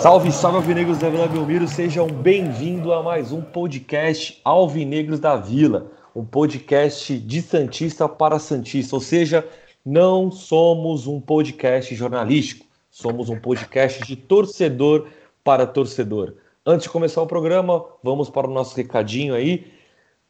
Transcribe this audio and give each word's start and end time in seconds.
Salve, 0.00 0.30
salve 0.30 0.56
alvinegros 0.58 0.98
da 0.98 1.08
Vila 1.08 1.26
Belmiro, 1.26 1.66
sejam 1.66 2.06
bem-vindos 2.06 2.92
a 2.92 3.02
mais 3.02 3.32
um 3.32 3.40
podcast 3.40 4.40
Alvinegros 4.44 5.18
da 5.18 5.34
Vila, 5.34 5.90
um 6.14 6.24
podcast 6.24 7.18
de 7.18 7.42
Santista 7.42 8.08
para 8.08 8.38
Santista, 8.38 8.94
ou 8.94 9.00
seja, 9.00 9.44
não 9.84 10.30
somos 10.30 11.06
um 11.06 11.20
podcast 11.20 11.94
jornalístico, 11.94 12.66
somos 12.90 13.28
um 13.28 13.38
podcast 13.38 14.02
de 14.04 14.16
torcedor 14.16 15.08
para 15.42 15.66
torcedor. 15.66 16.34
Antes 16.64 16.84
de 16.84 16.90
começar 16.90 17.20
o 17.22 17.26
programa, 17.26 17.84
vamos 18.02 18.30
para 18.30 18.46
o 18.46 18.52
nosso 18.52 18.76
recadinho 18.76 19.34
aí. 19.34 19.72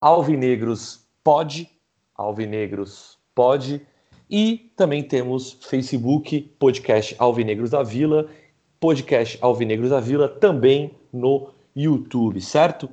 Alvinegros 0.00 1.06
Pod, 1.22 1.68
Alvinegros 2.14 3.18
Pod, 3.34 3.86
e 4.30 4.72
também 4.76 5.02
temos 5.02 5.58
Facebook, 5.60 6.40
podcast 6.58 7.14
Alvinegros 7.18 7.70
da 7.70 7.82
Vila, 7.82 8.28
podcast 8.80 9.38
Alvinegros 9.40 9.90
da 9.90 10.00
Vila, 10.00 10.28
também 10.28 10.94
no 11.12 11.50
YouTube, 11.76 12.40
certo? 12.40 12.88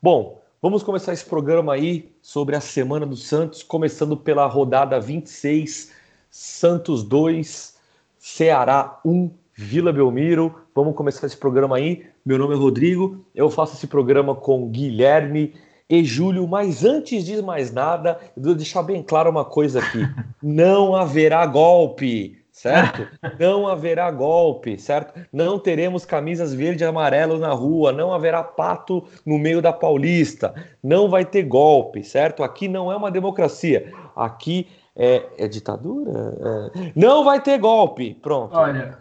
Bom, 0.00 0.40
vamos 0.62 0.82
começar 0.82 1.12
esse 1.12 1.24
programa 1.24 1.74
aí 1.74 2.14
sobre 2.22 2.54
a 2.56 2.60
Semana 2.60 3.04
do 3.04 3.16
Santos, 3.16 3.62
começando 3.62 4.16
pela 4.16 4.46
rodada 4.46 5.00
26, 5.00 5.92
Santos 6.30 7.02
2, 7.02 7.76
Ceará 8.18 9.00
1, 9.04 9.30
Vila 9.56 9.92
Belmiro. 9.92 10.54
Vamos 10.74 10.96
começar 10.96 11.26
esse 11.26 11.36
programa 11.36 11.76
aí. 11.76 12.04
Meu 12.26 12.38
nome 12.38 12.54
é 12.54 12.56
Rodrigo, 12.56 13.24
eu 13.34 13.48
faço 13.48 13.76
esse 13.76 13.86
programa 13.86 14.34
com 14.34 14.68
Guilherme 14.68 15.54
e 15.88 16.02
Júlio, 16.02 16.48
mas 16.48 16.84
antes 16.84 17.24
de 17.24 17.40
mais 17.42 17.72
nada, 17.72 18.18
eu 18.36 18.42
vou 18.42 18.54
deixar 18.54 18.82
bem 18.82 19.02
claro 19.02 19.30
uma 19.30 19.44
coisa 19.44 19.78
aqui: 19.78 20.08
não 20.42 20.96
haverá 20.96 21.46
golpe, 21.46 22.38
certo? 22.50 23.06
Não 23.38 23.66
haverá 23.66 24.10
golpe, 24.10 24.78
certo? 24.78 25.12
Não 25.32 25.58
teremos 25.58 26.04
camisas 26.04 26.54
verde 26.54 26.84
e 26.84 26.86
amarelo 26.86 27.38
na 27.38 27.52
rua, 27.52 27.92
não 27.92 28.12
haverá 28.12 28.44
pato 28.44 29.04
no 29.26 29.38
meio 29.38 29.60
da 29.60 29.72
Paulista, 29.72 30.54
não 30.82 31.08
vai 31.10 31.24
ter 31.24 31.42
golpe, 31.42 32.04
certo? 32.04 32.44
Aqui 32.44 32.68
não 32.68 32.92
é 32.92 32.96
uma 32.96 33.10
democracia, 33.10 33.92
aqui 34.14 34.68
é, 34.96 35.26
é 35.36 35.48
ditadura? 35.48 36.12
É... 36.74 36.92
Não 36.94 37.24
vai 37.24 37.40
ter 37.40 37.58
golpe, 37.58 38.14
pronto. 38.14 38.56
Olha, 38.56 38.98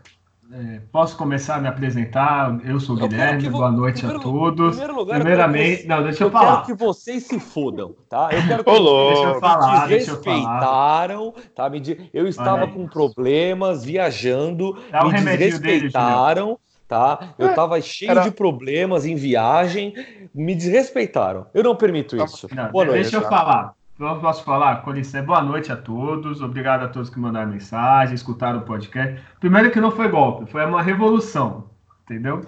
é, 0.56 0.81
posso 0.91 1.18
começar 1.18 1.56
a 1.56 1.59
me 1.59 1.68
apresentar? 1.68 2.59
Eu 2.64 2.80
sou 2.80 2.96
o 2.96 3.00
Guilherme, 3.00 3.50
boa 3.50 3.72
noite 3.72 4.02
primeiro, 4.02 4.19
a 4.19 4.24
todos. 4.24 4.78
Lugar, 4.78 5.16
Primeiramente, 5.16 5.88
não, 5.88 6.03
deixa 6.03 6.24
eu, 6.24 6.28
eu 6.28 6.31
falar. 6.31 6.46
Eu 6.46 6.52
quero 6.52 6.66
que 6.66 6.74
vocês 6.86 7.24
se 7.24 7.40
fodam, 7.40 7.96
tá? 8.08 8.30
Eu 8.31 8.47
quero 8.47 8.63
que 8.63 8.69
Olô, 8.69 9.06
vocês 9.06 9.19
deixa 9.19 9.36
eu 9.36 9.40
falar, 9.40 9.88
me 9.88 9.97
desrespeitaram, 9.97 11.34
tá? 11.56 11.69
Me, 11.72 12.09
eu 12.13 12.28
estava 12.28 12.68
com 12.68 12.88
problemas, 12.88 13.84
viajando, 13.84 14.78
Dá 14.92 15.03
me 15.06 15.13
desrespeitaram. 15.13 16.46
Dele, 16.46 16.58
tá? 16.88 17.34
Eu 17.40 17.50
estava 17.50 17.80
é, 17.80 17.81
cheio 17.81 18.12
Era... 18.12 18.22
de 18.22 18.30
problemas 18.30 19.08
em 19.08 19.16
viagem, 19.16 19.96
me 20.36 20.53
desrespeitaram. 20.53 21.47
Eu 21.52 21.63
não 21.63 21.75
permito 21.75 22.16
isso. 22.16 22.47
Não, 22.53 22.72
Boa 22.72 22.86
noite. 22.86 23.02
Deixa 23.02 23.18
eu 23.18 23.22
falar. 23.24 23.74
Posso 23.96 24.44
falar? 24.44 24.81
Com 24.81 24.92
licença, 24.92 25.24
boa 25.24 25.42
noite 25.44 25.72
a 25.72 25.78
todos. 25.78 26.42
Obrigado 26.42 26.81
a 26.84 26.88
todos 26.88 27.12
que 27.12 27.20
mandaram 27.20 27.52
mensagem, 27.52 28.16
escutaram 28.16 28.59
o 28.59 28.64
podcast. 28.64 29.24
Primeiro 29.40 29.70
que 29.70 29.80
não 29.80 29.92
foi 29.92 30.09
golpe, 30.09 30.50
foi 30.50 30.66
uma 30.66 30.81
revolução, 30.81 31.70
entendeu? 32.04 32.42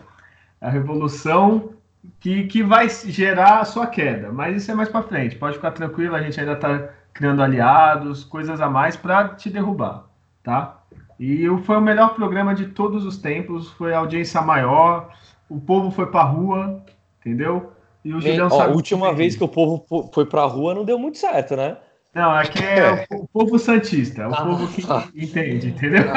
A 0.60 0.72
revolução 0.72 1.74
que, 2.20 2.46
que 2.46 2.64
vai 2.64 2.90
gerar 2.90 3.60
a 3.60 3.66
sua 3.66 3.86
queda, 3.86 4.32
mas 4.32 4.58
isso 4.58 4.72
é 4.72 4.74
mais 4.74 4.90
para 4.90 5.04
frente. 5.04 5.36
Pode 5.36 5.58
ficar 5.58 5.70
tranquilo, 5.70 6.16
a 6.16 6.22
gente 6.22 6.40
ainda 6.40 6.54
está 6.54 6.90
criando 7.14 7.44
aliados, 7.44 8.24
coisas 8.24 8.60
a 8.60 8.68
mais 8.68 8.98
para 8.98 9.30
te 9.30 9.48
derrubar, 9.52 10.06
tá? 10.42 10.80
E 11.20 11.46
foi 11.64 11.78
o 11.78 11.82
melhor 11.82 12.16
programa 12.16 12.56
de 12.56 12.66
todos 12.68 13.06
os 13.06 13.18
tempos, 13.18 13.70
foi 13.74 13.94
a 13.94 14.00
audiência 14.00 14.42
maior, 14.42 15.12
o 15.48 15.60
povo 15.62 15.92
foi 15.92 16.08
para 16.08 16.24
rua, 16.24 16.84
entendeu? 17.20 17.72
E 18.06 18.14
o 18.14 18.22
Julião 18.22 18.50
sabe. 18.52 18.72
A 18.72 18.76
última 18.76 19.12
vez 19.12 19.36
que 19.36 19.44
o 19.44 19.48
povo 19.48 19.84
foi 20.14 20.28
pra 20.28 20.46
rua 20.46 20.76
não 20.76 20.86
deu 20.86 21.00
muito 21.00 21.18
certo, 21.18 21.56
né? 21.56 21.76
Não, 22.14 22.32
aqui 22.32 22.64
é, 22.64 23.08
é. 23.12 23.16
o 23.16 23.28
povo 23.28 23.58
santista, 23.58 24.22
é 24.22 24.28
o 24.28 24.34
ah, 24.34 24.46
povo 24.46 24.68
que 24.68 24.86
tá. 24.86 25.10
entende, 25.16 25.70
entendeu? 25.70 26.04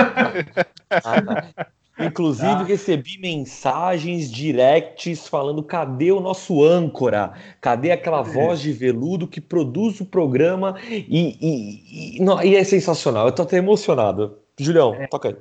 Ah, 0.90 1.20
tá. 1.20 1.66
Inclusive, 2.00 2.46
ah. 2.46 2.62
recebi 2.62 3.18
mensagens 3.18 4.30
directs 4.30 5.28
falando: 5.28 5.62
cadê 5.62 6.10
o 6.10 6.20
nosso 6.20 6.64
âncora? 6.64 7.34
Cadê 7.60 7.90
aquela 7.90 8.20
é. 8.20 8.22
voz 8.22 8.60
de 8.60 8.72
veludo 8.72 9.28
que 9.28 9.40
produz 9.40 10.00
o 10.00 10.06
programa? 10.06 10.76
E, 10.88 11.36
e, 11.40 12.16
e, 12.16 12.22
não, 12.22 12.42
e 12.42 12.56
é 12.56 12.64
sensacional, 12.64 13.26
eu 13.26 13.32
tô 13.32 13.42
até 13.42 13.58
emocionado. 13.58 14.38
Julião, 14.58 14.94
é. 14.94 15.06
toca 15.08 15.28
aí. 15.28 15.36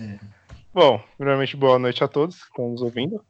É. 0.00 0.18
Bom, 0.74 1.00
primeiramente, 1.16 1.56
boa 1.56 1.78
noite 1.78 2.02
a 2.02 2.08
todos 2.08 2.42
que 2.42 2.48
estão 2.48 2.70
nos 2.70 2.82
ouvindo. 2.82 3.22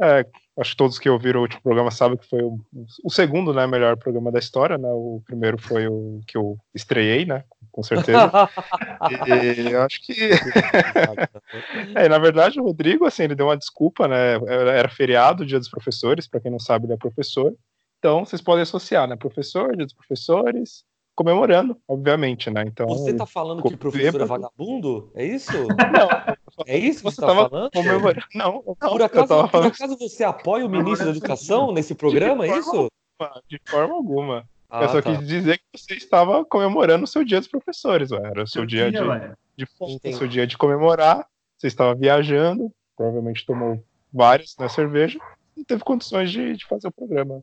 É, 0.00 0.26
acho 0.58 0.72
que 0.72 0.76
todos 0.76 0.98
que 0.98 1.08
ouviram 1.08 1.40
o 1.40 1.42
último 1.42 1.62
programa 1.62 1.90
sabem 1.90 2.18
que 2.18 2.28
foi 2.28 2.42
o, 2.42 2.58
o, 3.04 3.10
segundo, 3.10 3.54
né, 3.54 3.66
melhor 3.66 3.96
programa 3.96 4.32
da 4.32 4.38
história, 4.38 4.76
né? 4.76 4.88
O 4.90 5.22
primeiro 5.24 5.56
foi 5.58 5.86
o 5.86 6.20
que 6.26 6.36
eu 6.36 6.58
estreiei, 6.74 7.24
né? 7.24 7.44
Com 7.70 7.82
certeza. 7.82 8.18
e 9.56 9.74
acho 9.76 10.02
que 10.02 10.14
é, 11.94 12.08
na 12.08 12.18
verdade 12.18 12.60
o 12.60 12.64
Rodrigo, 12.64 13.04
assim, 13.04 13.24
ele 13.24 13.34
deu 13.34 13.46
uma 13.46 13.56
desculpa, 13.56 14.08
né? 14.08 14.34
Era 14.46 14.88
feriado, 14.88 15.46
Dia 15.46 15.58
dos 15.58 15.68
Professores, 15.68 16.26
para 16.26 16.40
quem 16.40 16.50
não 16.50 16.58
sabe, 16.58 16.86
ele 16.86 16.94
é 16.94 16.96
professor. 16.96 17.54
Então, 17.98 18.24
vocês 18.24 18.40
podem 18.40 18.62
associar, 18.62 19.08
né? 19.08 19.16
Professor, 19.16 19.76
Dia 19.76 19.84
dos 19.84 19.94
Professores, 19.94 20.84
comemorando, 21.18 21.76
obviamente, 21.88 22.48
né? 22.48 22.62
Então. 22.64 22.86
Você 22.86 23.12
tá 23.12 23.26
falando 23.26 23.60
que 23.60 23.74
o 23.74 23.76
professor 23.76 24.20
é 24.20 24.24
vagabundo? 24.24 25.10
É 25.16 25.26
isso? 25.26 25.50
Não. 25.92 26.36
É 26.64 26.78
isso 26.78 26.98
que 26.98 27.10
você, 27.10 27.16
você 27.16 27.26
tá 27.26 27.34
falando? 27.34 27.70
Comemorando. 27.72 28.26
Não, 28.34 28.62
não, 28.66 28.74
por 28.74 29.02
acaso, 29.02 29.48
por 29.48 29.66
acaso 29.66 29.96
você 29.98 30.22
apoia 30.22 30.64
o 30.64 30.68
ministro 30.68 31.04
da 31.04 31.10
Educação 31.10 31.72
nesse 31.72 31.94
programa, 31.94 32.46
é 32.46 32.58
isso? 32.58 32.88
Alguma, 33.18 33.42
de 33.48 33.60
forma 33.68 33.94
alguma. 33.94 34.48
Ah, 34.70 34.82
eu 34.82 34.88
só 34.88 35.02
tá. 35.02 35.10
quis 35.16 35.26
dizer 35.26 35.58
que 35.58 35.64
você 35.76 35.94
estava 35.94 36.44
comemorando 36.44 37.04
o 37.04 37.06
seu 37.06 37.24
dia 37.24 37.38
dos 37.38 37.48
professores, 37.48 38.10
ué. 38.10 38.20
era 38.24 38.42
o 38.42 38.46
seu 38.46 38.66
dia, 38.66 38.90
dia 38.90 39.36
de, 39.56 39.66
de 40.02 40.16
seu 40.16 40.28
dia 40.28 40.46
de 40.46 40.58
comemorar, 40.58 41.26
você 41.56 41.68
estava 41.68 41.94
viajando, 41.94 42.72
provavelmente 42.96 43.46
tomou 43.46 43.82
várias 44.12 44.56
né, 44.58 44.68
cerveja, 44.68 45.18
e 45.56 45.64
teve 45.64 45.82
condições 45.82 46.30
de, 46.30 46.56
de 46.56 46.66
fazer 46.66 46.88
o 46.88 46.92
programa. 46.92 47.40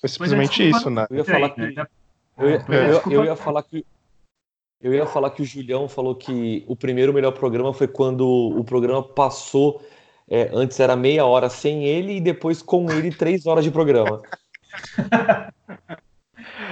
Foi 0.00 0.08
simplesmente 0.08 0.62
é, 0.62 0.66
isso, 0.66 0.90
né? 0.90 1.06
Eu 1.08 1.18
ia 1.18 1.24
falar 1.24 1.50
que 1.50 1.74
eu 2.38 2.50
ia, 2.50 2.64
eu, 2.68 3.12
eu 3.12 3.24
ia 3.24 3.36
falar 3.36 3.62
que 3.62 3.84
eu 4.80 4.92
ia 4.92 5.06
falar 5.06 5.30
que 5.30 5.42
o 5.42 5.44
Julião 5.44 5.88
falou 5.88 6.14
que 6.14 6.64
o 6.68 6.76
primeiro 6.76 7.12
melhor 7.12 7.32
programa 7.32 7.72
foi 7.72 7.88
quando 7.88 8.26
o 8.26 8.62
programa 8.62 9.02
passou. 9.02 9.82
É, 10.28 10.50
antes 10.52 10.78
era 10.80 10.96
meia 10.96 11.24
hora 11.24 11.48
sem 11.48 11.84
ele 11.84 12.16
e 12.16 12.20
depois 12.20 12.60
com 12.60 12.90
ele 12.90 13.10
três 13.10 13.46
horas 13.46 13.64
de 13.64 13.70
programa. 13.70 14.20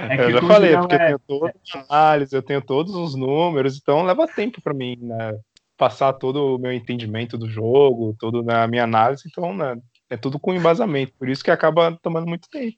É 0.09 0.23
eu 0.25 0.31
já 0.31 0.41
falei, 0.41 0.77
porque 0.77 0.95
é... 0.95 1.13
eu 1.13 1.19
tenho 1.19 1.19
toda 1.19 1.53
a 1.73 1.79
análise, 1.79 2.35
eu 2.35 2.43
tenho 2.43 2.61
todos 2.61 2.95
os 2.95 3.15
números, 3.15 3.77
então 3.77 4.03
leva 4.03 4.27
tempo 4.27 4.61
para 4.61 4.73
mim, 4.73 4.97
né? 5.01 5.37
Passar 5.77 6.13
todo 6.13 6.55
o 6.55 6.57
meu 6.59 6.71
entendimento 6.71 7.37
do 7.37 7.49
jogo, 7.49 8.15
toda 8.19 8.63
a 8.63 8.67
minha 8.67 8.83
análise, 8.83 9.23
então 9.25 9.53
né, 9.53 9.77
é 10.09 10.15
tudo 10.15 10.39
com 10.39 10.53
embasamento, 10.53 11.13
por 11.17 11.27
isso 11.27 11.43
que 11.43 11.51
acaba 11.51 11.97
tomando 12.01 12.27
muito 12.27 12.49
tempo. 12.49 12.77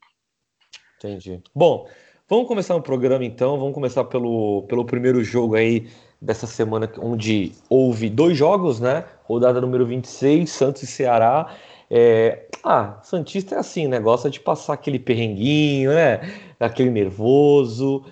Entendi. 0.96 1.40
Bom, 1.54 1.88
vamos 2.28 2.46
começar 2.46 2.76
o 2.76 2.82
programa 2.82 3.24
então. 3.24 3.58
Vamos 3.58 3.74
começar 3.74 4.04
pelo, 4.04 4.62
pelo 4.68 4.84
primeiro 4.84 5.24
jogo 5.24 5.54
aí 5.54 5.88
dessa 6.20 6.46
semana, 6.46 6.90
onde 6.98 7.52
houve 7.68 8.10
dois 8.10 8.36
jogos, 8.36 8.80
né? 8.80 9.04
Rodada 9.24 9.60
número 9.60 9.86
26, 9.86 10.50
Santos 10.50 10.82
e 10.82 10.86
Ceará. 10.86 11.54
É... 11.90 12.46
Ah, 12.62 12.98
Santista 13.02 13.54
é 13.54 13.58
assim, 13.58 13.88
né? 13.88 13.98
Gosta 14.00 14.28
de 14.28 14.40
passar 14.40 14.74
aquele 14.74 14.98
perrenguinho, 14.98 15.92
né? 15.92 16.20
Aquele 16.60 16.90
nervoso. 16.90 18.04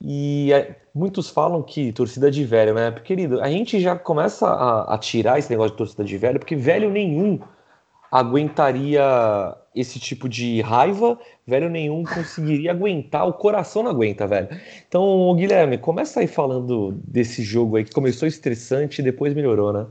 E 0.00 0.52
é, 0.52 0.76
muitos 0.94 1.30
falam 1.30 1.62
que 1.62 1.92
torcida 1.92 2.30
de 2.30 2.44
velho, 2.44 2.74
né? 2.74 2.90
Querido, 2.92 3.40
a 3.40 3.48
gente 3.48 3.80
já 3.80 3.96
começa 3.96 4.46
a, 4.46 4.94
a 4.94 4.98
tirar 4.98 5.38
esse 5.38 5.48
negócio 5.48 5.70
de 5.72 5.78
torcida 5.78 6.04
de 6.04 6.18
velho, 6.18 6.38
porque 6.38 6.56
velho 6.56 6.90
nenhum 6.90 7.40
aguentaria 8.10 9.56
esse 9.74 9.98
tipo 9.98 10.28
de 10.28 10.60
raiva, 10.60 11.18
velho 11.46 11.68
nenhum 11.68 12.04
conseguiria 12.04 12.70
aguentar, 12.70 13.26
o 13.26 13.32
coração 13.32 13.82
não 13.82 13.90
aguenta, 13.90 14.26
velho. 14.26 14.48
Então, 14.86 15.34
Guilherme, 15.36 15.78
começa 15.78 16.20
aí 16.20 16.26
falando 16.26 16.92
desse 17.06 17.42
jogo 17.42 17.76
aí 17.76 17.84
que 17.84 17.92
começou 17.92 18.28
estressante 18.28 19.00
e 19.00 19.04
depois 19.04 19.34
melhorou, 19.34 19.72
né? 19.72 19.86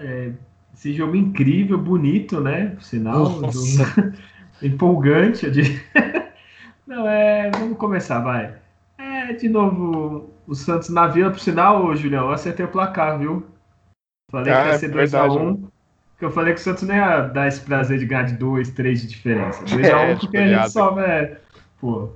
É, 0.00 0.32
esse 0.72 0.92
jogo 0.94 1.14
incrível, 1.14 1.76
bonito, 1.76 2.40
né? 2.40 2.76
Sinal 2.80 3.28
do... 3.28 3.50
empolgante. 4.62 5.50
De... 5.50 5.62
não, 6.86 7.06
é. 7.06 7.50
Vamos 7.50 7.76
começar, 7.76 8.20
vai. 8.20 8.54
É, 8.98 9.32
de 9.34 9.48
novo, 9.48 10.30
o 10.46 10.54
Santos 10.54 10.88
na 10.88 11.06
vila, 11.06 11.30
por 11.30 11.40
sinal, 11.40 11.94
Julião, 11.94 12.26
eu 12.26 12.32
acertei 12.32 12.64
o 12.64 12.70
placar, 12.70 13.18
viu? 13.18 13.44
Falei 14.30 14.52
ah, 14.52 14.62
que 14.62 14.68
ia 14.68 14.78
ser 14.78 14.92
2x1. 14.92 15.68
Que 16.22 16.26
eu 16.26 16.30
falei 16.30 16.54
que 16.54 16.60
o 16.60 16.62
Santos 16.62 16.84
nem 16.84 16.98
ia 16.98 17.22
dar 17.22 17.48
esse 17.48 17.60
prazer 17.62 17.98
de 17.98 18.06
ganhar 18.06 18.22
de 18.22 18.34
2, 18.34 18.70
3 18.70 19.00
de 19.00 19.08
diferença. 19.08 19.60
2x1 19.66 19.84
é, 19.84 20.14
porque 20.14 20.36
a 20.36 20.46
gente 20.46 20.70
só. 20.70 20.96
É, 21.00 21.36
pô. 21.80 22.10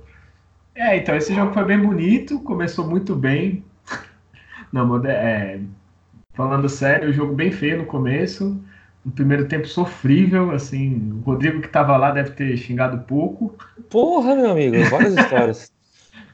É, 0.73 0.95
então, 0.95 1.13
esse 1.13 1.35
jogo 1.35 1.53
foi 1.53 1.65
bem 1.65 1.77
bonito, 1.77 2.39
começou 2.39 2.87
muito 2.87 3.13
bem. 3.13 3.65
Não, 4.71 5.05
é, 5.05 5.59
falando 6.33 6.69
sério, 6.69 7.09
o 7.09 7.11
jogo 7.11 7.35
bem 7.35 7.51
feio 7.51 7.79
no 7.79 7.85
começo. 7.85 8.57
No 9.03 9.11
primeiro 9.11 9.45
tempo 9.45 9.67
sofrível, 9.67 10.51
assim. 10.51 11.11
O 11.19 11.29
Rodrigo 11.29 11.59
que 11.59 11.67
tava 11.67 11.97
lá 11.97 12.11
deve 12.11 12.29
ter 12.29 12.55
xingado 12.55 12.99
pouco. 12.99 13.57
Porra, 13.89 14.37
meu 14.37 14.51
amigo, 14.51 14.89
várias 14.89 15.17
histórias. 15.17 15.69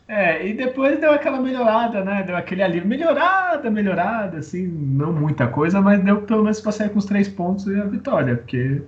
É, 0.08 0.46
e 0.46 0.54
depois 0.54 1.00
deu 1.00 1.12
aquela 1.12 1.40
melhorada, 1.40 2.04
né? 2.04 2.24
Deu 2.24 2.36
aquele 2.36 2.62
alívio. 2.62 2.88
Melhorada, 2.88 3.70
melhorada, 3.70 4.38
assim, 4.38 4.68
não 4.68 5.14
muita 5.14 5.48
coisa, 5.48 5.82
mas 5.82 6.04
deu 6.04 6.22
pelo 6.24 6.44
menos 6.44 6.60
pra 6.60 6.72
sair 6.72 6.90
com 6.90 7.00
os 7.00 7.06
três 7.06 7.28
pontos 7.28 7.66
e 7.68 7.80
a 7.80 7.86
vitória, 7.86 8.36
porque 8.36 8.82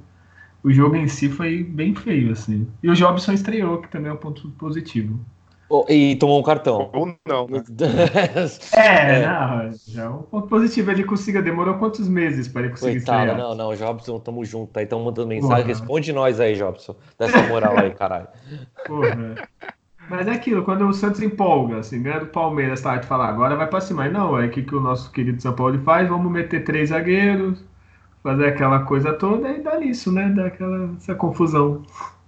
o 0.63 0.71
jogo 0.71 0.95
em 0.95 1.07
si 1.07 1.29
foi 1.29 1.63
bem 1.63 1.95
feio, 1.95 2.31
assim. 2.31 2.67
E 2.83 2.89
o 2.89 2.95
Jobson 2.95 3.31
estreou, 3.31 3.81
que 3.81 3.88
também 3.88 4.09
é 4.09 4.13
um 4.13 4.17
ponto 4.17 4.50
positivo. 4.51 5.19
Oh, 5.67 5.83
e 5.89 6.15
tomou 6.17 6.39
um 6.39 6.44
cartão. 6.44 6.91
Ou 6.94 7.15
não, 7.27 7.47
né? 7.47 7.63
é, 8.77 9.21
é, 9.21 9.27
não, 9.27 9.71
já 9.88 10.03
é 10.03 10.09
um 10.09 10.21
ponto 10.21 10.47
positivo. 10.47 10.91
Ele 10.91 11.03
consiga, 11.03 11.41
demorou 11.41 11.75
quantos 11.75 12.07
meses 12.07 12.47
para 12.47 12.62
ele 12.62 12.69
conseguir 12.71 12.97
Coitado, 12.97 13.29
estrear? 13.29 13.38
Não, 13.38 13.56
não, 13.56 13.75
Jobson, 13.75 14.19
tamo 14.19 14.45
junto 14.45 14.77
aí, 14.77 14.83
estão 14.83 15.03
mandando 15.03 15.29
mensagem. 15.29 15.56
Porra. 15.56 15.67
Responde 15.67 16.13
nós 16.13 16.39
aí, 16.39 16.56
Jobson. 16.56 16.95
Dessa 17.17 17.41
moral 17.44 17.77
aí, 17.79 17.91
caralho. 17.91 18.27
Porra. 18.85 19.35
Mas 20.09 20.27
é 20.27 20.31
aquilo, 20.31 20.63
quando 20.63 20.87
o 20.87 20.93
Santos 20.93 21.21
empolga, 21.21 21.79
assim, 21.79 22.01
ganha 22.01 22.19
do 22.19 22.27
Palmeiras, 22.27 22.81
tá? 22.81 22.95
De 22.97 23.07
falar, 23.07 23.29
agora 23.29 23.55
vai 23.55 23.67
pra 23.67 23.81
cima. 23.81 24.03
Mas 24.03 24.13
não, 24.13 24.39
é 24.39 24.45
o 24.45 24.51
que, 24.51 24.61
que 24.61 24.75
o 24.75 24.79
nosso 24.79 25.11
querido 25.11 25.41
São 25.41 25.53
Paulo 25.53 25.79
faz? 25.81 26.07
Vamos 26.07 26.31
meter 26.31 26.63
três 26.63 26.89
zagueiros, 26.89 27.63
fazer 28.21 28.47
aquela 28.47 28.79
coisa 28.79 29.13
toda 29.13 29.49
e 29.49 29.61
dá 29.61 29.79
isso, 29.79 30.11
né? 30.11 30.31
Dá 30.35 30.47
aquela 30.47 30.93
essa 30.97 31.15
confusão. 31.15 31.83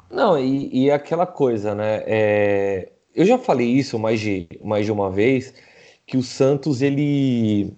Não, 0.09 0.38
e, 0.38 0.85
e 0.85 0.91
aquela 0.91 1.25
coisa, 1.25 1.75
né? 1.75 2.03
É... 2.06 2.91
Eu 3.15 3.25
já 3.25 3.38
falei 3.38 3.68
isso 3.68 3.97
mais 3.97 4.19
de, 4.19 4.47
mais 4.63 4.85
de 4.85 4.91
uma 4.91 5.09
vez, 5.09 5.53
que 6.06 6.18
o 6.18 6.24
Santos, 6.24 6.81
ele, 6.81 7.74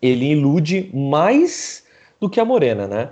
ele 0.00 0.32
ilude 0.32 0.90
mais 0.94 1.86
do 2.18 2.28
que 2.28 2.40
a 2.40 2.44
Morena, 2.44 2.86
né? 2.86 3.10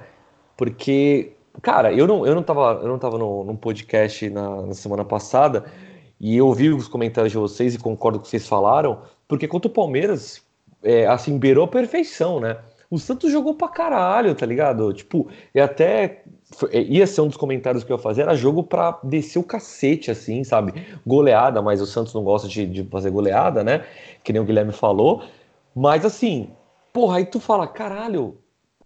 Porque 0.57 1.33
Cara, 1.63 1.93
eu 1.93 2.07
não, 2.07 2.27
eu 2.27 2.35
não 2.35 2.43
tava, 2.43 2.81
eu 2.83 2.89
não 2.89 2.99
tava 2.99 3.19
no, 3.19 3.45
num 3.45 3.57
podcast 3.57 4.29
na, 4.31 4.63
na, 4.63 4.75
semana 4.75 5.05
passada 5.05 5.65
e 6.21 6.37
eu 6.37 6.47
ouvi 6.47 6.71
os 6.71 6.89
comentários 6.89 7.33
de 7.33 7.39
vocês 7.39 7.75
e 7.75 7.79
concordo 7.79 8.19
com 8.19 8.23
o 8.23 8.25
que 8.25 8.31
vocês 8.31 8.47
falaram, 8.47 9.03
porque 9.27 9.49
contra 9.49 9.69
o 9.69 9.73
Palmeiras, 9.73 10.43
é, 10.83 11.07
assim, 11.07 11.39
beirou 11.39 11.65
a 11.65 11.69
perfeição, 11.69 12.41
né? 12.41 12.59
O 12.91 12.99
Santos 12.99 13.31
jogou 13.31 13.55
pra 13.55 13.69
caralho, 13.69 14.35
tá 14.35 14.47
ligado? 14.47 14.93
Tipo, 14.95 15.29
e 15.55 15.61
até 15.61 16.23
é, 16.71 16.81
ia 16.81 17.07
ser 17.07 17.21
um 17.21 17.29
dos 17.29 17.37
comentários 17.37 17.85
que 17.85 17.93
eu 17.93 17.97
ia 17.97 18.03
fazer, 18.03 18.23
era 18.23 18.35
jogo 18.35 18.63
pra 18.63 18.99
descer 19.03 19.39
o 19.39 19.45
cacete, 19.45 20.11
assim, 20.11 20.43
sabe? 20.45 20.87
Goleada, 21.07 21.61
mas 21.61 21.81
o 21.81 21.87
Santos 21.87 22.15
não 22.15 22.25
gosta 22.25 22.49
de, 22.49 22.67
de 22.67 22.85
fazer 22.85 23.11
goleada, 23.11 23.63
né? 23.63 23.85
Que 24.25 24.33
nem 24.33 24.41
o 24.41 24.45
Guilherme 24.45 24.73
falou. 24.73 25.23
Mas 25.75 26.05
assim, 26.05 26.51
porra, 26.93 27.19
aí 27.19 27.27
tu 27.27 27.39
fala, 27.39 27.67
caralho, 27.67 28.39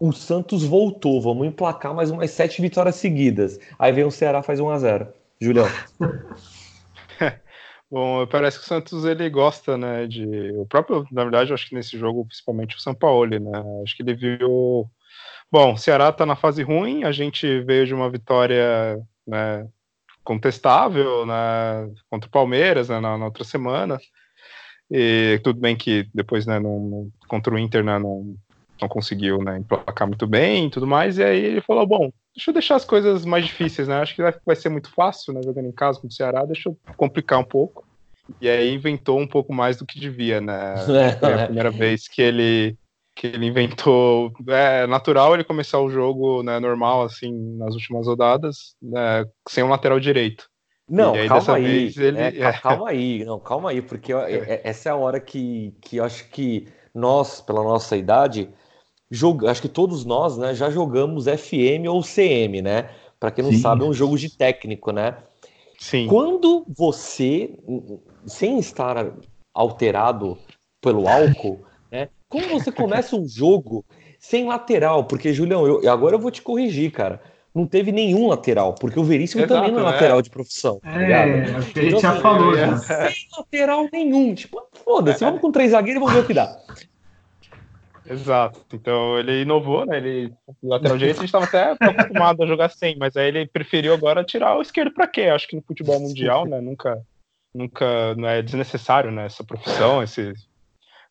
o 0.05 0.11
Santos 0.11 0.65
voltou, 0.65 1.21
vamos 1.21 1.47
emplacar 1.47 1.93
mais 1.93 2.11
umas 2.11 2.29
sete 2.31 2.61
vitórias 2.61 2.95
seguidas. 2.95 3.57
Aí 3.79 3.93
vem 3.93 4.03
o 4.03 4.11
Ceará 4.11 4.43
faz 4.43 4.59
1 4.59 4.69
a 4.69 4.77
0 4.77 5.07
Julião. 5.39 5.65
Bom, 7.89 8.27
parece 8.27 8.57
que 8.59 8.65
o 8.65 8.67
Santos 8.67 9.05
ele 9.05 9.29
gosta, 9.29 9.77
né, 9.77 10.05
de 10.05 10.51
o 10.57 10.65
próprio, 10.65 11.05
na 11.09 11.23
verdade, 11.23 11.53
acho 11.53 11.69
que 11.69 11.75
nesse 11.75 11.97
jogo 11.97 12.25
principalmente 12.25 12.75
o 12.75 12.81
São 12.81 12.93
Paulo, 12.93 13.29
né? 13.39 13.63
Acho 13.83 13.95
que 13.95 14.03
ele 14.03 14.13
viu 14.13 14.89
Bom, 15.49 15.73
o 15.73 15.77
Ceará 15.77 16.11
tá 16.11 16.25
na 16.25 16.35
fase 16.35 16.63
ruim, 16.63 17.03
a 17.05 17.11
gente 17.11 17.61
veio 17.61 17.85
de 17.85 17.93
uma 17.93 18.09
vitória, 18.09 18.99
né, 19.25 19.65
contestável, 20.23 21.25
né, 21.25 21.93
contra 22.09 22.27
o 22.27 22.31
Palmeiras, 22.31 22.89
né, 22.89 22.99
na, 22.99 23.17
na 23.17 23.25
outra 23.25 23.43
semana. 23.43 23.99
E 24.91 25.39
tudo 25.43 25.59
bem 25.59 25.75
que 25.75 26.09
depois, 26.13 26.45
né, 26.45 26.59
no, 26.59 27.09
contra 27.27 27.53
o 27.53 27.59
Inter, 27.59 27.83
né, 27.83 27.97
não, 27.99 28.35
não 28.83 28.89
conseguiu 28.89 29.41
né, 29.41 29.57
emplacar 29.57 30.07
muito 30.07 30.27
bem 30.27 30.67
e 30.67 30.69
tudo 30.69 30.85
mais. 30.85 31.17
E 31.17 31.23
aí 31.23 31.43
ele 31.43 31.61
falou: 31.61 31.87
bom, 31.87 32.11
deixa 32.35 32.51
eu 32.51 32.53
deixar 32.53 32.75
as 32.75 32.85
coisas 32.85 33.25
mais 33.25 33.45
difíceis, 33.45 33.87
né? 33.87 33.95
Acho 33.95 34.15
que 34.15 34.21
vai, 34.45 34.55
ser 34.55 34.69
muito 34.69 34.91
fácil, 34.91 35.33
né? 35.33 35.41
Jogando 35.43 35.67
em 35.67 35.71
casa 35.71 35.99
com 35.99 36.07
o 36.07 36.11
Ceará, 36.11 36.45
deixa 36.45 36.69
eu 36.69 36.77
complicar 36.95 37.39
um 37.39 37.43
pouco. 37.43 37.85
E 38.39 38.47
aí 38.47 38.73
inventou 38.73 39.19
um 39.19 39.27
pouco 39.27 39.53
mais 39.53 39.77
do 39.77 39.85
que 39.85 39.99
devia, 39.99 40.39
né? 40.39 40.75
Foi 41.19 41.33
a 41.33 41.45
primeira 41.45 41.71
vez 41.71 42.07
que 42.07 42.21
ele 42.21 42.77
que 43.15 43.27
ele 43.27 43.45
inventou. 43.45 44.33
É 44.47 44.87
natural 44.87 45.33
ele 45.33 45.43
começar 45.43 45.79
o 45.79 45.89
jogo 45.89 46.41
né, 46.41 46.59
normal, 46.59 47.03
assim, 47.03 47.31
nas 47.57 47.75
últimas 47.75 48.07
rodadas, 48.07 48.75
né, 48.81 49.23
sem 49.47 49.63
um 49.63 49.69
lateral 49.69 49.99
direito. 49.99 50.49
Não, 50.89 51.13
aí, 51.13 51.27
calma 51.27 51.55
aí. 51.55 51.93
Ele... 51.95 52.19
É, 52.19 52.39
é. 52.39 52.53
Calma 52.53 52.89
aí, 52.89 53.23
não, 53.23 53.39
calma 53.39 53.69
aí, 53.69 53.81
porque 53.81 54.11
é. 54.11 54.33
é. 54.33 54.61
essa 54.63 54.89
é 54.89 54.91
a 54.91 54.95
hora 54.95 55.19
que, 55.19 55.75
que 55.79 55.97
eu 55.97 56.03
acho 56.03 56.27
que 56.29 56.67
nós, 56.93 57.41
pela 57.41 57.63
nossa 57.63 57.97
idade, 57.97 58.49
joga, 59.13 59.51
acho 59.51 59.61
que 59.61 59.69
todos 59.69 60.03
nós, 60.03 60.37
né, 60.37 60.55
já 60.55 60.71
jogamos 60.71 61.25
FM 61.25 61.87
ou 61.87 62.01
CM, 62.01 62.63
né? 62.63 62.89
Para 63.19 63.29
quem 63.29 63.43
não 63.43 63.51
Sim. 63.51 63.59
sabe, 63.59 63.83
é 63.83 63.85
um 63.85 63.93
jogo 63.93 64.17
de 64.17 64.35
técnico, 64.35 64.91
né? 64.91 65.15
Sim. 65.79 66.07
Quando 66.07 66.65
você, 66.67 67.51
sem 68.25 68.57
estar 68.57 69.13
alterado 69.53 70.37
pelo 70.81 71.07
álcool, 71.07 71.61
né? 71.91 72.09
Como 72.27 72.49
você 72.49 72.71
começa 72.71 73.15
um 73.15 73.27
jogo 73.27 73.85
sem 74.19 74.47
lateral? 74.47 75.03
Porque, 75.03 75.31
Julião, 75.31 75.67
eu, 75.67 75.89
agora 75.91 76.15
eu 76.15 76.19
vou 76.19 76.31
te 76.31 76.41
corrigir, 76.41 76.91
cara. 76.91 77.21
Não 77.53 77.67
teve 77.67 77.91
nenhum 77.91 78.27
lateral, 78.27 78.73
porque 78.73 78.99
o 78.99 79.03
Veríssimo 79.03 79.43
Exato, 79.43 79.53
também 79.53 79.71
não 79.71 79.81
é, 79.81 79.83
é 79.83 79.91
lateral 79.93 80.21
de 80.23 80.29
profissão. 80.31 80.79
Tá 80.79 80.99
é, 80.99 81.51
tá 81.51 81.57
a 81.57 81.61
gente 81.61 81.85
então, 81.85 81.99
já 81.99 82.11
assim, 82.13 82.21
falou. 82.21 82.57
Já. 82.57 82.77
Sem 82.81 83.27
lateral 83.37 83.87
nenhum. 83.93 84.33
Tipo, 84.33 84.59
foda-se, 84.83 85.23
vamos 85.23 85.39
com 85.39 85.51
três 85.51 85.69
zagueiros 85.69 86.01
e 86.01 86.03
vamos 86.03 86.15
ver 86.15 86.23
o 86.23 86.27
que 86.27 86.33
dá. 86.33 86.57
Exato. 88.05 88.65
Então 88.73 89.17
ele 89.17 89.41
inovou, 89.41 89.85
né? 89.85 89.97
Ele 89.97 90.33
lateral 90.61 90.97
direito 90.97 91.17
a 91.17 91.21
gente 91.21 91.35
estava 91.35 91.45
até 91.45 91.71
acostumado 91.79 92.43
a 92.43 92.47
jogar 92.47 92.69
sem, 92.69 92.97
mas 92.97 93.15
aí 93.15 93.27
ele 93.27 93.47
preferiu 93.47 93.93
agora 93.93 94.23
tirar 94.23 94.57
o 94.57 94.61
esquerdo 94.61 94.93
para 94.93 95.07
quê? 95.07 95.23
Acho 95.23 95.47
que 95.47 95.55
no 95.55 95.61
futebol 95.61 95.99
mundial, 95.99 96.45
né? 96.45 96.59
Nunca, 96.59 97.01
nunca 97.53 98.15
não 98.15 98.27
é 98.27 98.41
desnecessário, 98.41 99.11
né? 99.11 99.25
Essa 99.25 99.43
profissão, 99.43 100.03
esse 100.03 100.33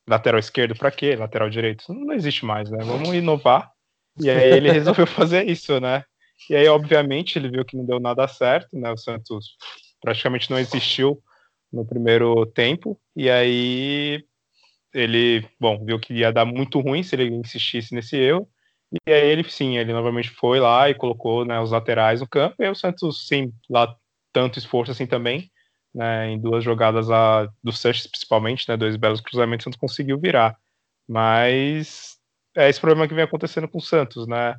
lateral 0.07 0.39
esquerdo 0.39 0.75
para 0.77 0.91
quê? 0.91 1.17
Lateral 1.17 1.49
direito 1.49 1.85
não, 1.93 2.13
existe 2.13 2.45
mais, 2.45 2.71
né? 2.71 2.79
Vamos 2.85 3.15
inovar. 3.15 3.71
E 4.21 4.29
aí 4.29 4.53
ele 4.53 4.71
resolveu 4.71 5.07
fazer 5.07 5.49
isso, 5.49 5.81
né? 5.81 6.05
E 6.51 6.57
aí, 6.57 6.67
obviamente, 6.69 7.39
ele 7.39 7.49
viu 7.49 7.65
que 7.65 7.77
não 7.77 7.87
deu 7.87 8.01
nada 8.01 8.27
certo, 8.27 8.77
né? 8.79 8.91
O 8.91 8.97
Santos 8.97 9.57
praticamente 10.01 10.51
não 10.51 10.59
existiu 10.59 11.23
no 11.73 11.87
primeiro 11.87 12.45
tempo. 12.47 13.01
E 13.17 13.31
aí 13.31 14.25
ele, 14.95 15.47
bom, 15.59 15.85
viu 15.85 15.99
que 15.99 16.15
ia 16.15 16.33
dar 16.33 16.45
muito 16.45 16.81
ruim 16.81 17.03
se 17.03 17.15
ele 17.15 17.29
insistisse 17.29 17.95
nesse 17.95 18.17
erro. 18.17 18.49
E 19.07 19.13
aí 19.13 19.31
ele, 19.31 19.43
sim, 19.49 19.79
ele 19.79 19.93
novamente 19.93 20.31
foi 20.31 20.61
lá 20.61 20.91
e 20.91 20.95
colocou 20.95 21.45
né, 21.45 21.59
os 21.61 21.71
laterais 21.71 22.21
no 22.21 22.29
campo. 22.29 22.57
E 22.59 22.65
aí 22.65 22.71
o 22.71 22.75
Santos, 22.75 23.27
sim, 23.27 23.53
lá 23.71 23.97
tanto 24.33 24.59
esforço 24.59 24.93
assim 24.93 25.07
também, 25.07 25.51
né, 25.95 26.31
em 26.31 26.41
duas 26.41 26.63
jogadas 26.65 27.11
a, 27.11 27.49
do 27.63 27.73
Sanches, 27.73 28.07
principalmente, 28.07 28.69
né, 28.69 28.77
dois 28.77 28.97
belos 28.97 29.21
cruzamentos, 29.21 29.65
o 29.65 29.67
Santos 29.67 29.81
conseguiu 29.81 30.19
virar. 30.19 30.57
Mas 31.09 32.19
é 32.57 32.69
esse 32.69 32.81
problema 32.81 33.09
que 33.09 33.15
vem 33.15 33.25
acontecendo 33.25 33.69
com 33.69 33.79
o 33.79 33.83
Santos, 33.83 34.27
né? 34.27 34.57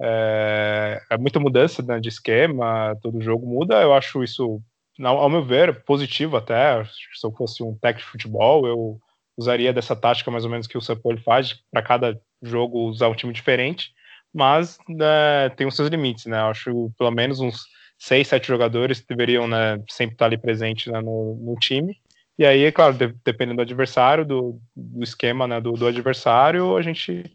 É, 0.00 1.00
é 1.10 1.18
muita 1.18 1.38
mudança 1.38 1.82
né, 1.82 2.00
de 2.00 2.08
esquema, 2.08 2.96
todo 3.00 3.22
jogo 3.22 3.46
muda. 3.46 3.80
Eu 3.80 3.94
acho 3.94 4.24
isso, 4.24 4.60
ao 5.00 5.30
meu 5.30 5.44
ver, 5.44 5.84
positivo 5.84 6.36
até. 6.36 6.84
Se 6.84 7.24
eu 7.24 7.32
fosse 7.32 7.62
um 7.62 7.76
técnico 7.78 8.06
de 8.06 8.12
futebol, 8.12 8.66
eu 8.66 9.00
usaria 9.36 9.72
dessa 9.72 9.96
tática 9.96 10.30
mais 10.30 10.44
ou 10.44 10.50
menos 10.50 10.66
que 10.66 10.76
o 10.76 10.80
Sampoli 10.80 11.20
faz, 11.20 11.54
para 11.70 11.82
cada 11.82 12.20
jogo 12.42 12.88
usar 12.88 13.08
um 13.08 13.14
time 13.14 13.32
diferente, 13.32 13.92
mas 14.32 14.78
né, 14.88 15.48
tem 15.56 15.66
os 15.66 15.76
seus 15.76 15.88
limites, 15.88 16.26
né? 16.26 16.38
Acho 16.38 16.90
pelo 16.98 17.10
menos 17.10 17.40
uns 17.40 17.64
seis, 17.98 18.28
sete 18.28 18.48
jogadores 18.48 19.04
deveriam 19.04 19.46
né, 19.46 19.80
sempre 19.88 20.14
estar 20.14 20.26
ali 20.26 20.36
presente 20.36 20.90
né, 20.90 21.00
no, 21.00 21.36
no, 21.36 21.54
time. 21.56 21.96
E 22.36 22.44
aí, 22.44 22.64
é 22.64 22.72
claro, 22.72 22.94
de, 22.94 23.14
dependendo 23.24 23.56
do 23.56 23.62
adversário, 23.62 24.24
do, 24.24 24.60
do 24.74 25.04
esquema 25.04 25.46
né, 25.46 25.60
do, 25.60 25.72
do, 25.72 25.86
adversário, 25.86 26.76
a 26.76 26.82
gente 26.82 27.32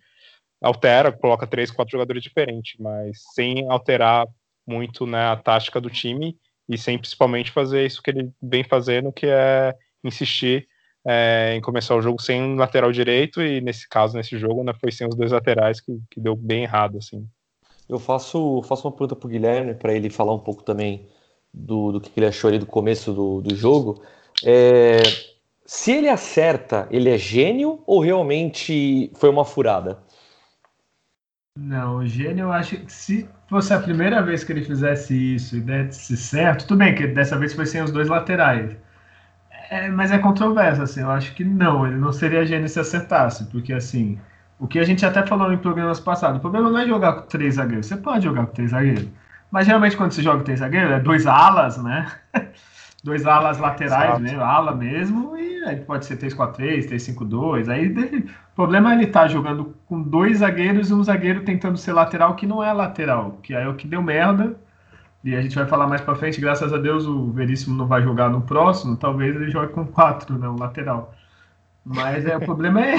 altera, 0.62 1.12
coloca 1.12 1.48
três, 1.48 1.72
quatro 1.72 1.92
jogadores 1.92 2.22
diferentes, 2.22 2.75
mas 2.80 3.18
sem 3.34 3.70
alterar 3.70 4.27
muito 4.66 5.08
né, 5.08 5.27
a 5.27 5.38
tática 5.38 5.80
do 5.80 5.89
time 5.89 6.36
e 6.68 6.77
sem 6.77 6.98
principalmente 6.98 7.51
fazer 7.51 7.86
isso 7.86 8.01
que 8.01 8.10
ele 8.10 8.30
vem 8.42 8.63
fazendo, 8.63 9.13
que 9.13 9.27
é 9.27 9.74
insistir 10.04 10.68
é, 11.06 11.56
em 11.56 11.62
começar 11.62 11.96
o 11.96 12.01
jogo 12.01 12.22
sem 12.22 12.56
lateral 12.56 12.92
direito 12.92 13.42
e 13.42 13.62
nesse 13.62 13.88
caso, 13.88 14.16
nesse 14.16 14.38
jogo, 14.38 14.63
né, 14.63 14.74
foi 14.80 14.92
sem 14.92 15.08
os 15.08 15.16
dois 15.16 15.32
laterais 15.32 15.80
que, 15.80 16.00
que 16.10 16.20
deu 16.20 16.36
bem 16.36 16.63
errado, 16.63 16.98
assim. 16.98 17.27
Eu 17.88 18.00
faço, 18.00 18.62
faço 18.63 18.88
uma 18.88 18.92
pergunta 18.92 19.16
para 19.16 19.27
o 19.27 19.30
Guilherme, 19.30 19.74
para 19.74 19.94
ele 19.94 20.10
falar 20.10 20.34
um 20.34 20.39
pouco 20.39 20.63
também 20.63 21.08
do, 21.54 21.94
do 21.94 22.01
que 22.01 22.12
ele 22.18 22.27
achou 22.27 22.50
ali 22.50 22.60
do 22.60 22.66
começo 22.66 23.13
do, 23.13 23.42
do 23.42 23.56
jogo. 23.56 24.04
É, 24.44 24.98
se 25.66 25.92
ele 25.92 26.10
acerta, 26.10 26.88
ele 26.92 27.10
é 27.10 27.18
gênio 27.18 27.82
ou 27.86 28.01
realmente 28.01 29.12
foi 29.16 29.30
uma 29.30 29.46
furada? 29.46 30.00
Não, 31.58 31.98
o 31.98 32.06
gênio 32.06 32.44
eu 32.44 32.51
acho 32.51 32.77
que 32.77 32.94
se 32.94 33.27
fosse 33.50 33.74
a 33.74 33.80
primeira 33.80 34.22
vez 34.22 34.44
que 34.44 34.51
ele 34.51 34.63
fizesse 34.63 35.36
isso 35.36 35.58
e 35.58 35.62
desse 35.62 36.16
certo, 36.16 36.68
tudo 36.68 36.77
bem 36.77 36.94
que 36.94 37.08
dessa 37.08 37.38
vez 37.38 37.54
foi 37.54 37.66
sem 37.66 37.82
os 37.82 37.92
dois 37.92 38.08
laterais. 38.08 38.77
É, 39.69 39.89
mas 39.89 40.12
é 40.12 40.17
controverso, 40.17 40.81
assim, 40.81 41.01
eu 41.01 41.12
acho 41.12 41.33
que 41.36 41.43
não, 41.43 41.86
ele 41.86 41.97
não 41.97 42.13
seria 42.13 42.45
gênio 42.45 42.69
se 42.69 42.79
acertasse, 42.79 43.45
porque 43.45 43.74
assim, 43.74 44.17
o 44.59 44.67
que 44.67 44.79
a 44.79 44.83
gente 44.83 45.05
até 45.05 45.25
falou 45.25 45.51
em 45.51 45.57
programas 45.57 46.00
passados, 46.00 46.38
o 46.38 46.41
problema 46.41 46.69
não 46.69 46.79
é 46.79 46.88
jogar 46.88 47.13
com 47.13 47.27
três 47.27 47.55
zagueiros. 47.55 47.86
Você 47.86 47.97
pode 47.97 48.24
jogar 48.24 48.45
com 48.47 48.53
três 48.53 48.71
zagueiros. 48.71 49.07
Mas 49.51 49.65
geralmente 49.65 49.97
quando 49.97 50.12
você 50.12 50.21
joga 50.21 50.39
com 50.39 50.45
três 50.45 50.59
zagueiros, 50.59 50.91
é 50.91 51.00
dois 51.00 51.27
alas, 51.27 51.77
né? 51.81 52.12
dois 53.03 53.25
alas 53.25 53.57
laterais 53.57 54.19
mesmo, 54.19 54.41
ala 54.41 54.75
mesmo, 54.75 55.38
e 55.38 55.63
aí 55.63 55.77
pode 55.77 56.05
ser 56.05 56.17
3-4-3, 56.17 56.89
3-5-2. 56.89 57.69
Aí 57.69 57.88
o 57.88 58.55
problema 58.55 58.91
é 58.91 58.95
ele 58.95 59.05
estar 59.05 59.21
tá 59.21 59.27
jogando 59.27 59.75
com 59.86 60.01
dois 60.01 60.39
zagueiros 60.39 60.89
e 60.89 60.93
um 60.93 61.03
zagueiro 61.03 61.43
tentando 61.43 61.77
ser 61.77 61.93
lateral 61.93 62.36
que 62.36 62.47
não 62.47 62.63
é 62.63 62.74
lateral, 62.74 63.39
que 63.43 63.53
é 63.53 63.67
o 63.67 63.75
que 63.75 63.88
deu 63.88 64.01
merda. 64.01 64.55
E 65.27 65.36
a 65.36 65.41
gente 65.41 65.55
vai 65.55 65.67
falar 65.67 65.88
mais 65.88 66.00
para 66.00 66.15
frente, 66.15 66.39
graças 66.39 66.72
a 66.72 66.77
Deus 66.77 67.05
o 67.05 67.31
Veríssimo 67.31 67.75
não 67.75 67.86
vai 67.86 68.01
jogar 68.01 68.29
no 68.29 68.41
próximo, 68.41 68.96
talvez 68.96 69.36
ele 69.36 69.51
jogue 69.51 69.74
com 69.74 69.86
quatro, 69.86 70.38
né, 70.38 70.48
um 70.48 70.57
lateral. 70.57 71.13
Mas 71.84 72.25
é, 72.25 72.38
o 72.38 72.39
problema 72.39 72.81
é 72.81 72.96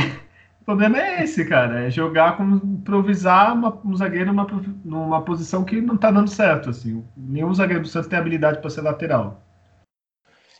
problema 0.68 0.99
é 0.99 1.25
esse, 1.25 1.47
cara. 1.47 1.87
É 1.87 1.90
jogar 1.90 2.37
como 2.37 2.56
improvisar 2.56 3.54
uma, 3.54 3.80
um 3.82 3.97
zagueiro 3.97 4.26
numa, 4.26 4.47
numa 4.85 5.25
posição 5.25 5.64
que 5.64 5.80
não 5.80 5.97
tá 5.97 6.11
dando 6.11 6.28
certo. 6.28 6.68
Assim. 6.68 7.02
Nenhum 7.16 7.54
zagueiro 7.54 7.82
do 7.82 7.88
Santos 7.88 8.11
tem 8.11 8.18
habilidade 8.18 8.61
para 8.61 8.68
ser 8.68 8.82
lateral. 8.82 9.42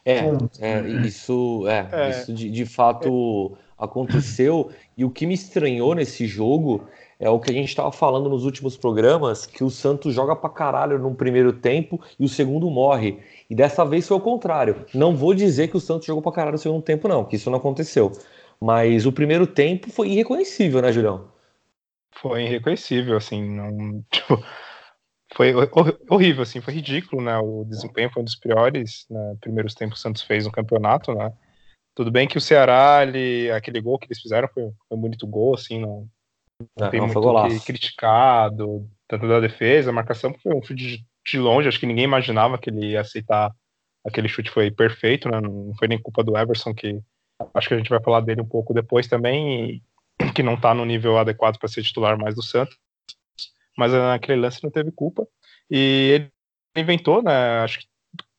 É, 0.07 0.21
é, 0.61 0.89
isso, 1.05 1.67
é, 1.69 1.89
é. 1.93 2.11
isso 2.11 2.33
de, 2.33 2.49
de 2.51 2.65
fato 2.65 3.59
aconteceu. 3.77 4.71
E 4.97 5.05
o 5.05 5.11
que 5.11 5.27
me 5.27 5.35
estranhou 5.35 5.95
nesse 5.95 6.27
jogo 6.27 6.89
é 7.19 7.29
o 7.29 7.41
que 7.41 7.51
a 7.51 7.55
gente 7.55 7.69
estava 7.69 7.91
falando 7.91 8.29
nos 8.29 8.45
últimos 8.45 8.77
programas, 8.77 9.45
que 9.45 9.65
o 9.65 9.71
Santos 9.71 10.15
joga 10.15 10.37
pra 10.37 10.49
caralho 10.49 10.99
no 10.99 11.15
primeiro 11.15 11.53
tempo 11.53 12.01
e 12.19 12.25
o 12.25 12.29
segundo 12.29 12.71
morre. 12.71 13.19
E 13.51 13.55
dessa 13.55 13.85
vez 13.85 14.07
foi 14.07 14.17
o 14.17 14.21
contrário. 14.21 14.87
Não 14.95 15.17
vou 15.17 15.35
dizer 15.35 15.69
que 15.69 15.77
o 15.77 15.81
Santos 15.81 16.07
jogou 16.07 16.23
pra 16.23 16.33
caralho 16.33 16.53
no 16.53 16.59
segundo 16.59 16.83
tempo, 16.83 17.09
não, 17.09 17.25
que 17.25 17.37
isso 17.37 17.51
não 17.51 17.59
aconteceu. 17.59 18.13
Mas 18.61 19.07
o 19.07 19.13
primeiro 19.13 19.47
tempo 19.47 19.91
foi 19.91 20.11
irreconhecível, 20.11 20.81
né, 20.81 20.93
Julião? 20.93 21.29
Foi 22.13 22.45
irreconhecível, 22.45 23.17
assim, 23.17 23.43
não, 23.49 24.05
tipo, 24.11 24.43
foi 25.35 25.53
horrível, 26.09 26.43
assim, 26.43 26.61
foi 26.61 26.75
ridículo, 26.75 27.23
né, 27.23 27.37
o 27.39 27.65
desempenho 27.65 28.11
foi 28.11 28.23
um 28.23 28.25
dos 28.25 28.35
piores, 28.35 29.07
né, 29.09 29.37
primeiros 29.41 29.75
tempos 29.75 29.95
que 29.95 30.01
o 30.01 30.03
Santos 30.03 30.23
fez 30.23 30.45
no 30.45 30.51
campeonato, 30.51 31.15
né, 31.15 31.33
tudo 31.95 32.11
bem 32.11 32.27
que 32.27 32.39
o 32.39 32.41
Ceará, 32.41 33.03
ele, 33.03 33.51
aquele 33.53 33.81
gol 33.81 33.99
que 33.99 34.07
eles 34.07 34.21
fizeram 34.21 34.49
foi, 34.49 34.65
foi 34.89 34.99
um 34.99 35.01
bonito 35.01 35.27
gol, 35.27 35.55
assim, 35.55 35.81
não, 35.81 36.09
não, 36.79 36.91
tem 36.91 37.01
não 37.01 37.09
muito 37.09 37.61
que 37.61 37.67
criticado, 37.67 38.89
tanto 39.07 39.29
da 39.29 39.41
defesa, 39.41 39.91
a 39.91 39.93
marcação 39.93 40.35
foi 40.43 40.55
um 40.55 40.63
chute 40.63 40.75
de, 40.75 41.05
de 41.27 41.39
longe, 41.39 41.69
acho 41.69 41.81
que 41.81 41.87
ninguém 41.87 42.05
imaginava 42.05 42.59
que 42.59 42.71
ele 42.71 42.91
ia 42.91 43.01
aceitar 43.01 43.53
aquele 44.05 44.29
chute 44.29 44.51
foi 44.51 44.71
perfeito, 44.71 45.29
né, 45.29 45.41
não 45.41 45.73
foi 45.79 45.89
nem 45.89 46.01
culpa 46.01 46.25
do 46.25 46.37
Everson 46.37 46.75
que 46.75 47.03
Acho 47.55 47.69
que 47.69 47.75
a 47.75 47.77
gente 47.77 47.91
vai 47.91 48.03
falar 48.03 48.21
dele 48.21 48.41
um 48.41 48.49
pouco 48.49 48.75
depois 48.75 49.07
também, 49.07 49.83
que 50.35 50.43
não 50.43 50.55
está 50.55 50.75
no 50.75 50.85
nível 50.85 51.19
adequado 51.19 51.59
para 51.59 51.69
ser 51.69 51.83
titular 51.83 52.19
mais 52.19 52.35
do 52.35 52.43
Santos. 52.43 52.77
Mas 53.77 53.93
naquele 53.93 54.41
lance 54.41 54.63
não 54.63 54.71
teve 54.71 54.91
culpa. 54.91 55.27
E 55.71 56.11
ele 56.15 56.33
inventou, 56.77 57.23
né? 57.23 57.61
Acho 57.61 57.81
que 57.81 57.87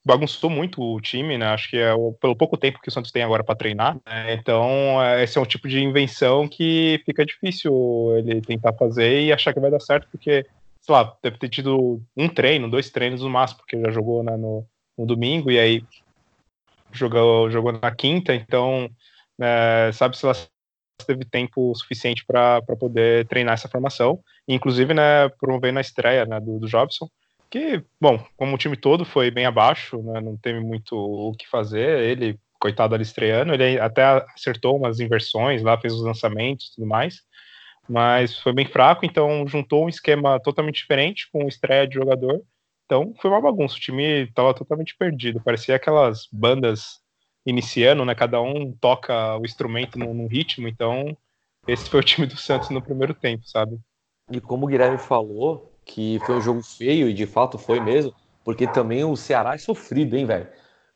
bagunçou 0.09 0.49
muito 0.49 0.81
o 0.81 0.99
time, 0.99 1.37
né? 1.37 1.45
Acho 1.47 1.69
que 1.69 1.77
é 1.77 1.93
o, 1.93 2.13
pelo 2.13 2.35
pouco 2.35 2.57
tempo 2.57 2.81
que 2.81 2.89
o 2.89 2.91
Santos 2.91 3.11
tem 3.11 3.21
agora 3.21 3.43
para 3.43 3.55
treinar. 3.55 3.95
Né? 4.03 4.33
Então, 4.33 5.01
é, 5.03 5.23
esse 5.23 5.37
é 5.37 5.41
um 5.41 5.45
tipo 5.45 5.67
de 5.67 5.79
invenção 5.79 6.47
que 6.47 6.99
fica 7.05 7.23
difícil 7.23 7.71
ele 8.17 8.41
tentar 8.41 8.73
fazer 8.73 9.21
e 9.21 9.31
achar 9.31 9.53
que 9.53 9.59
vai 9.59 9.69
dar 9.69 9.79
certo, 9.79 10.07
porque, 10.11 10.47
sei 10.81 10.93
lá, 10.95 11.15
deve 11.21 11.37
ter 11.37 11.49
tido 11.49 12.01
um 12.17 12.27
treino, 12.27 12.69
dois 12.69 12.89
treinos 12.89 13.21
no 13.21 13.29
máximo, 13.29 13.59
porque 13.59 13.79
já 13.79 13.91
jogou 13.91 14.23
né, 14.23 14.35
no, 14.35 14.65
no 14.97 15.05
domingo, 15.05 15.51
e 15.51 15.59
aí 15.59 15.83
jogou, 16.91 17.51
jogou 17.51 17.71
na 17.71 17.91
quinta, 17.91 18.33
então 18.33 18.89
é, 19.39 19.91
sabe 19.93 20.17
se 20.17 20.25
ela 20.25 20.35
teve 21.05 21.23
tempo 21.23 21.71
suficiente 21.75 22.25
para 22.25 22.61
poder 22.79 23.27
treinar 23.27 23.53
essa 23.53 23.69
formação, 23.69 24.19
inclusive 24.47 24.91
né, 24.91 25.29
promovendo 25.39 25.77
a 25.77 25.81
estreia 25.81 26.25
né, 26.25 26.39
do, 26.39 26.57
do 26.57 26.67
Jobson, 26.67 27.07
que, 27.49 27.83
bom, 27.99 28.23
como 28.37 28.55
o 28.55 28.57
time 28.57 28.77
todo 28.77 29.05
foi 29.05 29.31
bem 29.31 29.45
abaixo, 29.45 30.01
né, 30.03 30.21
não 30.21 30.37
teve 30.37 30.59
muito 30.59 30.95
o 30.95 31.33
que 31.33 31.47
fazer, 31.47 31.99
ele, 31.99 32.39
coitado 32.59 32.93
ali 32.93 33.03
estreando, 33.03 33.53
ele 33.53 33.79
até 33.79 34.03
acertou 34.35 34.77
umas 34.77 34.99
inversões 34.99 35.63
lá, 35.63 35.79
fez 35.79 35.93
os 35.93 36.03
lançamentos 36.03 36.67
e 36.67 36.75
tudo 36.75 36.87
mais, 36.87 37.21
mas 37.87 38.37
foi 38.39 38.53
bem 38.53 38.65
fraco, 38.65 39.05
então 39.05 39.47
juntou 39.47 39.85
um 39.85 39.89
esquema 39.89 40.39
totalmente 40.39 40.77
diferente 40.77 41.29
com 41.31 41.47
estreia 41.47 41.87
de 41.87 41.95
jogador, 41.95 42.41
então 42.85 43.13
foi 43.21 43.29
uma 43.29 43.41
bagunça, 43.41 43.75
o 43.75 43.79
time 43.79 44.23
estava 44.23 44.51
totalmente 44.51 44.95
perdido. 44.97 45.39
Parecia 45.43 45.75
aquelas 45.75 46.27
bandas 46.31 46.99
iniciando, 47.45 48.03
né? 48.03 48.15
Cada 48.15 48.41
um 48.41 48.71
toca 48.71 49.37
o 49.37 49.45
instrumento 49.45 49.97
num, 49.99 50.11
num 50.11 50.27
ritmo, 50.27 50.67
então 50.67 51.15
esse 51.67 51.87
foi 51.87 51.99
o 51.99 52.03
time 52.03 52.25
do 52.25 52.35
Santos 52.35 52.71
no 52.71 52.81
primeiro 52.81 53.13
tempo, 53.13 53.47
sabe? 53.47 53.79
E 54.31 54.41
como 54.41 54.65
o 54.65 54.69
Guilherme 54.69 54.97
falou, 54.97 55.68
que 55.89 56.19
foi 56.25 56.35
um 56.35 56.41
jogo 56.41 56.61
feio, 56.61 57.09
e 57.09 57.13
de 57.13 57.25
fato 57.25 57.57
foi 57.57 57.79
mesmo, 57.79 58.13
porque 58.43 58.67
também 58.67 59.03
o 59.03 59.15
Ceará 59.15 59.55
é 59.55 59.57
sofrido, 59.57 60.15
hein, 60.15 60.25
velho? 60.25 60.47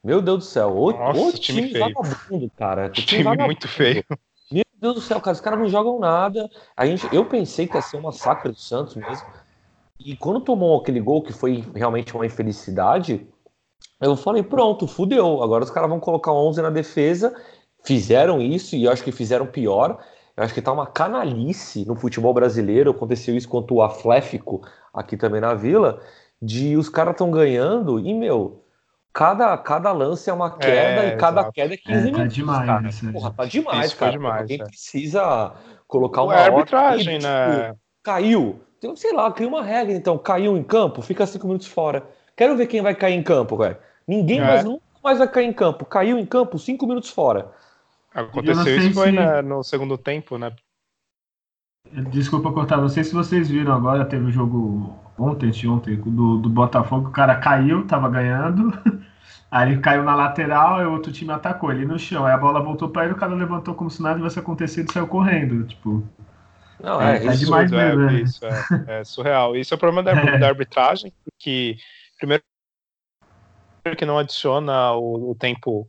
Meu 0.04 0.22
Deus 0.22 0.40
do 0.40 0.44
céu, 0.44 0.76
o, 0.76 0.92
Nossa, 0.92 1.20
o 1.20 1.32
time, 1.34 1.70
time 1.70 1.80
vagabundo, 1.80 2.52
cara. 2.56 2.88
O 2.88 2.92
time, 2.92 3.08
time 3.08 3.24
vagabundo. 3.24 3.46
muito 3.46 3.68
feio. 3.68 4.04
Meu 4.52 4.64
Deus 4.80 4.96
do 4.96 5.02
céu, 5.02 5.20
cara, 5.20 5.34
os 5.34 5.42
caras 5.42 5.60
não 5.60 5.68
jogam 5.68 5.98
nada. 5.98 6.50
A 6.76 6.86
gente, 6.86 7.08
eu 7.12 7.26
pensei 7.26 7.66
que 7.66 7.76
ia 7.76 7.82
ser 7.82 7.98
um 7.98 8.02
massacre 8.02 8.52
do 8.52 8.60
Santos 8.60 8.96
mesmo. 8.96 9.26
E 10.00 10.16
quando 10.16 10.42
tomou 10.42 10.80
aquele 10.80 11.00
gol 11.00 11.24
que 11.24 11.34
foi 11.34 11.64
realmente 11.74 12.14
uma 12.14 12.26
infelicidade, 12.26 13.26
eu 14.02 14.16
falei, 14.16 14.44
pronto, 14.44 14.86
fudeu. 14.88 15.42
Agora 15.42 15.64
os 15.64 15.72
caras 15.72 15.90
vão 15.90 16.00
colocar 16.00 16.34
11 16.34 16.62
na 16.62 16.70
defesa. 16.70 17.34
Fizeram 17.84 18.42
isso 18.42 18.76
e 18.76 18.84
eu 18.84 18.92
acho 18.92 19.04
que 19.04 19.12
fizeram 19.12 19.48
pior. 19.48 20.04
Eu 20.36 20.44
acho 20.44 20.54
que 20.54 20.62
tá 20.62 20.72
uma 20.72 20.88
canalice 20.88 21.86
no 21.86 21.96
futebol 21.96 22.34
brasileiro. 22.34 22.92
Aconteceu 22.92 23.36
isso 23.36 23.48
contra 23.48 23.74
o 23.74 23.82
Atlético 23.82 24.62
aqui 24.94 25.16
também 25.16 25.42
na 25.42 25.54
Vila, 25.54 26.02
de 26.42 26.76
os 26.76 26.90
caras 26.90 27.14
estão 27.14 27.32
ganhando 27.32 28.00
e, 28.00 28.14
meu, 28.14 28.64
cada, 29.12 29.58
cada 29.58 29.92
lance 29.92 30.30
é 30.30 30.34
uma 30.34 30.58
queda 30.58 31.04
é, 31.04 31.14
e 31.14 31.18
cada 31.18 31.42
exato. 31.42 31.54
queda 31.54 31.74
é 31.74 31.78
15 31.78 31.92
é, 31.92 31.98
tá 31.98 32.12
minutos. 32.12 32.34
Demais, 32.34 32.66
cara. 32.66 32.82
Né, 32.82 33.12
Porra, 33.14 33.32
tá 33.32 33.46
demais, 33.46 33.86
isso 33.86 33.98
cara. 33.98 34.12
Demais, 34.12 34.42
Alguém 34.42 34.62
é. 34.62 34.64
precisa 34.66 35.54
colocar 35.88 36.24
uma 36.24 36.36
é 36.36 36.46
arbitragem, 36.46 37.20
tipo, 37.20 37.32
né? 37.32 37.76
Caiu. 38.04 38.60
Então, 38.78 38.96
sei 38.96 39.14
lá, 39.14 39.32
cria 39.32 39.48
uma 39.48 39.64
regra, 39.64 39.94
então. 39.94 40.18
Caiu 40.18 40.58
em 40.58 40.64
campo, 40.64 41.02
fica 41.02 41.26
cinco 41.26 41.48
minutos 41.48 41.68
fora. 41.68 42.04
Quero 42.36 42.58
ver 42.58 42.68
quem 42.68 42.82
vai 42.82 42.96
cair 42.96 43.14
em 43.14 43.24
campo, 43.24 43.56
velho. 43.56 43.78
Ninguém 44.08 44.40
é. 44.40 44.44
mais 44.44 44.66
nunca 44.66 44.84
mais 45.04 45.20
vai 45.20 45.28
cair 45.28 45.46
em 45.46 45.54
campo. 45.54 45.86
Caiu 45.86 46.18
em 46.18 46.26
campo, 46.26 46.58
cinco 46.58 46.88
minutos 46.88 47.10
fora. 47.10 47.52
Aconteceu 48.14 48.78
isso 48.78 48.94
foi 48.94 49.12
se... 49.12 49.42
no 49.42 49.64
segundo 49.64 49.98
tempo, 49.98 50.38
né? 50.38 50.56
Desculpa 52.12 52.52
cortar, 52.52 52.78
não 52.78 52.90
sei 52.90 53.04
se 53.04 53.14
vocês 53.14 53.50
viram 53.50 53.74
agora, 53.74 54.06
teve 54.06 54.24
o 54.24 54.28
um 54.28 54.32
jogo 54.32 55.00
ontem, 55.18 55.52
ontem, 55.68 55.96
do, 55.96 56.38
do 56.38 56.50
Botafogo, 56.50 57.10
o 57.10 57.12
cara 57.12 57.36
caiu, 57.36 57.86
tava 57.86 58.10
ganhando, 58.10 58.72
aí 59.52 59.72
ele 59.72 59.82
caiu 59.82 60.04
na 60.04 60.16
lateral, 60.16 60.82
e 60.82 60.86
o 60.86 60.92
outro 60.92 61.12
time 61.12 61.32
atacou 61.32 61.72
ele 61.72 61.86
no 61.86 62.00
chão, 62.00 62.26
aí 62.26 62.34
a 62.34 62.38
bola 62.38 62.62
voltou 62.62 62.90
para 62.90 63.06
ele, 63.06 63.14
o 63.14 63.18
cara 63.18 63.36
levantou 63.36 63.76
como 63.76 63.92
se 63.92 64.02
nada 64.02 64.16
tivesse 64.16 64.40
acontecido 64.40 64.90
e 64.90 64.94
saiu 64.94 65.08
correndo, 65.08 65.68
tipo... 65.68 66.08
Não, 66.82 67.02
é, 67.02 67.18
é, 67.18 67.28
é 67.28 67.32
demais 67.34 67.72
mesmo, 67.72 68.02
é, 68.02 68.12
né? 68.12 68.22
isso, 68.22 68.46
é, 68.46 69.00
é, 69.00 69.04
surreal. 69.04 69.56
Isso 69.56 69.74
é 69.74 69.78
o 69.78 69.80
problema 69.80 70.04
da, 70.04 70.14
da 70.38 70.48
arbitragem, 70.48 71.14
que 71.38 71.78
primeiro 72.18 72.44
que 73.98 74.06
não 74.06 74.18
adiciona 74.18 74.94
o, 74.94 75.32
o 75.32 75.36
tempo 75.36 75.88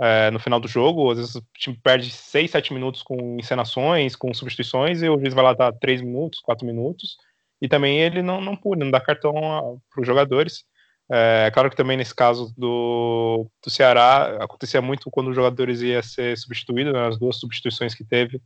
é, 0.00 0.30
no 0.30 0.40
final 0.40 0.58
do 0.58 0.68
jogo, 0.68 1.10
às 1.10 1.18
vezes 1.18 1.34
o 1.36 1.42
time 1.56 1.78
perde 1.82 2.10
6, 2.10 2.50
7 2.50 2.72
minutos 2.72 3.02
com 3.02 3.36
encenações, 3.38 4.16
com 4.16 4.32
substituições, 4.34 5.02
e 5.02 5.08
o 5.08 5.18
juiz 5.18 5.34
vai 5.34 5.44
lá 5.44 5.54
dar 5.54 5.72
3 5.72 6.02
minutos, 6.02 6.40
4 6.40 6.66
minutos, 6.66 7.16
e 7.60 7.68
também 7.68 8.00
ele 8.00 8.22
não, 8.22 8.40
não 8.40 8.56
pune, 8.56 8.84
não 8.84 8.90
dá 8.90 9.00
cartão 9.00 9.80
para 9.90 10.00
os 10.00 10.06
jogadores. 10.06 10.64
É 11.10 11.50
claro 11.52 11.70
que 11.70 11.76
também 11.76 11.96
nesse 11.96 12.14
caso 12.14 12.52
do, 12.56 13.48
do 13.62 13.70
Ceará 13.70 14.38
acontecia 14.42 14.80
muito 14.80 15.10
quando 15.10 15.28
os 15.28 15.36
jogadores 15.36 15.82
iam 15.82 16.02
ser 16.02 16.36
substituídos, 16.38 16.92
né, 16.92 17.06
as 17.06 17.18
duas 17.18 17.38
substituições 17.38 17.94
que 17.94 18.04
teve, 18.04 18.40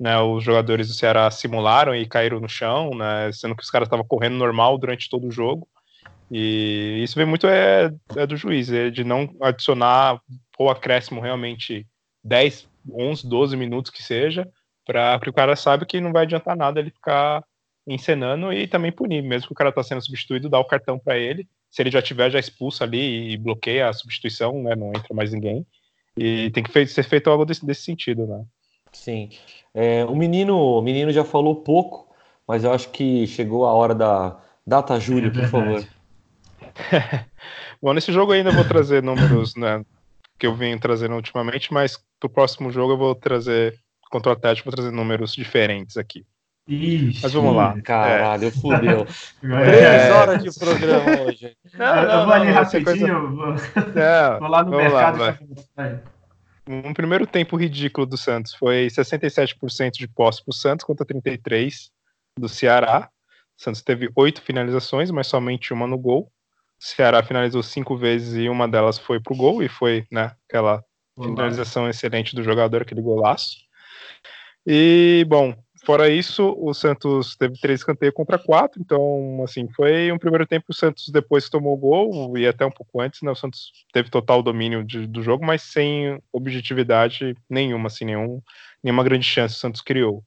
né, 0.00 0.18
os 0.20 0.42
jogadores 0.42 0.88
do 0.88 0.94
Ceará 0.94 1.30
simularam 1.30 1.94
e 1.94 2.06
caíram 2.06 2.40
no 2.40 2.48
chão, 2.48 2.90
né, 2.90 3.30
sendo 3.32 3.54
que 3.54 3.62
os 3.62 3.70
caras 3.70 3.86
estavam 3.86 4.06
correndo 4.06 4.36
normal 4.36 4.78
durante 4.78 5.08
todo 5.10 5.26
o 5.26 5.30
jogo. 5.30 5.68
E 6.30 7.02
isso 7.02 7.16
vem 7.16 7.26
muito 7.26 7.46
é, 7.46 7.92
é 8.16 8.26
do 8.26 8.36
juiz, 8.36 8.70
é 8.70 8.90
de 8.90 9.02
não 9.02 9.34
adicionar 9.40 10.20
ou 10.58 10.70
acréscimo 10.70 11.20
realmente 11.20 11.86
10, 12.24 12.68
11, 12.92 13.26
12 13.26 13.56
minutos 13.56 13.90
que 13.90 14.02
seja, 14.02 14.48
para 14.86 15.18
que 15.20 15.30
o 15.30 15.32
cara 15.32 15.56
saiba 15.56 15.86
que 15.86 16.00
não 16.00 16.12
vai 16.12 16.24
adiantar 16.24 16.56
nada 16.56 16.80
ele 16.80 16.90
ficar 16.90 17.42
encenando 17.86 18.52
e 18.52 18.66
também 18.66 18.92
punir, 18.92 19.22
mesmo 19.22 19.46
que 19.46 19.52
o 19.52 19.56
cara 19.56 19.70
está 19.70 19.82
sendo 19.82 20.02
substituído, 20.02 20.48
dá 20.48 20.58
o 20.58 20.64
cartão 20.64 20.98
para 20.98 21.16
ele. 21.16 21.48
Se 21.70 21.82
ele 21.82 21.90
já 21.90 22.02
tiver, 22.02 22.30
já 22.30 22.38
expulsa 22.38 22.84
ali 22.84 23.32
e 23.32 23.36
bloqueia 23.36 23.88
a 23.88 23.92
substituição, 23.92 24.62
né? 24.62 24.74
Não 24.74 24.88
entra 24.88 25.14
mais 25.14 25.32
ninguém. 25.32 25.66
E 26.16 26.50
tem 26.50 26.62
que 26.62 26.86
ser 26.86 27.02
feito 27.04 27.30
algo 27.30 27.44
desse, 27.44 27.64
desse 27.64 27.82
sentido, 27.82 28.26
né? 28.26 28.44
Sim. 28.92 29.30
É, 29.72 30.04
o 30.04 30.14
menino, 30.14 30.58
o 30.58 30.82
menino 30.82 31.12
já 31.12 31.24
falou 31.24 31.56
pouco, 31.56 32.08
mas 32.46 32.64
eu 32.64 32.72
acho 32.72 32.90
que 32.90 33.26
chegou 33.26 33.66
a 33.66 33.72
hora 33.72 33.94
da 33.94 34.38
data 34.66 34.98
Júlio, 34.98 35.32
por 35.32 35.46
favor. 35.48 35.86
Bom, 37.82 37.92
nesse 37.92 38.12
jogo 38.12 38.32
ainda 38.32 38.50
vou 38.50 38.64
trazer 38.64 39.02
números, 39.02 39.54
né? 39.56 39.84
Que 40.38 40.46
eu 40.46 40.54
venho 40.54 40.78
trazendo 40.78 41.14
ultimamente, 41.14 41.72
mas 41.72 41.98
pro 42.18 42.30
próximo 42.30 42.70
jogo 42.70 42.92
eu 42.92 42.98
vou 42.98 43.14
trazer 43.14 43.78
contra 44.10 44.30
o 44.30 44.32
Atlético, 44.32 44.70
vou 44.70 44.76
trazer 44.76 44.90
números 44.90 45.34
diferentes 45.34 45.96
aqui. 45.96 46.24
Ixi, 46.68 47.20
Mas 47.22 47.32
vamos 47.32 47.56
lá. 47.56 47.80
Caralho, 47.80 48.48
é. 48.48 48.50
fudeu. 48.50 49.06
Três 49.40 50.12
horas 50.12 50.42
de 50.42 50.58
programa 50.58 51.22
hoje. 51.22 51.56
Não, 51.72 51.96
não, 51.96 52.02
eu 52.02 52.24
vou 52.26 52.34
ali 52.34 52.50
rapidinho. 52.50 53.36
Coisa... 53.36 53.98
É, 53.98 54.36
vou 54.38 54.48
lá 54.48 54.62
no 54.62 54.76
mercado. 54.76 55.18
Lá, 55.18 55.38
um 56.68 56.92
primeiro 56.92 57.26
tempo 57.26 57.56
ridículo 57.56 58.06
do 58.06 58.18
Santos 58.18 58.52
foi 58.52 58.88
67% 58.88 59.92
de 59.92 60.06
posse 60.06 60.44
para 60.44 60.50
o 60.50 60.54
Santos 60.54 60.84
contra 60.84 61.06
33% 61.06 61.88
do 62.38 62.48
Ceará. 62.50 63.08
O 63.58 63.62
Santos 63.62 63.80
teve 63.80 64.10
oito 64.14 64.42
finalizações, 64.42 65.10
mas 65.10 65.26
somente 65.26 65.72
uma 65.72 65.86
no 65.86 65.96
gol. 65.96 66.30
Ceará 66.78 67.22
finalizou 67.22 67.62
cinco 67.62 67.96
vezes 67.96 68.34
e 68.34 68.48
uma 68.48 68.68
delas 68.68 68.98
foi 68.98 69.20
para 69.20 69.32
o 69.32 69.36
gol, 69.36 69.62
e 69.62 69.68
foi 69.68 70.06
né, 70.10 70.32
aquela 70.48 70.82
finalização 71.16 71.88
excelente 71.88 72.34
do 72.34 72.42
jogador, 72.42 72.82
aquele 72.82 73.02
golaço. 73.02 73.56
E, 74.66 75.24
bom, 75.28 75.54
Fora 75.84 76.10
isso, 76.10 76.54
o 76.58 76.74
Santos 76.74 77.36
teve 77.36 77.58
três 77.58 77.80
escanteios 77.80 78.14
contra 78.14 78.38
quatro, 78.38 78.80
então, 78.80 79.42
assim, 79.42 79.68
foi 79.74 80.10
um 80.12 80.18
primeiro 80.18 80.46
tempo 80.46 80.66
o 80.68 80.74
Santos 80.74 81.08
depois 81.08 81.46
que 81.46 81.50
tomou 81.50 81.72
o 81.72 81.78
gol, 81.78 82.36
e 82.36 82.46
até 82.46 82.66
um 82.66 82.70
pouco 82.70 83.00
antes, 83.00 83.22
né, 83.22 83.30
o 83.30 83.34
Santos 83.34 83.72
teve 83.92 84.10
total 84.10 84.42
domínio 84.42 84.84
de, 84.84 85.06
do 85.06 85.22
jogo, 85.22 85.46
mas 85.46 85.62
sem 85.62 86.20
objetividade 86.32 87.34
nenhuma, 87.48 87.86
assim, 87.86 88.04
nenhum, 88.04 88.42
nenhuma 88.82 89.04
grande 89.04 89.24
chance 89.24 89.54
o 89.54 89.58
Santos 89.58 89.80
criou. 89.80 90.22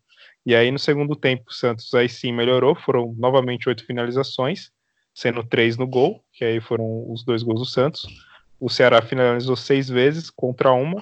E 0.46 0.56
aí, 0.56 0.72
no 0.72 0.80
segundo 0.80 1.16
tempo, 1.16 1.44
o 1.48 1.54
Santos 1.54 1.94
aí 1.94 2.10
sim 2.10 2.32
melhorou, 2.32 2.74
foram 2.74 3.14
novamente 3.18 3.70
oito 3.70 3.86
finalizações, 3.86 4.72
sendo 5.14 5.44
três 5.44 5.78
no 5.78 5.88
gol, 5.88 6.24
que 6.34 6.46
aí 6.46 6.60
foram 6.60 7.12
os 7.12 7.24
dois 7.24 7.44
gols 7.44 7.60
do 7.60 7.66
Santos. 7.66 8.06
O 8.60 8.70
Ceará 8.70 9.02
finalizou 9.02 9.56
seis 9.56 9.90
vezes 9.90 10.30
contra 10.30 10.72
uma. 10.72 11.02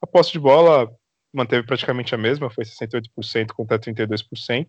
A 0.00 0.06
posse 0.06 0.32
de 0.32 0.38
bola 0.38 0.90
manteve 1.32 1.66
praticamente 1.66 2.14
a 2.14 2.18
mesma, 2.18 2.50
foi 2.50 2.64
68% 2.64 3.48
contra 3.52 3.78
32%. 3.78 4.66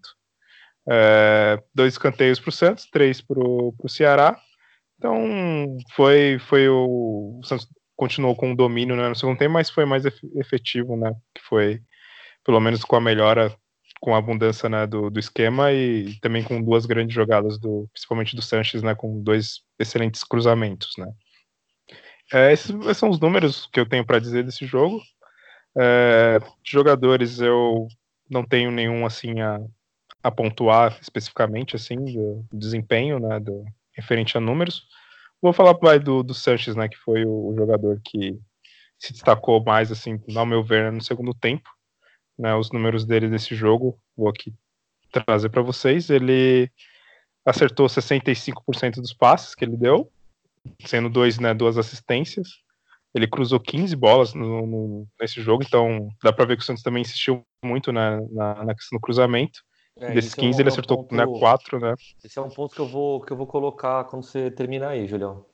É, 0.89 1.61
dois 1.73 1.93
escanteios 1.93 2.39
para 2.39 2.49
o 2.49 2.51
Santos, 2.51 2.87
três 2.91 3.21
para 3.21 3.39
o 3.39 3.89
Ceará. 3.89 4.39
Então 4.97 5.77
foi, 5.95 6.39
foi 6.39 6.69
o, 6.69 7.39
o 7.39 7.43
Santos 7.43 7.67
continuou 7.95 8.35
com 8.35 8.51
o 8.51 8.55
domínio 8.55 8.95
né, 8.95 9.07
no 9.09 9.15
segundo 9.15 9.37
tempo, 9.37 9.53
mas 9.53 9.69
foi 9.69 9.85
mais 9.85 10.03
efetivo, 10.35 10.97
né? 10.97 11.13
Que 11.35 11.41
foi 11.43 11.81
pelo 12.43 12.59
menos 12.59 12.83
com 12.83 12.95
a 12.95 13.01
melhora, 13.01 13.55
com 14.01 14.15
a 14.15 14.17
abundância 14.17 14.67
né, 14.67 14.87
do, 14.87 15.11
do 15.11 15.19
esquema 15.19 15.71
e 15.71 16.19
também 16.19 16.43
com 16.43 16.61
duas 16.61 16.87
grandes 16.87 17.13
jogadas 17.13 17.59
do, 17.59 17.87
principalmente 17.93 18.35
do 18.35 18.41
Sanches, 18.41 18.81
né? 18.81 18.95
Com 18.95 19.21
dois 19.21 19.61
excelentes 19.79 20.23
cruzamentos, 20.23 20.93
né? 20.97 21.07
É, 22.33 22.51
esses, 22.51 22.71
esses 22.71 22.97
são 22.97 23.09
os 23.09 23.19
números 23.19 23.69
que 23.71 23.79
eu 23.79 23.85
tenho 23.85 24.03
para 24.03 24.19
dizer 24.19 24.43
desse 24.43 24.65
jogo. 24.65 24.99
É, 25.77 26.39
jogadores 26.65 27.39
eu 27.39 27.87
não 28.29 28.43
tenho 28.43 28.71
nenhum 28.71 29.05
assim 29.05 29.39
a, 29.39 29.59
a 30.23 30.31
pontuar 30.31 30.97
especificamente 30.99 31.75
assim 31.75 31.95
do, 31.95 32.43
desempenho, 32.51 33.19
né, 33.19 33.39
do, 33.39 33.63
referente 33.93 34.35
a 34.35 34.41
números. 34.41 34.87
Vou 35.39 35.53
falar 35.53 35.73
vai, 35.73 35.99
do, 35.99 36.23
do 36.23 36.33
Sanches, 36.33 36.75
né, 36.75 36.89
que 36.89 36.97
foi 36.97 37.23
o, 37.23 37.49
o, 37.49 37.55
jogador 37.55 38.01
que 38.03 38.39
se 38.97 39.13
destacou 39.13 39.63
mais 39.63 39.91
assim, 39.91 40.19
ao 40.35 40.45
meu 40.45 40.63
ver, 40.63 40.91
no 40.91 41.01
segundo 41.01 41.33
tempo. 41.33 41.69
Né, 42.37 42.55
os 42.55 42.71
números 42.71 43.05
dele 43.05 43.27
nesse 43.27 43.53
jogo, 43.55 43.99
vou 44.15 44.29
aqui 44.29 44.53
trazer 45.11 45.49
para 45.49 45.61
vocês. 45.61 46.09
Ele 46.09 46.71
acertou 47.45 47.87
65% 47.87 48.95
dos 48.95 49.13
passes 49.13 49.53
que 49.53 49.65
ele 49.65 49.77
deu, 49.77 50.11
sendo 50.85 51.09
dois, 51.09 51.39
né, 51.39 51.53
duas 51.53 51.77
assistências. 51.77 52.47
Ele 53.13 53.27
cruzou 53.27 53.59
15 53.59 53.95
bolas 53.95 54.33
no, 54.33 54.65
no, 54.65 55.07
nesse 55.19 55.41
jogo, 55.41 55.63
então 55.63 56.09
dá 56.23 56.31
para 56.31 56.45
ver 56.45 56.55
que 56.55 56.63
o 56.63 56.65
Santos 56.65 56.83
também 56.83 57.01
insistiu 57.01 57.43
muito 57.63 57.91
na, 57.91 58.21
na, 58.31 58.65
na 58.65 58.75
questão 58.75 58.97
do 58.97 59.01
cruzamento. 59.01 59.59
É, 59.99 60.13
Desses 60.13 60.33
15 60.33 60.47
é 60.47 60.55
um, 60.55 60.59
ele 60.61 60.69
acertou 60.69 60.97
ponto, 60.97 61.15
né, 61.15 61.25
4, 61.25 61.79
né? 61.79 61.93
Esse 62.23 62.39
é 62.39 62.41
um 62.41 62.49
ponto 62.49 62.73
que 62.73 62.79
eu 62.79 62.87
vou, 62.87 63.21
que 63.21 63.33
eu 63.33 63.37
vou 63.37 63.45
colocar 63.45 64.05
quando 64.05 64.23
você 64.23 64.49
terminar 64.49 64.89
aí, 64.89 65.07
Julião. 65.07 65.45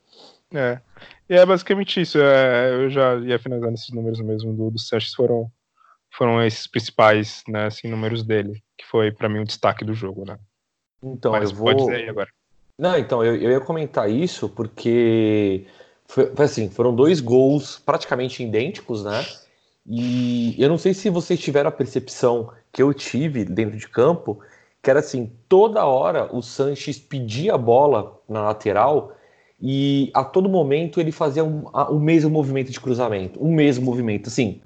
É. 0.54 0.80
E 1.28 1.34
é 1.34 1.44
basicamente 1.44 2.00
isso. 2.00 2.18
É, 2.18 2.72
eu 2.72 2.88
já 2.88 3.16
ia 3.16 3.38
finalizar 3.38 3.70
nesses 3.70 3.90
números 3.90 4.20
mesmo 4.20 4.54
do, 4.54 4.70
do 4.70 4.78
Sanches, 4.78 5.12
foram, 5.12 5.50
foram 6.18 6.44
esses 6.44 6.66
principais 6.66 7.44
né, 7.46 7.66
assim, 7.66 7.88
números 7.88 8.24
dele, 8.24 8.60
que 8.76 8.84
foi 8.84 9.12
para 9.12 9.28
mim 9.28 9.38
o 9.38 9.44
destaque 9.44 9.84
do 9.84 9.94
jogo, 9.94 10.24
né? 10.26 10.36
Então, 11.00 11.30
Mas 11.30 11.50
eu 11.50 11.56
vou. 11.56 11.66
Pode 11.66 11.78
dizer 11.78 11.94
aí 11.94 12.08
agora. 12.08 12.28
Não, 12.76 12.98
então, 12.98 13.24
eu, 13.24 13.36
eu 13.36 13.50
ia 13.52 13.60
comentar 13.60 14.10
isso 14.10 14.48
porque 14.48 15.64
foi, 16.06 16.32
assim, 16.38 16.68
foram 16.68 16.94
dois 16.94 17.20
gols 17.20 17.78
praticamente 17.78 18.42
idênticos, 18.42 19.04
né? 19.04 19.24
E 19.86 20.56
eu 20.58 20.68
não 20.68 20.76
sei 20.76 20.92
se 20.92 21.08
vocês 21.08 21.38
tiveram 21.38 21.68
a 21.68 21.72
percepção 21.72 22.52
que 22.72 22.82
eu 22.82 22.92
tive 22.92 23.44
dentro 23.44 23.78
de 23.78 23.88
campo, 23.88 24.40
que 24.82 24.90
era 24.90 24.98
assim, 24.98 25.32
toda 25.48 25.86
hora 25.86 26.28
o 26.34 26.42
Sanches 26.42 26.98
pedia 26.98 27.54
a 27.54 27.58
bola 27.58 28.20
na 28.28 28.42
lateral 28.42 29.12
e 29.60 30.10
a 30.14 30.24
todo 30.24 30.48
momento 30.48 31.00
ele 31.00 31.10
fazia 31.10 31.44
um, 31.44 31.68
a, 31.72 31.90
o 31.90 31.98
mesmo 31.98 32.30
movimento 32.30 32.70
de 32.70 32.80
cruzamento, 32.80 33.40
o 33.40 33.50
mesmo 33.50 33.84
movimento. 33.84 34.28
Assim, 34.28 34.60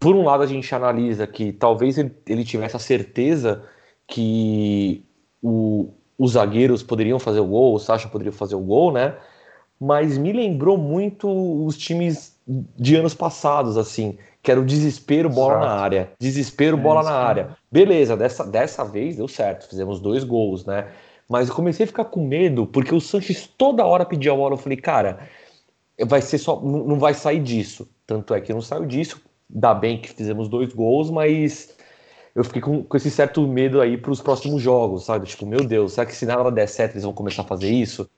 por 0.00 0.16
um 0.16 0.24
lado 0.24 0.42
a 0.42 0.46
gente 0.46 0.74
analisa 0.74 1.26
que 1.26 1.52
talvez 1.52 1.98
ele, 1.98 2.12
ele 2.26 2.44
tivesse 2.44 2.74
a 2.74 2.80
certeza 2.80 3.62
que 4.06 5.04
o, 5.40 5.92
os 6.18 6.32
zagueiros 6.32 6.82
poderiam 6.82 7.20
fazer 7.20 7.38
o 7.38 7.46
gol, 7.46 7.74
o 7.74 7.78
Sacha 7.78 8.08
poderia 8.08 8.32
fazer 8.32 8.56
o 8.56 8.60
gol, 8.60 8.92
né? 8.92 9.14
mas 9.80 10.18
me 10.18 10.30
lembrou 10.30 10.76
muito 10.76 11.26
os 11.64 11.76
times 11.78 12.38
de 12.46 12.96
anos 12.96 13.14
passados, 13.14 13.78
assim, 13.78 14.18
que 14.42 14.50
era 14.50 14.60
o 14.60 14.64
desespero, 14.64 15.30
bola 15.30 15.54
Exato. 15.54 15.66
na 15.66 15.72
área. 15.72 16.12
Desespero, 16.20 16.76
é, 16.76 16.80
bola 16.80 17.02
na 17.02 17.12
área. 17.12 17.56
Beleza, 17.72 18.14
dessa, 18.14 18.44
dessa 18.44 18.84
vez 18.84 19.16
deu 19.16 19.26
certo, 19.26 19.66
fizemos 19.66 19.98
dois 19.98 20.22
gols, 20.22 20.66
né? 20.66 20.88
Mas 21.26 21.48
eu 21.48 21.54
comecei 21.54 21.84
a 21.84 21.86
ficar 21.86 22.04
com 22.04 22.26
medo, 22.26 22.66
porque 22.66 22.94
o 22.94 23.00
Sanches 23.00 23.46
toda 23.46 23.86
hora 23.86 24.04
pedia 24.04 24.32
a 24.32 24.36
bola. 24.36 24.54
Eu 24.54 24.58
falei, 24.58 24.76
cara, 24.76 25.20
vai 26.04 26.20
ser 26.20 26.38
só. 26.38 26.60
Não 26.60 26.98
vai 26.98 27.14
sair 27.14 27.40
disso. 27.40 27.88
Tanto 28.04 28.34
é 28.34 28.40
que 28.40 28.52
não 28.52 28.60
saiu 28.60 28.84
disso. 28.84 29.22
Dá 29.52 29.74
bem 29.74 30.00
que 30.00 30.10
fizemos 30.10 30.48
dois 30.48 30.72
gols, 30.72 31.10
mas 31.10 31.76
eu 32.34 32.44
fiquei 32.44 32.62
com, 32.62 32.84
com 32.84 32.96
esse 32.96 33.10
certo 33.10 33.46
medo 33.46 33.80
aí 33.80 33.96
para 33.98 34.10
os 34.10 34.20
próximos 34.20 34.62
jogos, 34.62 35.04
sabe? 35.04 35.26
Tipo, 35.26 35.46
meu 35.46 35.64
Deus, 35.64 35.94
será 35.94 36.06
que 36.06 36.14
se 36.14 36.24
nada 36.24 36.50
der 36.50 36.68
certo 36.68 36.92
eles 36.92 37.04
vão 37.04 37.12
começar 37.12 37.42
a 37.42 37.46
fazer 37.46 37.70
isso? 37.70 38.08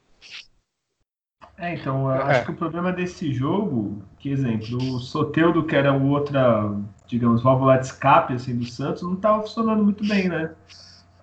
É, 1.57 1.75
então, 1.75 2.13
eu 2.13 2.23
acho 2.23 2.41
é. 2.41 2.45
que 2.45 2.51
o 2.51 2.57
problema 2.57 2.93
desse 2.93 3.33
jogo, 3.33 4.03
que 4.19 4.31
exemplo, 4.31 4.77
o 4.79 4.99
Soteudo, 4.99 5.65
que 5.65 5.77
era 5.77 5.93
outra, 5.93 6.75
digamos, 7.07 7.43
válvula 7.43 7.79
de 7.79 7.87
escape 7.87 8.35
assim, 8.35 8.57
do 8.57 8.65
Santos, 8.65 9.03
não 9.03 9.15
estava 9.15 9.43
funcionando 9.43 9.85
muito 9.85 10.07
bem, 10.07 10.29
né? 10.29 10.51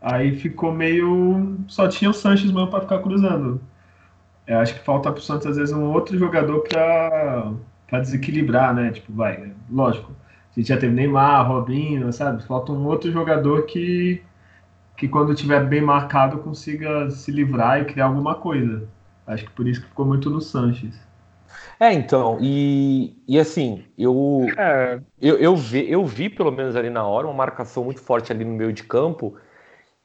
Aí 0.02 0.36
ficou 0.36 0.72
meio. 0.72 1.58
Só 1.67 1.88
tinha 1.89 2.10
o 2.10 2.13
Sanches 2.13 2.52
mesmo 2.52 2.69
para 2.69 2.82
ficar 2.82 3.00
cruzando. 3.00 3.62
Eu 4.48 4.60
acho 4.60 4.74
que 4.74 4.80
falta 4.80 5.12
para 5.12 5.19
o 5.19 5.22
Santos, 5.22 5.45
às 5.45 5.58
vezes, 5.58 5.76
um 5.76 5.91
outro 5.91 6.17
jogador 6.17 6.62
para 6.62 7.52
desequilibrar, 7.97 8.73
né? 8.75 8.91
Tipo, 8.91 9.12
vai, 9.13 9.52
lógico. 9.69 10.12
A 10.56 10.60
gente 10.60 10.69
já 10.69 10.78
teve 10.78 10.93
Neymar, 10.93 11.47
Robinho, 11.47 12.12
sabe? 12.13 12.43
Falta 12.43 12.71
um 12.71 12.86
outro 12.86 13.12
jogador 13.12 13.63
que, 13.65 14.21
que 14.97 15.08
quando 15.08 15.34
tiver 15.34 15.65
bem 15.65 15.82
marcado 15.82 16.39
consiga 16.39 17.10
se 17.10 17.32
livrar 17.32 17.82
e 17.82 17.86
criar 17.86 18.06
alguma 18.06 18.36
coisa. 18.36 18.88
Acho 19.25 19.45
que 19.45 19.52
por 19.52 19.67
isso 19.67 19.82
que 19.82 19.88
ficou 19.88 20.06
muito 20.06 20.30
no 20.30 20.41
Sanches. 20.41 20.99
É, 21.80 21.93
então, 21.93 22.38
e, 22.41 23.15
e 23.28 23.39
assim, 23.39 23.86
eu, 23.97 24.45
é. 24.58 24.99
eu, 25.19 25.38
eu, 25.38 25.56
vi, 25.56 25.89
eu 25.89 26.06
vi 26.06 26.30
pelo 26.30 26.52
menos 26.52 26.75
ali 26.75 26.89
na 26.89 27.04
hora 27.04 27.25
uma 27.25 27.34
marcação 27.34 27.84
muito 27.84 28.02
forte 28.02 28.32
ali 28.32 28.43
no 28.43 28.54
meio 28.54 28.73
de 28.73 28.84
campo 28.84 29.36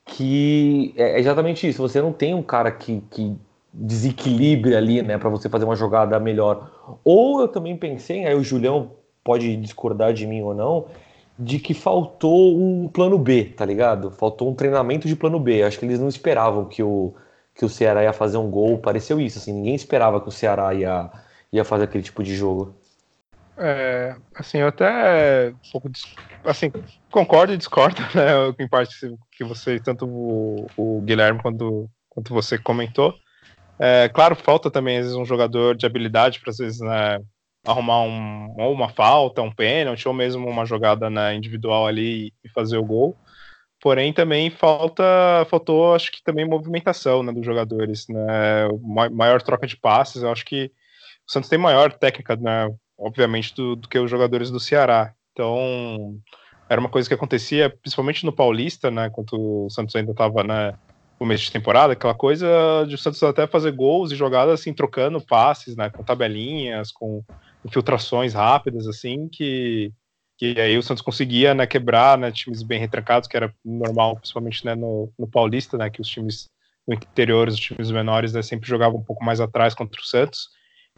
que 0.05 0.95
é 0.97 1.19
exatamente 1.19 1.69
isso. 1.69 1.83
Você 1.83 2.01
não 2.01 2.13
tem 2.13 2.35
um 2.35 2.43
cara 2.43 2.71
que, 2.71 3.03
que 3.11 3.37
desequilibre 3.75 4.77
ali, 4.77 5.03
né, 5.03 5.19
para 5.19 5.29
você 5.29 5.49
fazer 5.49 5.65
uma 5.65 5.75
jogada 5.75 6.19
melhor. 6.21 6.99
Ou 7.05 7.41
eu 7.41 7.49
também 7.49 7.77
pensei, 7.77 8.25
aí 8.25 8.35
o 8.35 8.45
Julião 8.45 8.93
pode 9.25 9.57
discordar 9.57 10.13
de 10.13 10.27
mim 10.27 10.43
ou 10.43 10.55
não, 10.55 10.87
de 11.37 11.59
que 11.59 11.75
faltou 11.75 12.57
um 12.57 12.87
plano 12.87 13.19
B, 13.19 13.47
tá 13.57 13.65
ligado? 13.65 14.13
Faltou 14.13 14.49
um 14.49 14.55
treinamento 14.55 15.09
de 15.09 15.17
plano 15.17 15.41
B. 15.41 15.65
Acho 15.65 15.79
que 15.79 15.85
eles 15.85 15.99
não 15.99 16.09
esperavam 16.09 16.67
que 16.67 16.83
o, 16.83 17.13
que 17.53 17.65
o 17.65 17.69
Ceará 17.69 18.05
ia 18.05 18.13
fazer 18.13 18.37
um 18.37 18.49
gol. 18.49 18.79
Pareceu 18.79 19.21
isso, 19.21 19.39
assim, 19.39 19.53
ninguém 19.53 19.75
esperava 19.75 20.21
que 20.21 20.29
o 20.29 20.33
Ceará 20.33 20.73
ia, 20.73 21.11
ia 21.53 21.65
fazer 21.65 21.85
aquele 21.85 22.05
tipo 22.05 22.23
de 22.23 22.37
jogo. 22.37 22.77
É, 23.57 24.15
assim, 24.35 24.59
eu 24.59 24.69
até 24.69 25.51
um 25.51 25.73
pouco, 25.73 25.91
assim, 26.45 26.73
concordo 27.11 27.53
e 27.53 27.57
discordo, 27.57 28.01
né, 28.15 28.55
em 28.59 28.69
parte 28.69 29.17
que 29.33 29.43
você, 29.43 29.81
tanto 29.81 30.07
o, 30.07 30.67
o 30.77 31.01
Guilherme 31.01 31.41
quanto, 31.43 31.91
quanto 32.09 32.33
você 32.33 32.57
comentou. 32.57 33.15
É, 33.79 34.09
claro, 34.09 34.37
falta 34.37 34.71
também, 34.71 34.99
às 34.99 35.05
vezes, 35.05 35.17
um 35.17 35.25
jogador 35.25 35.75
de 35.75 35.87
habilidade 35.87 36.41
para, 36.41 36.51
às 36.51 36.59
vezes, 36.59 36.81
né, 36.81 37.19
arrumar 37.67 38.03
um, 38.03 38.55
ou 38.59 38.73
uma 38.73 38.89
falta, 38.89 39.43
um 39.43 39.51
pênalti, 39.51 40.07
ou 40.07 40.15
mesmo 40.15 40.49
uma 40.49 40.67
jogada 40.67 41.09
né, 41.09 41.35
individual 41.35 41.87
ali 41.87 42.33
e 42.45 42.49
fazer 42.51 42.77
o 42.77 42.85
gol. 42.85 43.17
Porém, 43.81 44.13
também 44.13 44.51
falta, 44.51 45.05
faltou, 45.51 45.95
acho 45.95 46.11
que 46.13 46.23
também 46.23 46.49
movimentação 46.49 47.23
né, 47.23 47.33
dos 47.33 47.45
jogadores, 47.45 48.07
né, 48.09 48.69
maior 49.13 49.43
troca 49.43 49.67
de 49.67 49.77
passes. 49.77 50.23
Eu 50.23 50.31
acho 50.31 50.45
que 50.45 50.71
o 51.27 51.33
Santos 51.33 51.51
tem 51.51 51.59
maior 51.59 51.93
técnica, 51.93 52.37
né, 52.37 52.69
obviamente, 52.99 53.55
do, 53.55 53.77
do 53.77 53.89
que 53.89 53.99
os 53.99 54.11
jogadores 54.11 54.51
do 54.51 54.61
Ceará. 54.61 55.13
Então, 55.33 56.17
era 56.69 56.81
uma 56.81 56.89
coisa 56.89 57.09
que 57.09 57.15
acontecia, 57.15 57.69
principalmente 57.69 58.25
no 58.25 58.33
Paulista, 58.33 58.91
né, 58.91 59.11
quando 59.11 59.67
o 59.67 59.71
Santos 59.71 59.95
ainda 59.97 60.13
estava 60.13 60.43
né, 60.43 60.75
começo 61.19 61.45
de 61.45 61.53
temporada, 61.53 61.93
aquela 61.93 62.15
coisa 62.15 62.85
de 62.89 62.95
o 62.95 62.99
Santos 62.99 63.23
até 63.23 63.47
fazer 63.47 63.73
gols 63.73 64.13
e 64.13 64.17
jogadas 64.17 64.61
assim, 64.61 64.73
trocando 64.73 65.21
passes, 65.21 65.77
né, 65.77 65.91
com 65.91 66.03
tabelinhas, 66.03 66.91
com 66.91 67.23
infiltrações 67.65 68.35
rápidas, 68.35 68.87
assim, 68.87 69.29
que, 69.29 69.93
que 70.37 70.61
aí 70.61 70.77
o 70.77 70.83
Santos 70.83 71.03
conseguia 71.03 71.55
né, 71.55 71.67
quebrar 71.67 72.19
né, 72.19 72.31
times 72.31 72.63
bem 72.63 72.79
retrancados, 72.79 73.29
que 73.29 73.37
era 73.37 73.55
normal, 73.65 74.17
principalmente 74.17 74.65
né, 74.65 74.75
no, 74.75 75.13
no 75.19 75.27
Paulista, 75.27 75.79
né, 75.79 75.89
que 75.89 76.01
os 76.01 76.09
times 76.09 76.49
no 76.87 76.95
interior, 76.95 77.49
os 77.49 77.57
times 77.57 77.91
menores, 77.91 78.33
né, 78.35 78.43
sempre 78.43 78.69
jogavam 78.69 78.99
um 78.99 79.05
pouco 79.05 79.25
mais 79.25 79.41
atrás 79.41 79.75
contra 79.75 80.01
o 80.01 80.05
Santos. 80.05 80.49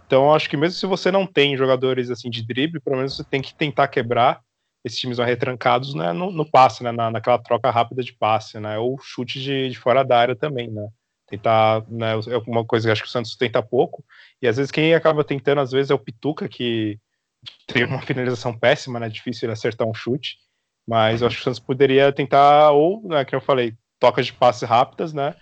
Então, 0.05 0.33
acho 0.33 0.48
que 0.48 0.57
mesmo 0.57 0.79
se 0.79 0.87
você 0.87 1.11
não 1.11 1.26
tem 1.26 1.57
jogadores 1.57 2.11
assim 2.11 2.31
de 2.31 2.44
drible, 2.44 2.81
pelo 2.81 2.96
menos 2.96 3.16
você 3.16 3.24
tem 3.24 3.42
que 3.42 3.55
tentar 3.55 3.88
quebrar 3.88 4.40
esses 4.87 4.99
times 4.99 5.18
retrancados 5.18 5.94
né, 5.94 6.12
no, 6.12 6.31
no 6.31 6.49
passe, 6.49 6.85
né, 6.85 6.92
na, 6.92 7.11
naquela 7.11 7.38
troca 7.38 7.70
rápida 7.70 8.03
de 8.03 8.12
passe, 8.12 8.61
né, 8.61 8.79
ou 8.79 8.96
chute 9.03 9.40
de, 9.40 9.68
de 9.68 9.79
fora 9.79 10.05
da 10.05 10.18
área 10.18 10.37
também, 10.37 10.70
né 10.70 10.88
tentar, 11.27 11.85
né, 11.88 12.12
é 12.12 12.38
uma 12.46 12.64
coisa 12.64 12.87
que 12.87 12.92
acho 12.92 13.03
que 13.03 13.09
o 13.09 13.11
Santos 13.11 13.37
tenta 13.37 13.62
pouco, 13.62 14.05
e 14.40 14.46
às 14.46 14.57
vezes 14.57 14.70
quem 14.70 14.94
acaba 14.94 15.25
tentando, 15.25 15.61
às 15.61 15.72
vezes, 15.72 15.90
é 15.90 15.94
o 15.94 15.99
Pituca, 15.99 16.49
que 16.49 16.99
tem 17.66 17.85
uma 17.85 18.01
finalização 18.01 18.57
péssima, 18.57 19.01
né, 19.01 19.09
difícil 19.09 19.49
de 19.49 19.53
acertar 19.53 19.87
um 19.87 19.94
chute, 19.94 20.37
mas 20.87 21.20
eu 21.20 21.27
acho 21.27 21.37
que 21.37 21.42
o 21.42 21.44
Santos 21.44 21.59
poderia 21.59 22.12
tentar, 22.12 22.70
ou, 22.70 23.03
né, 23.09 23.25
que 23.25 23.35
eu 23.35 23.40
falei, 23.40 23.75
tocas 23.99 24.27
de 24.27 24.33
passe 24.33 24.64
rápidas, 24.64 25.12
né, 25.12 25.35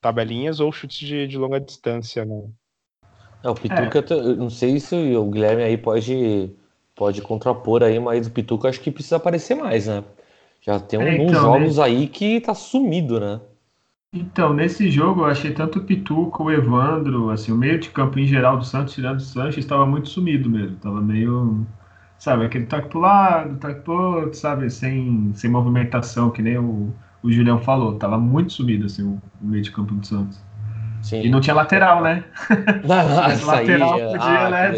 tabelinhas, 0.00 0.58
ou 0.58 0.72
chutes 0.72 1.06
de, 1.06 1.26
de 1.26 1.36
longa 1.36 1.60
distância, 1.60 2.24
né. 2.24 2.42
É, 3.44 3.50
o 3.50 3.54
Pituca, 3.54 3.98
é. 3.98 4.34
não 4.34 4.48
sei 4.48 4.80
se 4.80 4.94
o 5.14 5.30
Guilherme 5.30 5.62
aí 5.62 5.76
pode, 5.76 6.50
pode 6.96 7.22
contrapor 7.22 7.82
aí, 7.84 8.00
mas 8.00 8.26
o 8.26 8.30
Pituca 8.30 8.68
acho 8.68 8.80
que 8.80 8.90
precisa 8.90 9.16
aparecer 9.16 9.54
mais, 9.54 9.86
né, 9.86 10.02
já 10.60 10.80
tem 10.80 11.00
é, 11.00 11.14
então, 11.14 11.26
uns 11.26 11.32
jogos 11.32 11.76
né? 11.76 11.84
aí 11.84 12.08
que 12.08 12.40
tá 12.40 12.54
sumido, 12.54 13.20
né. 13.20 13.40
Então, 14.12 14.54
nesse 14.54 14.90
jogo 14.90 15.22
eu 15.22 15.26
achei 15.26 15.52
tanto 15.52 15.78
o 15.78 15.82
Pituca, 15.82 16.42
o 16.42 16.50
Evandro, 16.50 17.30
assim, 17.30 17.52
o 17.52 17.56
meio 17.56 17.78
de 17.78 17.90
campo 17.90 18.18
em 18.18 18.26
geral 18.26 18.56
do 18.56 18.64
Santos, 18.64 18.94
tirando 18.94 19.18
o 19.18 19.22
Sanches, 19.22 19.58
estava 19.58 19.84
muito 19.84 20.08
sumido 20.08 20.48
mesmo. 20.48 20.76
Tava 20.76 21.00
meio, 21.02 21.66
sabe, 22.18 22.46
aquele 22.46 22.66
toque 22.66 22.88
pro 22.88 23.00
lado, 23.00 23.58
toque 23.58 23.80
pro 23.80 23.92
outro, 23.92 24.34
sabe, 24.34 24.70
sem, 24.70 25.32
sem 25.34 25.50
movimentação, 25.50 26.30
que 26.30 26.40
nem 26.40 26.56
o, 26.56 26.94
o 27.22 27.30
Julião 27.30 27.58
falou. 27.60 27.96
Tava 27.98 28.16
muito 28.16 28.52
sumido, 28.54 28.86
assim, 28.86 29.02
o, 29.02 29.20
o 29.42 29.46
meio 29.46 29.62
de 29.62 29.70
campo 29.70 29.94
do 29.94 30.06
Santos. 30.06 30.40
Sim. 31.02 31.22
E 31.22 31.28
não 31.28 31.40
tinha 31.40 31.54
lateral, 31.54 32.02
né? 32.02 32.24
Mas 32.86 33.42
lateral 33.44 33.94
aí, 33.94 34.00
podia, 34.00 34.46
ah, 34.46 34.50
né, 34.50 34.72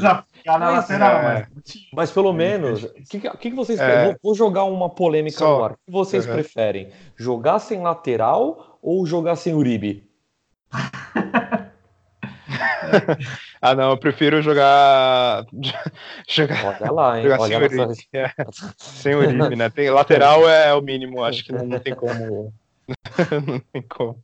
desafiar 0.49 0.59
na 0.59 0.71
lateral. 0.71 1.17
É. 1.19 1.47
Mas, 1.55 1.89
mas, 1.93 2.11
pelo 2.11 2.33
menos, 2.33 2.85
o 2.85 2.93
que, 3.09 3.21
que, 3.21 3.37
que, 3.37 3.55
vocês 3.55 3.79
é. 3.79 4.17
Vou 4.23 4.35
jogar 4.35 4.65
uma 4.65 4.89
polêmica 4.89 5.39
Só. 5.39 5.65
ar. 5.65 5.73
O 5.73 5.75
que 5.75 5.93
vocês 5.93 6.27
uhum. 6.27 6.33
preferem? 6.33 6.89
Jogar 7.17 7.59
sem 7.59 7.83
lateral 7.83 8.79
ou 8.83 9.05
jogar 9.07 9.37
sem 9.37 9.55
Uribe? 9.55 10.09
ah, 13.61 13.75
não, 13.75 13.91
eu 13.91 13.99
prefiro 13.99 14.41
jogar. 14.41 15.45
jogar 16.29 16.79
Olha 16.81 16.93
lá, 16.93 17.19
hein? 17.19 17.25
Jogar 17.25 17.41
Olha 17.41 17.69
sem, 17.69 17.81
Uribe. 17.81 18.09
É. 18.13 18.31
sem 18.79 19.15
Uribe, 19.15 19.57
né? 19.57 19.69
Tem, 19.71 19.91
lateral 19.91 20.49
é 20.49 20.75
o 20.75 20.81
mínimo, 20.81 21.23
acho 21.23 21.45
que 21.45 21.53
não, 21.53 21.67
não 21.67 21.79
tem 21.79 21.95
como. 21.95 22.53
não 23.47 23.61
tem 23.73 23.83
como. 23.83 24.23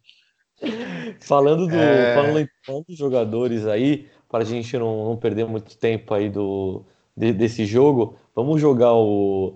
Falando, 1.20 1.66
do, 1.66 1.76
é... 1.76 2.14
falando, 2.14 2.48
falando 2.64 2.84
dos 2.86 2.96
jogadores 2.96 3.66
aí, 3.66 4.08
para 4.34 4.42
a 4.42 4.46
gente 4.46 4.76
não, 4.76 5.10
não, 5.10 5.16
perder 5.16 5.46
muito 5.46 5.76
tempo 5.76 6.12
aí 6.12 6.28
do, 6.28 6.82
de, 7.16 7.32
desse 7.32 7.64
jogo, 7.64 8.16
vamos 8.34 8.60
jogar 8.60 8.92
o, 8.92 9.54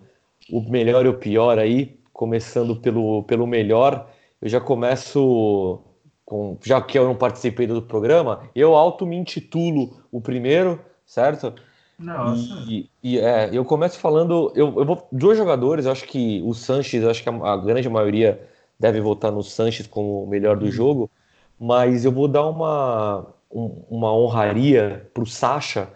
o 0.53 0.71
melhor 0.71 1.05
e 1.05 1.09
o 1.09 1.19
pior 1.19 1.59
aí, 1.59 1.99
começando 2.13 2.77
pelo, 2.77 3.25
pelo 3.25 3.45
melhor. 3.45 4.09
Eu 4.41 4.49
já 4.49 4.61
começo 4.61 5.81
com, 6.25 6.57
já 6.63 6.81
que 6.81 6.97
eu 6.97 7.05
não 7.05 7.17
participei 7.17 7.67
do 7.67 7.83
programa, 7.83 8.49
eu 8.55 8.77
auto 8.77 9.05
me 9.05 9.17
intitulo 9.17 10.01
o 10.13 10.21
primeiro, 10.21 10.79
certo? 11.05 11.53
Nossa. 11.99 12.65
E, 12.69 12.89
e 13.03 13.19
é, 13.19 13.51
eu 13.53 13.65
começo 13.65 13.99
falando, 13.99 14.53
eu, 14.55 14.79
eu 14.79 14.85
vou 14.85 15.09
dois 15.11 15.37
jogadores, 15.37 15.87
eu 15.87 15.91
acho 15.91 16.05
que 16.05 16.41
o 16.47 16.55
Sanches, 16.55 17.05
acho 17.05 17.25
que 17.25 17.29
a, 17.29 17.33
a, 17.33 17.57
grande 17.57 17.89
maioria 17.89 18.49
deve 18.79 19.01
votar 19.01 19.33
no 19.33 19.43
Sanches 19.43 19.89
como 19.89 20.23
o 20.23 20.29
melhor 20.29 20.57
do 20.57 20.67
uhum. 20.67 20.71
jogo, 20.71 21.11
mas 21.59 22.05
eu 22.05 22.13
vou 22.13 22.29
dar 22.29 22.47
uma 22.47 23.27
um, 23.51 23.83
uma 23.91 24.15
honraria 24.15 25.09
para 25.13 25.23
o 25.23 25.27
Sacha, 25.27 25.89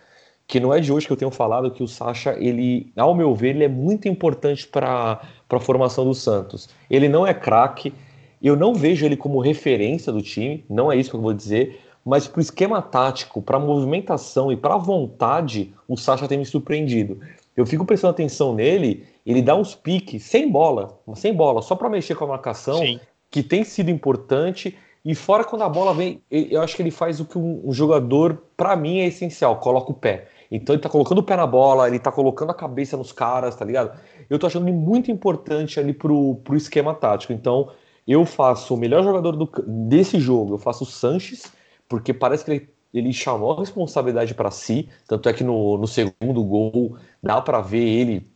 que 0.46 0.60
não 0.60 0.72
é 0.72 0.80
de 0.80 0.92
hoje 0.92 1.06
que 1.06 1.12
eu 1.12 1.16
tenho 1.16 1.30
falado 1.30 1.70
que 1.70 1.82
o 1.82 1.88
Sacha, 1.88 2.36
ele, 2.38 2.92
ao 2.96 3.14
meu 3.14 3.34
ver, 3.34 3.50
ele 3.50 3.64
é 3.64 3.68
muito 3.68 4.08
importante 4.08 4.66
para 4.66 5.20
a 5.50 5.60
formação 5.60 6.04
do 6.04 6.14
Santos. 6.14 6.68
Ele 6.90 7.08
não 7.08 7.26
é 7.26 7.32
craque, 7.32 7.94
eu 8.42 8.56
não 8.56 8.74
vejo 8.74 9.06
ele 9.06 9.16
como 9.16 9.40
referência 9.40 10.12
do 10.12 10.20
time, 10.20 10.64
não 10.68 10.90
é 10.90 10.96
isso 10.96 11.10
que 11.10 11.16
eu 11.16 11.20
vou 11.20 11.32
dizer, 11.32 11.80
mas 12.04 12.26
para 12.26 12.38
o 12.38 12.42
esquema 12.42 12.82
tático, 12.82 13.40
para 13.40 13.56
a 13.56 13.60
movimentação 13.60 14.50
e 14.50 14.56
para 14.56 14.74
a 14.74 14.78
vontade, 14.78 15.72
o 15.86 15.96
Sacha 15.96 16.26
tem 16.26 16.38
me 16.38 16.44
surpreendido. 16.44 17.20
Eu 17.56 17.66
fico 17.66 17.84
prestando 17.84 18.12
atenção 18.12 18.54
nele, 18.54 19.06
ele 19.24 19.42
dá 19.42 19.54
uns 19.54 19.74
piques 19.74 20.24
sem 20.24 20.50
bola, 20.50 20.98
sem 21.14 21.32
bola, 21.32 21.62
só 21.62 21.76
para 21.76 21.88
mexer 21.88 22.14
com 22.14 22.24
a 22.24 22.28
marcação, 22.28 22.78
Sim. 22.78 22.98
que 23.30 23.42
tem 23.42 23.62
sido 23.62 23.90
importante. 23.90 24.76
E 25.04 25.14
fora 25.14 25.42
quando 25.42 25.62
a 25.62 25.68
bola 25.68 25.92
vem, 25.92 26.22
eu 26.30 26.62
acho 26.62 26.76
que 26.76 26.82
ele 26.82 26.90
faz 26.90 27.18
o 27.18 27.24
que 27.24 27.36
um 27.36 27.72
jogador, 27.72 28.44
para 28.56 28.76
mim, 28.76 29.00
é 29.00 29.06
essencial, 29.06 29.58
coloca 29.58 29.90
o 29.90 29.94
pé. 29.94 30.28
Então 30.50 30.74
ele 30.74 30.82
tá 30.82 30.88
colocando 30.88 31.18
o 31.18 31.22
pé 31.22 31.34
na 31.34 31.46
bola, 31.46 31.88
ele 31.88 31.98
tá 31.98 32.12
colocando 32.12 32.50
a 32.50 32.54
cabeça 32.54 32.96
nos 32.96 33.10
caras, 33.10 33.56
tá 33.56 33.64
ligado? 33.64 33.98
Eu 34.30 34.38
tô 34.38 34.46
achando 34.46 34.68
ele 34.68 34.76
muito 34.76 35.10
importante 35.10 35.80
ali 35.80 35.92
pro, 35.92 36.36
pro 36.44 36.56
esquema 36.56 36.94
tático. 36.94 37.32
Então, 37.32 37.70
eu 38.06 38.24
faço 38.24 38.74
o 38.74 38.76
melhor 38.76 39.02
jogador 39.02 39.32
do, 39.32 39.50
desse 39.66 40.20
jogo, 40.20 40.54
eu 40.54 40.58
faço 40.58 40.84
o 40.84 40.86
Sanches, 40.86 41.52
porque 41.88 42.12
parece 42.12 42.44
que 42.44 42.50
ele, 42.50 42.68
ele 42.92 43.12
chamou 43.12 43.52
a 43.52 43.60
responsabilidade 43.60 44.34
para 44.34 44.50
si. 44.50 44.88
Tanto 45.08 45.28
é 45.28 45.32
que 45.32 45.42
no, 45.42 45.78
no 45.78 45.86
segundo 45.86 46.44
gol 46.44 46.96
dá 47.22 47.40
para 47.40 47.60
ver 47.60 47.82
ele, 47.82 48.30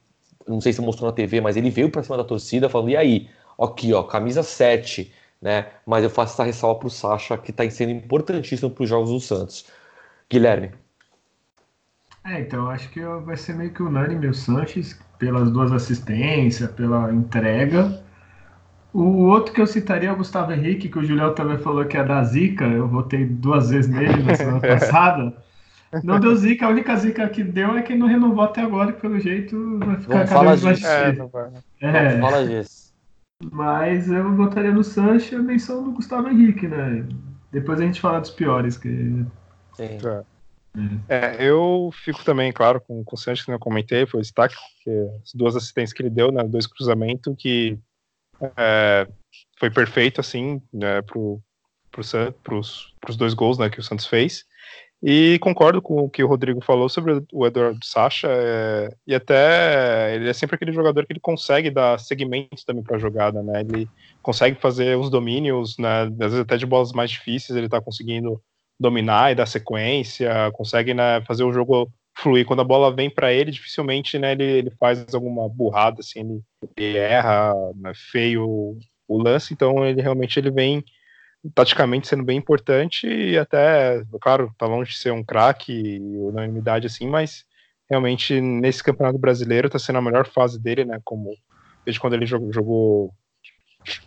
não 0.48 0.60
sei 0.60 0.72
se 0.72 0.80
mostrou 0.80 1.08
na 1.08 1.14
TV, 1.14 1.40
mas 1.40 1.56
ele 1.56 1.70
veio 1.70 1.90
para 1.90 2.02
cima 2.02 2.16
da 2.16 2.24
torcida 2.24 2.68
falando: 2.68 2.90
e 2.90 2.96
aí, 2.96 3.28
aqui, 3.60 3.92
ó, 3.92 4.02
camisa 4.02 4.42
7, 4.42 5.12
né? 5.40 5.66
Mas 5.86 6.04
eu 6.04 6.10
faço 6.10 6.34
essa 6.34 6.44
ressalva 6.44 6.80
para 6.80 6.88
o 6.88 6.90
Sacha, 6.90 7.36
que 7.38 7.50
está 7.50 7.68
sendo 7.70 7.92
importantíssimo 7.92 8.70
para 8.70 8.84
os 8.84 8.88
jogos 8.88 9.10
do 9.10 9.20
Santos. 9.20 9.66
Guilherme. 10.30 10.72
É, 12.24 12.40
então 12.40 12.68
acho 12.68 12.90
que 12.90 13.00
vai 13.00 13.36
ser 13.36 13.54
meio 13.54 13.72
que 13.72 13.82
unânime 13.82 14.26
o 14.26 14.34
Sanches, 14.34 14.98
pelas 15.18 15.50
duas 15.50 15.72
assistências, 15.72 16.70
pela 16.72 17.12
entrega. 17.12 18.02
O 18.92 19.26
outro 19.26 19.52
que 19.52 19.60
eu 19.60 19.66
citaria 19.66 20.08
é 20.08 20.12
o 20.12 20.16
Gustavo 20.16 20.52
Henrique, 20.52 20.88
que 20.88 20.98
o 20.98 21.04
Julião 21.04 21.34
também 21.34 21.58
falou 21.58 21.84
que 21.84 21.96
é 21.96 22.02
da 22.02 22.22
Zica. 22.24 22.64
Eu 22.64 22.88
votei 22.88 23.24
duas 23.26 23.70
vezes 23.70 23.90
nele 23.90 24.22
na 24.22 24.34
semana 24.34 24.60
passada. 24.66 25.36
Não 26.02 26.18
deu 26.18 26.34
zica, 26.34 26.66
a 26.66 26.70
única 26.70 26.96
zica 26.96 27.28
que 27.28 27.44
deu 27.44 27.76
é 27.76 27.82
que 27.82 27.94
não 27.94 28.06
renovou 28.06 28.44
até 28.44 28.62
agora, 28.62 28.92
que 28.92 29.00
pelo 29.00 29.18
jeito 29.20 29.78
vai 29.78 29.96
ficar 29.96 30.26
cada 30.26 30.48
vez 30.48 30.62
mais 30.62 30.78
difícil. 30.78 31.30
É, 31.80 31.88
é. 31.88 32.20
Fala 32.20 32.46
disso. 32.46 32.85
Mas 33.42 34.10
eu 34.10 34.32
botaria 34.32 34.72
no 34.72 34.82
Sancho 34.82 35.36
a 35.36 35.40
menção 35.40 35.84
do 35.84 35.92
Gustavo 35.92 36.28
Henrique, 36.28 36.66
né? 36.66 37.06
Depois 37.52 37.80
a 37.80 37.84
gente 37.84 38.00
fala 38.00 38.20
dos 38.20 38.30
piores. 38.30 38.76
Que... 38.78 38.88
Sim. 39.74 39.98
É. 40.04 40.36
É, 41.08 41.36
eu 41.42 41.90
fico 42.04 42.22
também, 42.22 42.52
claro, 42.52 42.80
com, 42.80 43.02
com 43.02 43.16
o 43.16 43.18
Sanches, 43.18 43.44
que 43.44 43.50
eu 43.50 43.58
comentei, 43.58 44.04
foi 44.06 44.20
o 44.20 44.22
destaque, 44.22 44.54
as 45.24 45.32
duas 45.34 45.56
assistências 45.56 45.94
que 45.94 46.02
ele 46.02 46.10
deu, 46.10 46.30
né, 46.30 46.44
dois 46.44 46.66
cruzamentos, 46.66 47.34
que 47.38 47.78
é, 48.56 49.08
foi 49.58 49.70
perfeito, 49.70 50.20
assim, 50.20 50.60
né, 50.72 51.00
pro, 51.00 51.40
pro, 51.90 52.02
pros, 52.42 52.94
pros 53.00 53.16
dois 53.16 53.32
gols, 53.32 53.56
né, 53.56 53.70
que 53.70 53.80
o 53.80 53.82
Santos 53.82 54.06
fez. 54.06 54.44
E 55.02 55.38
concordo 55.40 55.82
com 55.82 56.02
o 56.02 56.10
que 56.10 56.24
o 56.24 56.26
Rodrigo 56.26 56.64
falou 56.64 56.88
sobre 56.88 57.22
o 57.32 57.46
Eduardo 57.46 57.84
Sacha, 57.84 58.28
é, 58.30 58.88
e 59.06 59.14
até 59.14 60.14
ele 60.14 60.28
é 60.28 60.32
sempre 60.32 60.56
aquele 60.56 60.72
jogador 60.72 61.06
que 61.06 61.12
ele 61.12 61.20
consegue 61.20 61.70
dar 61.70 62.00
segmentos 62.00 62.64
também 62.64 62.82
para 62.82 62.96
a 62.96 62.98
jogada, 62.98 63.42
né, 63.42 63.60
ele 63.60 63.88
consegue 64.22 64.58
fazer 64.60 64.96
uns 64.96 65.10
domínios, 65.10 65.76
né, 65.78 66.02
às 66.02 66.16
vezes 66.16 66.38
até 66.40 66.56
de 66.56 66.64
bolas 66.64 66.92
mais 66.92 67.10
difíceis, 67.10 67.56
ele 67.56 67.66
está 67.66 67.80
conseguindo 67.80 68.40
dominar 68.80 69.32
e 69.32 69.34
dar 69.34 69.46
sequência, 69.46 70.50
consegue 70.52 70.94
né, 70.94 71.20
fazer 71.26 71.44
o 71.44 71.52
jogo 71.52 71.90
fluir. 72.16 72.46
Quando 72.46 72.60
a 72.60 72.64
bola 72.64 72.94
vem 72.94 73.10
para 73.10 73.32
ele, 73.32 73.50
dificilmente 73.50 74.18
né, 74.18 74.32
ele, 74.32 74.44
ele, 74.44 74.70
faz 74.70 75.14
alguma 75.14 75.48
burrada, 75.48 76.00
assim, 76.00 76.20
ele, 76.20 76.42
ele 76.76 76.98
erra 76.98 77.52
né, 77.76 77.92
feio 78.10 78.78
o 79.08 79.22
lance, 79.22 79.52
então 79.52 79.84
ele 79.84 80.02
realmente 80.02 80.38
ele 80.38 80.50
vem 80.50 80.84
taticamente 81.54 82.08
sendo 82.08 82.24
bem 82.24 82.38
importante 82.38 83.06
e 83.06 83.38
até, 83.38 84.02
claro, 84.20 84.52
tá 84.58 84.66
longe 84.66 84.92
de 84.92 84.98
ser 84.98 85.12
um 85.12 85.24
craque 85.24 85.98
unanimidade 86.00 86.86
assim, 86.86 87.08
mas 87.08 87.44
realmente 87.88 88.40
nesse 88.40 88.82
campeonato 88.82 89.18
brasileiro 89.18 89.70
tá 89.70 89.78
sendo 89.78 89.98
a 89.98 90.02
melhor 90.02 90.26
fase 90.26 90.60
dele, 90.60 90.84
né, 90.84 90.98
como 91.04 91.34
desde 91.84 92.00
quando 92.00 92.14
ele 92.14 92.26
jogou, 92.26 92.52
jogou 92.52 93.14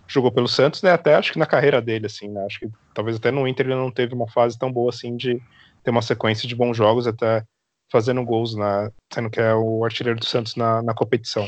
jogou 0.08 0.32
pelo 0.32 0.48
Santos, 0.48 0.82
né? 0.82 0.92
Até 0.92 1.16
acho 1.16 1.32
que 1.32 1.40
na 1.40 1.46
carreira 1.46 1.82
dele, 1.82 2.06
assim, 2.06 2.28
né? 2.28 2.46
Acho 2.46 2.60
que 2.60 2.70
talvez 2.94 3.16
até 3.16 3.32
no 3.32 3.48
Inter 3.48 3.66
ele 3.66 3.76
não 3.76 3.92
teve 3.92 4.14
uma 4.14 4.30
fase 4.30 4.58
tão 4.58 4.72
boa 4.72 4.90
assim 4.90 5.16
de 5.16 5.42
ter 5.84 5.92
uma 5.92 6.02
sequência 6.02 6.48
de 6.48 6.56
bons 6.56 6.76
jogos, 6.76 7.08
até 7.08 7.44
fazendo 7.92 8.24
gols, 8.24 8.56
na, 8.56 8.92
sendo 9.12 9.30
que 9.30 9.40
é 9.40 9.54
o 9.54 9.84
artilheiro 9.84 10.20
do 10.20 10.26
Santos 10.26 10.56
na, 10.56 10.82
na 10.82 10.94
competição. 10.94 11.48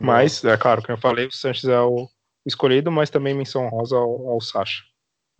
Mas, 0.00 0.44
é 0.44 0.56
claro, 0.56 0.82
como 0.82 0.96
eu 0.96 1.00
falei, 1.00 1.26
o 1.26 1.32
Santos 1.32 1.64
é 1.64 1.80
o 1.80 2.06
escolhido, 2.44 2.90
mas 2.90 3.10
também 3.10 3.34
menção 3.34 3.68
rosa 3.68 3.96
ao, 3.96 4.28
ao 4.30 4.40
Sacha. 4.40 4.82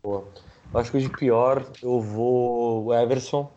Boa. 0.07 0.25
Eu 0.73 0.79
acho 0.79 0.93
que 0.93 0.99
de 1.01 1.09
pior 1.09 1.67
eu 1.83 2.01
vou 2.01 2.85
o 2.85 2.95
Everson. 2.95 3.51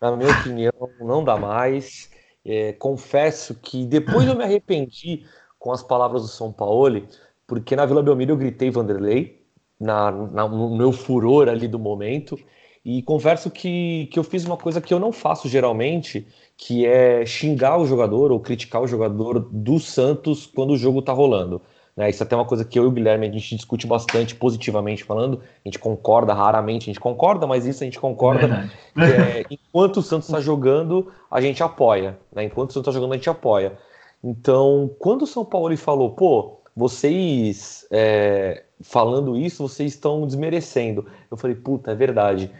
Na 0.00 0.16
minha 0.16 0.30
opinião, 0.30 0.72
não 1.00 1.22
dá 1.22 1.36
mais. 1.36 2.10
É, 2.42 2.72
confesso 2.72 3.54
que 3.56 3.84
depois 3.84 4.26
eu 4.26 4.34
me 4.34 4.42
arrependi 4.42 5.26
com 5.58 5.70
as 5.70 5.82
palavras 5.82 6.22
do 6.22 6.28
São 6.28 6.50
Paulo, 6.50 7.06
porque 7.46 7.76
na 7.76 7.84
Vila 7.84 8.02
Belmiro 8.02 8.32
eu 8.32 8.38
gritei 8.38 8.70
Vanderlei, 8.70 9.44
na, 9.78 10.10
na, 10.10 10.48
no 10.48 10.74
meu 10.74 10.92
furor 10.92 11.46
ali 11.50 11.68
do 11.68 11.78
momento, 11.78 12.38
e 12.82 13.02
confesso 13.02 13.50
que, 13.50 14.06
que 14.10 14.18
eu 14.18 14.24
fiz 14.24 14.46
uma 14.46 14.56
coisa 14.56 14.80
que 14.80 14.94
eu 14.94 14.98
não 14.98 15.12
faço 15.12 15.46
geralmente, 15.46 16.26
que 16.56 16.86
é 16.86 17.26
xingar 17.26 17.76
o 17.78 17.86
jogador 17.86 18.32
ou 18.32 18.40
criticar 18.40 18.80
o 18.80 18.88
jogador 18.88 19.40
do 19.40 19.78
Santos 19.78 20.46
quando 20.46 20.70
o 20.72 20.78
jogo 20.78 21.02
tá 21.02 21.12
rolando. 21.12 21.60
Né? 21.96 22.10
Isso 22.10 22.22
é 22.22 22.26
até 22.26 22.34
uma 22.34 22.44
coisa 22.44 22.64
que 22.64 22.78
eu 22.78 22.84
e 22.84 22.86
o 22.86 22.90
Guilherme 22.90 23.26
a 23.26 23.30
gente 23.30 23.56
discute 23.56 23.86
bastante 23.86 24.34
positivamente 24.34 25.04
falando, 25.04 25.40
a 25.64 25.68
gente 25.68 25.78
concorda, 25.78 26.32
raramente 26.32 26.84
a 26.84 26.92
gente 26.92 27.00
concorda, 27.00 27.46
mas 27.46 27.66
isso 27.66 27.82
a 27.82 27.86
gente 27.86 28.00
concorda. 28.00 28.70
É, 28.94 29.46
enquanto 29.50 29.98
o 29.98 30.02
Santos 30.02 30.28
está 30.28 30.38
jogando, 30.38 31.10
a 31.30 31.40
gente 31.40 31.62
apoia. 31.62 32.18
Né? 32.30 32.44
Enquanto 32.44 32.70
o 32.70 32.72
Santos 32.74 32.88
está 32.88 32.92
jogando, 32.92 33.12
a 33.12 33.16
gente 33.16 33.30
apoia. 33.30 33.78
Então, 34.22 34.90
quando 34.98 35.22
o 35.22 35.26
São 35.26 35.46
Paulo 35.46 35.74
falou, 35.78 36.10
pô, 36.10 36.60
vocês 36.76 37.86
é, 37.90 38.64
falando 38.82 39.36
isso, 39.36 39.66
vocês 39.66 39.94
estão 39.94 40.26
desmerecendo. 40.26 41.06
Eu 41.30 41.36
falei, 41.38 41.56
puta, 41.56 41.92
é 41.92 41.94
verdade. 41.94 42.50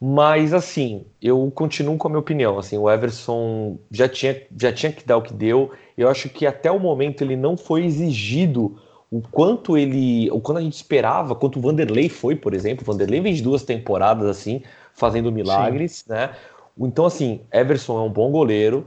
Mas 0.00 0.54
assim, 0.54 1.06
eu 1.20 1.50
continuo 1.52 1.96
com 1.96 2.06
a 2.06 2.10
minha 2.10 2.20
opinião. 2.20 2.58
Assim, 2.58 2.78
o 2.78 2.88
Everson 2.88 3.78
já 3.90 4.08
tinha, 4.08 4.40
já 4.56 4.72
tinha 4.72 4.92
que 4.92 5.04
dar 5.04 5.16
o 5.16 5.22
que 5.22 5.34
deu. 5.34 5.72
Eu 5.96 6.08
acho 6.08 6.28
que 6.28 6.46
até 6.46 6.70
o 6.70 6.78
momento 6.78 7.22
ele 7.22 7.36
não 7.36 7.56
foi 7.56 7.84
exigido 7.84 8.78
o 9.10 9.20
quanto 9.20 9.76
ele, 9.76 10.30
o 10.30 10.40
quanto 10.40 10.58
a 10.58 10.62
gente 10.62 10.74
esperava, 10.74 11.34
quanto 11.34 11.58
o 11.58 11.62
Vanderlei 11.62 12.08
foi, 12.08 12.36
por 12.36 12.54
exemplo. 12.54 12.84
O 12.84 12.92
Vanderlei 12.92 13.20
vem 13.20 13.34
de 13.34 13.42
duas 13.42 13.62
temporadas 13.64 14.28
assim, 14.28 14.62
fazendo 14.92 15.32
milagres, 15.32 16.04
Sim. 16.06 16.12
né? 16.12 16.30
Então 16.78 17.06
assim, 17.06 17.40
Everson 17.52 17.98
é 17.98 18.02
um 18.02 18.10
bom 18.10 18.30
goleiro, 18.30 18.86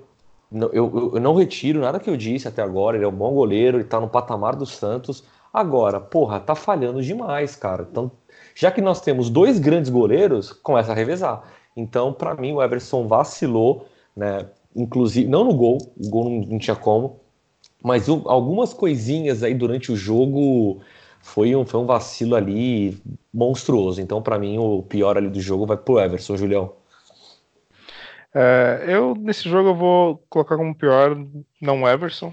eu, 0.51 1.11
eu, 1.13 1.19
não 1.19 1.33
retiro 1.35 1.79
nada 1.79 1.99
que 1.99 2.09
eu 2.09 2.17
disse 2.17 2.47
até 2.47 2.61
agora. 2.61 2.97
Ele 2.97 3.05
é 3.05 3.07
um 3.07 3.13
bom 3.13 3.33
goleiro, 3.33 3.77
ele 3.77 3.85
tá 3.85 3.99
no 3.99 4.09
patamar 4.09 4.55
do 4.55 4.65
Santos. 4.65 5.23
Agora, 5.53 5.99
porra, 5.99 6.39
tá 6.39 6.55
falhando 6.55 7.01
demais, 7.01 7.55
cara. 7.55 7.87
Então, 7.89 8.11
já 8.61 8.69
que 8.69 8.79
nós 8.79 9.01
temos 9.01 9.27
dois 9.27 9.57
grandes 9.57 9.89
goleiros, 9.89 10.53
começa 10.53 10.91
a 10.91 10.95
revezar. 10.95 11.41
Então, 11.75 12.13
para 12.13 12.35
mim, 12.35 12.53
o 12.53 12.61
Everson 12.61 13.07
vacilou, 13.07 13.87
né? 14.15 14.45
Inclusive, 14.75 15.27
não 15.27 15.43
no 15.43 15.51
gol, 15.55 15.79
o 15.97 16.07
gol 16.07 16.29
não, 16.29 16.47
não 16.47 16.59
tinha 16.59 16.75
como, 16.75 17.19
mas 17.83 18.07
o, 18.07 18.21
algumas 18.29 18.71
coisinhas 18.71 19.41
aí 19.41 19.55
durante 19.55 19.91
o 19.91 19.95
jogo 19.95 20.79
foi 21.21 21.55
um, 21.55 21.65
foi 21.65 21.79
um 21.79 21.87
vacilo 21.87 22.35
ali 22.35 23.01
monstruoso. 23.33 23.99
Então, 23.99 24.21
para 24.21 24.37
mim, 24.37 24.59
o 24.59 24.83
pior 24.83 25.17
ali 25.17 25.27
do 25.27 25.41
jogo 25.41 25.65
vai 25.65 25.77
pro 25.77 25.99
Everson, 25.99 26.37
Julião. 26.37 26.71
É, 28.31 28.85
eu, 28.87 29.15
nesse 29.15 29.49
jogo, 29.49 29.69
eu 29.69 29.75
vou 29.75 30.23
colocar 30.29 30.55
como 30.55 30.75
pior, 30.75 31.17
não 31.59 31.81
o 31.81 31.89
Everson, 31.89 32.31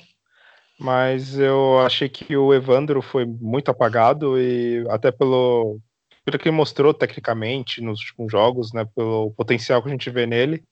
mas 0.79 1.39
eu 1.39 1.79
achei 1.81 2.07
que 2.07 2.37
o 2.37 2.53
Evandro 2.53 3.01
foi 3.01 3.25
muito 3.25 3.71
apagado 3.71 4.39
e 4.39 4.87
até 4.91 5.11
pelo, 5.11 5.81
pelo 6.29 6.39
que 6.39 6.51
mostrou 6.51 6.93
tecnicamente 6.93 7.81
nos 7.81 8.01
últimos 8.01 8.31
jogos, 8.31 8.73
né, 8.75 8.87
pelo 8.95 9.31
potencial 9.33 9.83
que 9.83 9.89
a 9.89 9.91
gente 9.91 10.11
vê 10.11 10.27
nele, 10.27 10.63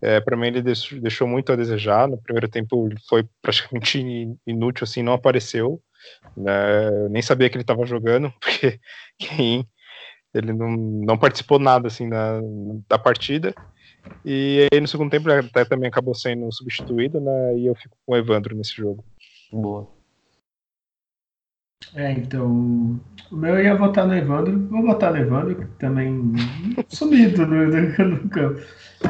é, 0.00 0.20
para 0.20 0.36
mim 0.36 0.46
ele 0.46 0.62
deixou, 0.62 0.98
deixou, 1.00 1.28
muito 1.28 1.52
a 1.52 1.56
desejar. 1.56 2.08
No 2.08 2.20
primeiro 2.20 2.48
tempo 2.48 2.88
foi 3.08 3.24
praticamente 3.42 4.02
inútil, 4.46 4.84
assim, 4.84 5.02
não 5.02 5.12
apareceu. 5.12 5.80
Né, 6.36 6.88
eu 6.88 7.08
nem 7.10 7.20
sabia 7.20 7.48
que 7.50 7.56
ele 7.56 7.62
estava 7.62 7.84
jogando, 7.84 8.32
porque 8.40 8.80
quem, 9.18 9.68
ele 10.32 10.52
não, 10.52 10.70
não 10.70 11.18
participou 11.18 11.58
nada 11.58 11.88
assim 11.88 12.08
da, 12.08 12.40
da 12.88 12.98
partida. 12.98 13.54
E 14.24 14.66
aí 14.72 14.80
no 14.80 14.88
segundo 14.88 15.10
tempo 15.10 15.30
ele 15.30 15.46
até 15.46 15.64
também 15.64 15.88
acabou 15.88 16.14
sendo 16.14 16.50
substituído, 16.52 17.20
né? 17.20 17.58
E 17.58 17.66
eu 17.66 17.74
fico 17.74 17.96
com 18.04 18.14
o 18.14 18.16
Evandro 18.16 18.56
nesse 18.56 18.74
jogo. 18.74 19.04
Boa. 19.52 20.01
É, 21.94 22.12
então. 22.12 23.00
O 23.30 23.36
meu 23.36 23.58
ia 23.58 23.74
votar 23.74 24.06
no 24.06 24.14
Evandro. 24.14 24.66
Vou 24.68 24.82
votar 24.82 25.12
no 25.12 25.18
Evandro, 25.18 25.54
que 25.54 25.64
também 25.78 26.32
sumido 26.88 27.46
no, 27.46 27.66
no, 27.66 28.28
campo. 28.28 28.60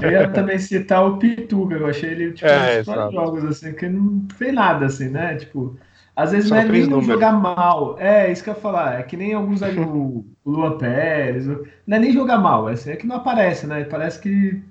Eu 0.00 0.11
ia 0.11 0.28
também 0.28 0.58
citar 0.58 1.04
o 1.04 1.18
Pituca, 1.18 1.74
eu 1.74 1.87
achei 1.87 2.11
ele, 2.11 2.32
tipo, 2.32 2.48
é, 2.48 2.82
jogos, 2.82 3.44
assim, 3.44 3.72
que 3.74 3.88
não 3.88 4.26
fez 4.37 4.54
nada, 4.54 4.87
assim, 4.87 5.08
né? 5.08 5.37
Tipo, 5.37 5.76
às 6.14 6.32
vezes 6.32 6.48
Só 6.48 6.54
não 6.54 6.62
é 6.62 6.64
nem 6.66 7.02
jogar 7.02 7.32
mal. 7.32 7.96
É, 7.98 8.30
isso 8.30 8.44
que 8.44 8.50
eu 8.50 8.54
ia 8.54 8.61
falar. 8.61 9.00
É 9.00 9.02
que 9.02 9.16
nem 9.16 9.35
alguns 9.35 9.62
aí, 9.62 9.78
o, 9.78 10.24
o 10.44 10.50
Luan 10.50 10.78
Pérez. 10.78 11.46
Não 11.46 11.96
é 11.96 11.98
nem 11.98 12.12
jogar 12.12 12.38
mal, 12.38 12.68
é, 12.68 12.72
assim, 12.72 12.90
é 12.90 12.96
que 12.96 13.06
não 13.06 13.16
aparece, 13.16 13.66
né? 13.66 13.85
Parece 13.85 14.20
que 14.20 14.62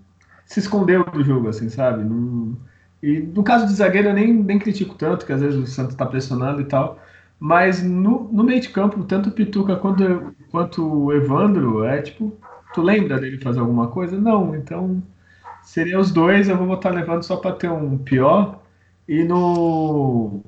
se 0.45 0.59
escondeu 0.59 1.03
do 1.05 1.23
jogo, 1.23 1.49
assim, 1.49 1.69
sabe? 1.69 2.03
Não... 2.03 2.57
E 3.01 3.19
no 3.19 3.43
caso 3.43 3.65
de 3.65 3.73
zagueiro 3.73 4.09
eu 4.09 4.13
nem, 4.13 4.31
nem 4.31 4.59
critico 4.59 4.93
tanto, 4.95 5.25
que 5.25 5.33
às 5.33 5.41
vezes 5.41 5.57
o 5.57 5.65
Santos 5.65 5.93
está 5.93 6.05
pressionando 6.05 6.61
e 6.61 6.65
tal. 6.65 6.99
Mas 7.41 7.81
no, 7.83 8.29
no 8.31 8.43
meio 8.43 8.61
de 8.61 8.69
campo, 8.69 9.03
tanto 9.03 9.29
o 9.29 9.31
Pituca 9.31 9.75
quanto, 9.75 10.35
quanto 10.51 10.85
o 10.85 11.11
Evandro, 11.11 11.83
é 11.83 12.01
tipo, 12.01 12.37
tu 12.73 12.83
lembra 12.83 13.19
dele 13.19 13.39
fazer 13.39 13.59
alguma 13.59 13.87
coisa? 13.87 14.19
Não, 14.21 14.55
então 14.55 15.01
seria 15.63 15.99
os 15.99 16.11
dois, 16.11 16.49
eu 16.49 16.57
vou 16.57 16.67
botar 16.67 16.91
levando 16.91 17.23
só 17.23 17.37
para 17.37 17.55
ter 17.55 17.71
um 17.71 17.97
pior. 17.97 18.61
E 19.07 19.23
no, 19.23 20.41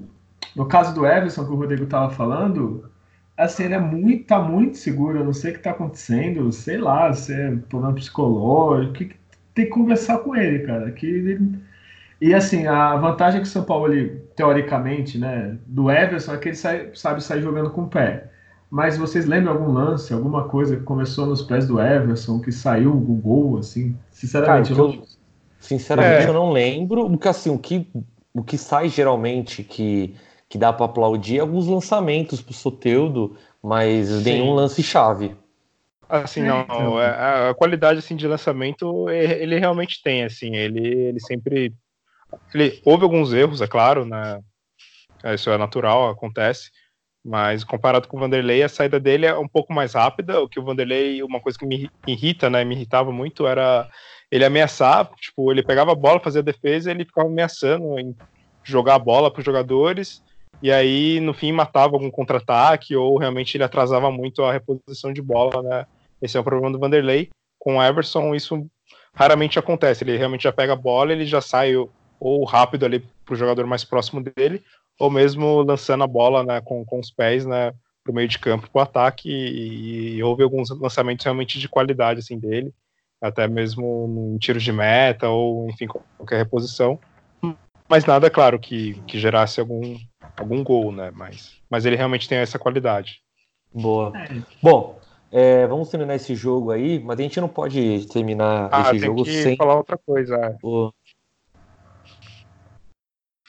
no 0.55 0.67
caso 0.67 0.93
do 0.93 1.05
Everson, 1.05 1.45
que 1.45 1.51
o 1.51 1.55
Rodrigo 1.55 1.87
tava 1.87 2.13
falando, 2.13 2.89
assim, 3.37 3.63
ele 3.63 3.73
é 3.75 3.79
muito, 3.79 4.25
tá 4.27 4.39
muito 4.39 4.77
seguro, 4.77 5.17
eu 5.19 5.25
não 5.25 5.33
sei 5.33 5.51
o 5.51 5.55
que 5.55 5.61
tá 5.61 5.71
acontecendo, 5.71 6.51
sei 6.51 6.77
lá, 6.77 7.11
se 7.13 7.33
é 7.33 7.55
problema 7.69 7.95
psicológico, 7.95 8.93
que, 8.93 9.15
tem 9.55 9.65
que 9.65 9.71
conversar 9.71 10.19
com 10.19 10.35
ele, 10.35 10.59
cara. 10.59 10.91
Que 10.91 11.05
ele... 11.07 11.59
E 12.21 12.33
assim, 12.33 12.67
a 12.67 12.95
vantagem 12.95 13.39
é 13.39 13.41
que 13.41 13.49
o 13.49 13.51
São 13.51 13.63
Paulo, 13.63 13.91
ele, 13.91 14.21
teoricamente, 14.35 15.17
né, 15.17 15.57
do 15.65 15.91
Everson 15.91 16.33
é 16.33 16.37
que 16.37 16.49
ele 16.49 16.55
sai, 16.55 16.89
sabe 16.93 17.23
sair 17.23 17.41
jogando 17.41 17.69
com 17.69 17.83
o 17.83 17.87
pé. 17.87 18.29
Mas 18.69 18.97
vocês 18.97 19.25
lembram 19.25 19.53
algum 19.53 19.71
lance, 19.71 20.13
alguma 20.13 20.47
coisa 20.47 20.75
que 20.75 20.81
começou 20.81 21.27
nos 21.27 21.43
pés 21.43 21.67
do 21.67 21.79
Everson, 21.79 22.39
que 22.39 22.51
saiu 22.51 22.91
o 22.91 23.15
gol, 23.15 23.59
assim? 23.59 23.95
Sinceramente, 24.09 24.73
cara, 24.73 24.81
eu, 24.81 25.03
sinceramente 25.59 26.25
é. 26.25 26.29
eu 26.29 26.33
não 26.33 26.51
lembro. 26.51 27.07
Porque 27.07 27.27
assim, 27.27 27.51
o 27.51 27.59
que, 27.59 27.87
o 28.33 28.43
que 28.43 28.57
sai 28.57 28.89
geralmente 28.89 29.63
que, 29.63 30.15
que 30.49 30.57
dá 30.57 30.73
para 30.73 30.87
aplaudir 30.87 31.37
é 31.37 31.41
alguns 31.41 31.67
lançamentos 31.67 32.41
pro 32.41 32.51
Soteudo, 32.51 33.37
mas 33.61 34.07
Sim. 34.07 34.23
nenhum 34.23 34.53
lance-chave. 34.55 35.35
Assim, 36.09 36.41
é, 36.41 36.45
não, 36.45 36.61
então. 36.61 36.99
É, 36.99 37.49
a, 37.49 37.53
qualidade 37.53 37.99
assim 37.99 38.15
de 38.15 38.27
lançamento 38.27 39.07
ele 39.09 39.59
realmente 39.59 40.01
tem, 40.01 40.23
assim, 40.23 40.55
ele, 40.55 40.87
ele 40.87 41.19
sempre 41.19 41.73
ele 42.53 42.81
houve 42.85 43.03
alguns 43.03 43.33
erros, 43.33 43.61
é 43.61 43.67
claro, 43.67 44.05
né? 44.05 44.39
Isso 45.33 45.49
é 45.49 45.57
natural, 45.57 46.09
acontece, 46.09 46.69
Mas 47.23 47.63
comparado 47.63 48.07
com 48.07 48.17
o 48.17 48.19
Vanderlei, 48.19 48.61
a 48.61 48.69
saída 48.69 48.99
dele 48.99 49.25
é 49.25 49.37
um 49.37 49.47
pouco 49.47 49.71
mais 49.71 49.93
rápida. 49.93 50.41
O 50.41 50.49
que 50.49 50.59
o 50.59 50.63
Vanderlei, 50.63 51.23
uma 51.23 51.39
coisa 51.39 51.57
que 51.57 51.65
me 51.65 51.89
irrita, 52.05 52.49
né, 52.49 52.65
me 52.65 52.75
irritava 52.75 53.11
muito 53.11 53.47
era 53.47 53.89
ele 54.29 54.43
ameaçar, 54.43 55.09
tipo, 55.15 55.51
ele 55.51 55.63
pegava 55.63 55.91
a 55.91 55.95
bola, 55.95 56.19
fazia 56.19 56.41
a 56.41 56.43
defesa, 56.43 56.91
ele 56.91 57.05
ficava 57.05 57.27
ameaçando 57.29 57.97
em 57.99 58.15
jogar 58.63 58.95
a 58.95 58.99
bola 58.99 59.31
para 59.31 59.39
os 59.39 59.45
jogadores, 59.45 60.23
e 60.61 60.71
aí 60.71 61.19
no 61.19 61.33
fim 61.33 61.51
matava 61.51 61.95
algum 61.95 62.09
contra-ataque 62.09 62.95
ou 62.95 63.17
realmente 63.17 63.55
ele 63.55 63.63
atrasava 63.63 64.09
muito 64.11 64.43
a 64.43 64.51
reposição 64.51 65.13
de 65.13 65.21
bola, 65.21 65.61
né? 65.61 65.85
Esse 66.21 66.35
é 66.35 66.39
o 66.39 66.43
problema 66.43 66.71
do 66.71 66.79
Vanderlei. 66.79 67.29
Com 67.59 67.77
o 67.77 67.83
Everson 67.83 68.33
isso 68.33 68.65
raramente 69.13 69.59
acontece. 69.59 70.03
Ele 70.03 70.17
realmente 70.17 70.43
já 70.43 70.51
pega 70.51 70.73
a 70.73 70.77
bola, 70.77 71.11
ele 71.11 71.25
já 71.25 71.41
sai 71.41 71.73
ou 72.19 72.43
rápido 72.43 72.85
ali 72.85 72.99
para 73.25 73.33
o 73.33 73.37
jogador 73.37 73.65
mais 73.65 73.83
próximo 73.83 74.21
dele, 74.21 74.63
ou 74.99 75.09
mesmo 75.09 75.61
lançando 75.61 76.03
a 76.03 76.07
bola 76.07 76.43
né, 76.43 76.61
com, 76.61 76.85
com 76.85 76.99
os 76.99 77.11
pés 77.11 77.45
né, 77.45 77.71
para 78.03 78.11
o 78.11 78.15
meio 78.15 78.27
de 78.27 78.39
campo 78.39 78.69
para 78.69 78.79
o 78.79 78.83
ataque. 78.83 79.29
E, 79.29 80.15
e, 80.17 80.23
houve 80.23 80.43
alguns 80.43 80.69
lançamentos 80.69 81.23
realmente 81.25 81.59
de 81.59 81.69
qualidade 81.69 82.19
assim 82.19 82.39
dele 82.39 82.73
até 83.23 83.47
mesmo 83.47 84.33
em 84.35 84.37
tiros 84.37 84.61
de 84.61 84.71
meta 84.73 85.29
ou, 85.29 85.69
enfim, 85.69 85.87
qualquer 85.87 86.37
reposição. 86.37 86.99
Mas 87.87 88.05
nada, 88.05 88.29
claro, 88.29 88.59
que, 88.59 88.95
que 89.07 89.17
gerasse 89.17 89.61
algum, 89.61 89.97
algum 90.35 90.61
gol, 90.61 90.91
né? 90.91 91.09
Mas, 91.15 91.53
mas 91.69 91.85
ele 91.85 91.95
realmente 91.95 92.27
tem 92.27 92.39
essa 92.39 92.59
qualidade. 92.59 93.21
Boa. 93.73 94.11
É. 94.17 94.41
Bom, 94.61 94.99
é, 95.31 95.65
vamos 95.67 95.89
terminar 95.89 96.15
esse 96.15 96.35
jogo 96.35 96.71
aí, 96.71 96.99
mas 96.99 97.17
a 97.17 97.21
gente 97.23 97.39
não 97.39 97.47
pode 97.47 98.05
terminar 98.07 98.69
ah, 98.71 98.81
esse 98.81 98.99
jogo 98.99 99.25
sem 99.25 99.55
falar 99.55 99.75
outra 99.75 99.97
coisa. 99.97 100.35
É. 100.35 100.57
O... 100.61 100.91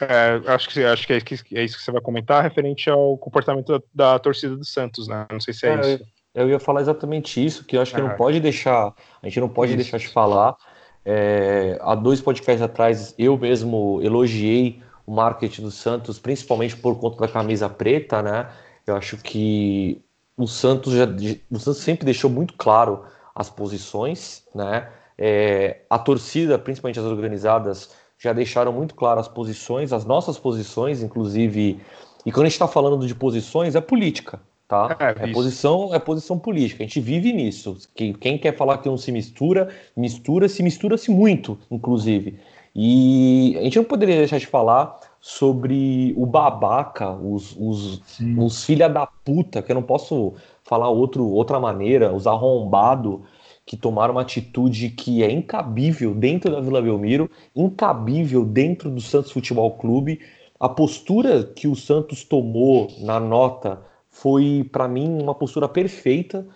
É, 0.01 0.41
acho 0.53 0.69
que 0.69 0.85
acho 0.85 1.07
que 1.07 1.13
é, 1.13 1.19
é, 1.61 1.65
isso 1.65 1.79
que 1.79 1.85
você 1.85 1.93
vai 1.93 2.01
comentar 2.01 2.43
referente 2.43 2.91
ao 2.91 3.17
comportamento 3.17 3.79
da, 3.79 4.13
da 4.13 4.19
torcida 4.19 4.57
do 4.57 4.65
Santos, 4.65 5.07
né? 5.07 5.27
Não 5.31 5.41
sei 5.41 5.55
se 5.55 5.67
é, 5.67 5.75
é 5.75 5.95
isso. 5.95 6.05
Eu 6.35 6.49
ia 6.49 6.59
falar 6.59 6.81
exatamente 6.81 7.45
isso, 7.45 7.65
que 7.65 7.77
eu 7.77 7.81
acho 7.81 7.95
que 7.95 8.01
não 8.01 8.17
pode 8.17 8.41
deixar, 8.41 8.93
a 9.23 9.27
gente 9.29 9.39
não 9.39 9.49
pode 9.49 9.71
isso. 9.71 9.77
deixar 9.77 9.99
de 9.99 10.09
falar. 10.09 10.57
É, 11.05 11.79
há 11.81 11.95
dois 11.95 12.21
podcasts 12.21 12.63
atrás, 12.63 13.15
eu 13.17 13.39
mesmo 13.39 14.01
elogiei 14.03 14.83
o 15.07 15.13
marketing 15.13 15.63
do 15.63 15.71
Santos, 15.71 16.19
principalmente 16.19 16.77
por 16.77 16.99
conta 16.99 17.27
da 17.27 17.29
camisa 17.29 17.69
preta, 17.69 18.21
né? 18.21 18.51
Eu 18.85 18.97
acho 18.97 19.17
que 19.19 20.03
o 20.37 20.49
Santos 20.49 20.95
já, 20.95 21.05
o 21.51 21.59
Santos 21.59 21.83
sempre 21.83 22.05
deixou 22.05 22.29
muito 22.29 22.55
claro 22.55 23.05
as 23.35 23.49
posições, 23.49 24.45
né? 24.53 24.89
É, 25.17 25.83
a 25.89 25.99
torcida, 25.99 26.59
principalmente 26.59 26.99
as 26.99 27.07
organizadas, 27.07 27.95
já 28.25 28.33
deixaram 28.33 28.73
muito 28.73 28.95
claro 28.95 29.21
as 29.21 29.29
posições, 29.29 29.93
as 29.93 30.05
nossas 30.05 30.39
posições, 30.39 31.03
inclusive. 31.03 31.81
E 32.27 32.33
quando 32.33 32.47
a 32.47 32.49
gente 32.49 32.55
está 32.55 32.69
falando 32.69 33.07
de 33.07 33.15
posições, 33.15 33.75
é 33.75 33.81
política 33.81 34.41
tá? 34.69 34.97
É, 34.99 35.31
é 35.31 35.33
posição, 35.33 35.95
é 35.95 35.99
posição 35.99 36.39
política. 36.39 36.83
A 36.83 36.87
gente 36.87 37.01
vive 37.01 37.33
nisso. 37.33 37.77
Quem, 37.95 38.13
quem 38.13 38.39
quer 38.39 38.57
falar 38.57 38.79
que 38.79 38.89
não 38.89 38.97
se 38.97 39.13
mistura, 39.13 39.69
mistura-se, 39.97 40.63
mistura-se 40.63 41.11
muito, 41.11 41.59
inclusive. 41.71 42.39
E 42.75 43.57
a 43.59 43.63
gente 43.63 43.77
não 43.77 43.85
poderia 43.85 44.17
deixar 44.17 44.39
de 44.39 44.47
falar 44.47 44.99
sobre 45.21 46.13
o 46.17 46.27
babaca, 46.27 47.11
os, 47.13 47.57
os, 47.59 48.03
os 48.37 48.65
filha 48.65 48.89
da 48.89 49.07
puta, 49.07 49.63
que 49.63 49.71
eu 49.71 49.75
não 49.75 49.83
posso 49.83 50.35
falar 50.65 50.89
outro, 50.89 51.27
outra 51.27 51.61
maneira, 51.61 52.13
os 52.13 52.27
arrombados 52.27 53.21
que 53.67 53.77
tomaram 53.77 54.15
uma 54.15 54.21
atitude 54.23 54.91
que 54.91 55.23
é 55.23 55.31
incabível 55.31 56.15
dentro 56.15 56.51
da 56.51 56.61
Vila 56.61 56.83
Belmiro, 56.83 57.31
incabível 57.57 58.45
dentro 58.45 58.91
do 58.91 59.01
Santos 59.01 59.33
Futebol 59.33 59.71
Clube. 59.79 60.21
A 60.61 60.69
postura 60.69 61.45
que 61.45 61.67
o 61.67 61.75
Santos 61.75 62.25
tomou 62.25 62.89
na 63.01 63.19
nota 63.19 63.83
foi 64.11 64.69
para 64.71 64.87
mim 64.87 65.21
uma 65.23 65.35
postura 65.35 65.69
perfeita. 65.69 66.47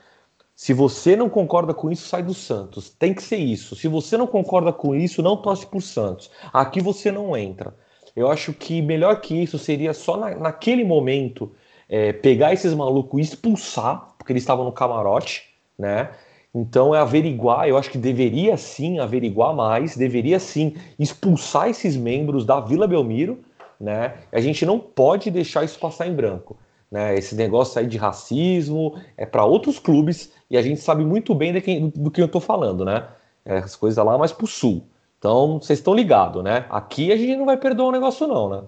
Se 0.54 0.72
você 0.72 1.16
não 1.16 1.28
concorda 1.28 1.72
com 1.72 1.90
isso, 1.90 2.08
sai 2.08 2.22
do 2.22 2.34
Santos. 2.34 2.90
Tem 2.90 3.14
que 3.14 3.22
ser 3.22 3.36
isso. 3.36 3.74
Se 3.74 3.88
você 3.88 4.16
não 4.16 4.26
concorda 4.26 4.72
com 4.72 4.94
isso, 4.94 5.22
não 5.22 5.36
torce 5.36 5.66
por 5.66 5.80
Santos. 5.80 6.30
Aqui 6.52 6.80
você 6.80 7.10
não 7.10 7.36
entra. 7.36 7.74
Eu 8.14 8.30
acho 8.30 8.52
que 8.52 8.82
melhor 8.82 9.20
que 9.20 9.34
isso 9.34 9.58
seria 9.58 9.94
só 9.94 10.16
na, 10.16 10.34
naquele 10.34 10.84
momento 10.84 11.52
é, 11.88 12.12
pegar 12.12 12.52
esses 12.52 12.74
malucos 12.74 13.18
e 13.18 13.22
expulsar, 13.22 14.14
porque 14.18 14.32
eles 14.32 14.42
estavam 14.42 14.64
no 14.64 14.72
camarote, 14.72 15.44
né? 15.78 16.10
Então 16.58 16.92
é 16.92 16.98
averiguar, 16.98 17.68
eu 17.68 17.78
acho 17.78 17.88
que 17.88 17.96
deveria 17.96 18.56
sim 18.56 18.98
averiguar 18.98 19.54
mais, 19.54 19.96
deveria 19.96 20.40
sim 20.40 20.74
expulsar 20.98 21.68
esses 21.68 21.96
membros 21.96 22.44
da 22.44 22.58
Vila 22.58 22.88
Belmiro, 22.88 23.38
né? 23.80 24.14
A 24.32 24.40
gente 24.40 24.66
não 24.66 24.80
pode 24.80 25.30
deixar 25.30 25.62
isso 25.62 25.78
passar 25.78 26.08
em 26.08 26.14
branco. 26.16 26.58
Né? 26.90 27.16
Esse 27.16 27.36
negócio 27.36 27.78
aí 27.78 27.86
de 27.86 27.96
racismo 27.96 29.00
é 29.16 29.24
para 29.24 29.44
outros 29.44 29.78
clubes 29.78 30.32
e 30.50 30.56
a 30.56 30.62
gente 30.62 30.80
sabe 30.80 31.04
muito 31.04 31.32
bem 31.32 31.52
de 31.52 31.60
quem, 31.60 31.90
do, 31.90 32.00
do 32.00 32.10
que 32.10 32.20
eu 32.20 32.26
estou 32.26 32.40
falando, 32.40 32.84
né? 32.84 33.06
É, 33.44 33.58
as 33.58 33.76
coisas 33.76 34.04
lá 34.04 34.18
mais 34.18 34.32
para 34.32 34.44
o 34.44 34.48
sul. 34.48 34.84
Então, 35.16 35.60
vocês 35.60 35.78
estão 35.78 35.94
ligados, 35.94 36.42
né? 36.42 36.66
Aqui 36.70 37.12
a 37.12 37.16
gente 37.16 37.36
não 37.36 37.46
vai 37.46 37.56
perdoar 37.56 37.88
o 37.88 37.92
negócio, 37.92 38.26
não, 38.26 38.48
né? 38.48 38.62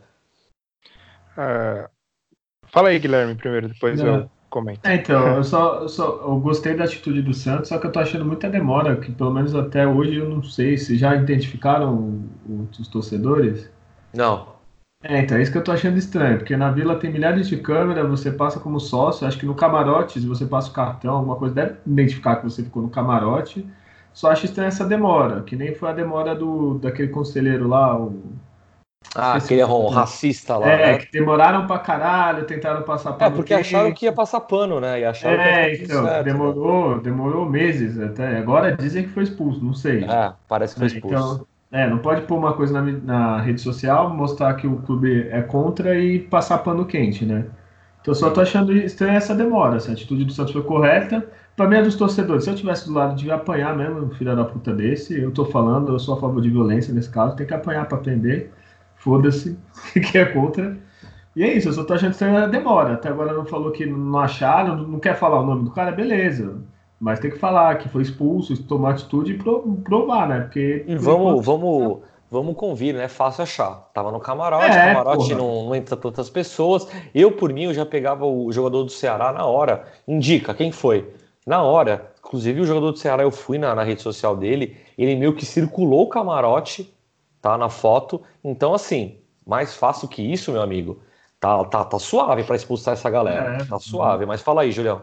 É... 1.39 1.89
Fala 2.69 2.91
aí, 2.91 3.01
Guilherme, 3.01 3.35
primeiro, 3.35 3.69
depois 3.69 4.01
não. 4.01 4.15
eu 4.15 4.31
comento. 4.51 4.81
É, 4.83 4.97
então, 4.97 5.37
eu 5.37 5.45
só, 5.45 5.83
eu 5.83 5.89
só 5.89 6.21
eu 6.23 6.41
gostei 6.41 6.75
da 6.75 6.85
atitude 6.85 7.23
do 7.23 7.33
Santos, 7.33 7.69
só 7.69 7.79
que 7.79 7.87
eu 7.87 7.93
tô 7.93 8.01
achando 8.01 8.25
muita 8.25 8.51
demora, 8.51 8.97
que 8.97 9.13
pelo 9.13 9.33
menos 9.33 9.55
até 9.55 9.87
hoje 9.87 10.17
eu 10.17 10.29
não 10.29 10.43
sei 10.43 10.77
se 10.77 10.97
já 10.99 11.15
identificaram 11.15 12.25
os 12.79 12.89
torcedores. 12.89 13.71
Não. 14.13 14.61
É, 15.03 15.21
então 15.23 15.39
é 15.39 15.43
isso 15.43 15.51
que 15.51 15.57
eu 15.57 15.65
tô 15.65 15.73
achando 15.73 15.97
estranho, 15.97 16.39
porque 16.39 16.57
na 16.57 16.71
vila 16.71 16.99
tem 16.99 17.11
milhares 17.11 17.49
de 17.49 17.57
câmeras, 17.57 18.07
você 18.09 18.31
passa 18.31 18.61
como 18.61 18.79
sócio, 18.79 19.27
acho 19.27 19.39
que 19.39 19.47
no 19.47 19.55
camarote, 19.55 20.21
se 20.21 20.27
você 20.27 20.45
passa 20.45 20.69
o 20.71 20.73
cartão, 20.75 21.17
alguma 21.17 21.37
coisa, 21.37 21.55
deve 21.55 21.79
identificar 21.87 22.37
que 22.37 22.45
você 22.45 22.63
ficou 22.63 22.83
no 22.83 22.91
camarote. 22.91 23.67
Só 24.13 24.31
acho 24.31 24.45
estranho 24.45 24.69
essa 24.69 24.85
demora, 24.87 25.43
que 25.43 25.57
nem 25.57 25.75
foi 25.75 25.89
a 25.89 25.93
demora 25.93 26.35
do 26.35 26.79
daquele 26.79 27.09
conselheiro 27.09 27.69
lá, 27.69 27.99
o... 27.99 28.23
Ah, 29.15 29.35
aquele 29.35 29.65
um 29.65 29.89
racista 29.89 30.57
lá. 30.57 30.69
É, 30.69 30.93
né? 30.93 30.99
que 30.99 31.11
demoraram 31.11 31.67
pra 31.67 31.79
caralho, 31.79 32.45
tentaram 32.45 32.83
passar 32.83 33.15
pano. 33.15 33.33
É, 33.33 33.37
porque 33.37 33.55
acharam 33.55 33.93
que 33.93 34.05
ia 34.05 34.13
passar 34.13 34.41
pano, 34.41 34.79
né? 34.79 35.01
E 35.01 35.05
acharam 35.05 35.41
é, 35.41 35.75
então, 35.75 36.05
certo, 36.05 36.25
demorou, 36.25 36.97
né? 36.97 37.03
demorou 37.03 37.49
meses 37.49 37.99
até. 37.99 38.39
Agora 38.39 38.77
dizem 38.77 39.05
que 39.05 39.09
foi 39.09 39.25
expulso, 39.25 39.65
não 39.65 39.75
sei. 39.75 40.05
É, 40.05 40.33
parece 40.47 40.75
que 40.75 40.81
foi 40.81 40.87
expulso. 40.87 41.17
Então, 41.35 41.47
é, 41.73 41.89
não 41.89 41.99
pode 41.99 42.23
pôr 42.23 42.37
uma 42.37 42.53
coisa 42.53 42.81
na, 42.81 42.93
na, 42.93 43.41
rede 43.41 43.61
social, 43.61 44.11
mostrar 44.11 44.55
que 44.55 44.67
o 44.67 44.77
clube 44.77 45.29
é 45.31 45.43
contra 45.43 45.99
e 45.99 46.21
passar 46.21 46.59
pano 46.59 46.85
quente, 46.85 47.25
né? 47.25 47.47
Então 48.01 48.15
só 48.15 48.31
tô 48.31 48.41
achando 48.41 48.73
estranha 48.73 49.19
essa 49.19 49.35
demora. 49.35 49.79
Se 49.81 49.91
a 49.91 49.93
atitude 49.93 50.25
do 50.25 50.33
Santos 50.33 50.53
foi 50.53 50.63
correta, 50.63 51.27
pra 51.57 51.67
mim 51.67 51.77
é 51.77 51.83
dos 51.83 51.97
torcedores. 51.97 52.45
Se 52.45 52.51
eu 52.51 52.55
tivesse 52.55 52.87
do 52.87 52.95
lado, 52.95 53.15
devia 53.15 53.35
apanhar 53.35 53.77
mesmo, 53.77 54.09
filho 54.15 54.35
da 54.35 54.45
puta 54.45 54.73
desse. 54.73 55.21
Eu 55.21 55.33
tô 55.33 55.45
falando, 55.45 55.93
eu 55.93 55.99
sou 55.99 56.15
a 56.17 56.21
favor 56.21 56.41
de 56.41 56.49
violência 56.49 56.95
nesse 56.95 57.11
caso, 57.11 57.37
tem 57.37 57.47
que 57.47 57.53
apanhar 57.53 57.87
pra 57.87 57.99
aprender. 57.99 58.53
Foda-se, 59.01 59.59
que 60.11 60.19
é 60.19 60.27
contra. 60.27 60.79
E 61.35 61.43
é 61.43 61.53
isso, 61.53 61.69
eu 61.69 61.73
só 61.73 61.85
tô 61.85 61.95
achando 61.95 62.15
a 62.37 62.47
demora. 62.47 62.95
Até 62.95 63.09
agora 63.09 63.33
não 63.33 63.47
falou 63.47 63.71
que 63.71 63.87
não 63.87 64.19
acharam, 64.19 64.77
não 64.77 65.01
quer 65.01 65.17
falar 65.17 65.41
o 65.41 65.47
nome 65.47 65.65
do 65.65 65.71
cara, 65.71 65.91
beleza. 65.91 66.59
Mas 67.01 67.19
tem 67.19 67.31
que 67.31 67.39
falar 67.39 67.79
que 67.79 67.89
foi 67.89 68.03
expulso, 68.03 68.63
tomar 68.65 68.91
atitude 68.91 69.33
e 69.33 69.39
provar, 69.83 70.29
né? 70.29 70.41
Porque. 70.41 70.85
E 70.87 70.97
vamos, 70.97 71.43
vamos, 71.45 72.01
vamos 72.31 72.55
convir, 72.57 72.95
né? 72.95 73.09
Fácil 73.09 73.45
achar. 73.45 73.91
Tava 73.95 74.13
no 74.13 74.21
camarote, 74.21 74.67
é, 74.67 74.93
camarote 74.93 75.35
não, 75.35 75.65
não, 75.65 75.75
entra 75.75 75.97
tantas 75.97 76.29
pessoas. 76.29 76.87
Eu, 77.15 77.33
por 77.33 77.51
mim, 77.55 77.65
eu 77.65 77.75
já 77.75 77.87
pegava 77.87 78.27
o 78.27 78.53
jogador 78.53 78.85
do 78.85 78.91
Ceará 78.91 79.33
na 79.33 79.47
hora. 79.47 79.85
Indica 80.07 80.53
quem 80.53 80.71
foi. 80.71 81.11
Na 81.47 81.63
hora. 81.63 82.13
Inclusive, 82.19 82.61
o 82.61 82.67
jogador 82.67 82.93
do 82.93 82.99
Ceará, 82.99 83.23
eu 83.23 83.31
fui 83.31 83.57
na, 83.57 83.75
na 83.75 83.83
rede 83.83 84.03
social 84.03 84.37
dele, 84.37 84.77
ele 84.99 85.17
meio 85.17 85.33
que 85.33 85.47
circulou 85.47 86.03
o 86.03 86.09
camarote, 86.09 86.93
tá? 87.41 87.57
Na 87.57 87.69
foto. 87.69 88.23
Então, 88.43 88.75
assim, 88.75 89.19
mais 89.47 89.75
fácil 89.75 90.09
que 90.09 90.23
isso, 90.23 90.53
meu 90.53 90.63
amigo. 90.63 91.03
Tá, 91.39 91.65
tá, 91.65 91.85
tá 91.85 91.99
suave 91.99 92.45
para 92.45 92.57
expulsar 92.57 92.95
essa 92.95 93.09
galera. 93.09 93.63
É, 93.63 93.65
tá 93.65 93.79
suave. 93.79 94.27
Mas 94.27 94.43
fala 94.43 94.63
aí, 94.63 94.73
Julião. 94.73 95.03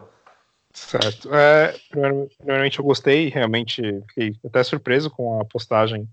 Certo. 0.72 1.34
É, 1.34 1.74
primeiramente 2.38 2.78
eu 2.78 2.84
gostei, 2.84 3.28
realmente 3.30 3.82
fiquei 4.08 4.32
até 4.44 4.62
surpreso 4.62 5.10
com 5.10 5.40
a 5.40 5.44
postagem 5.44 6.08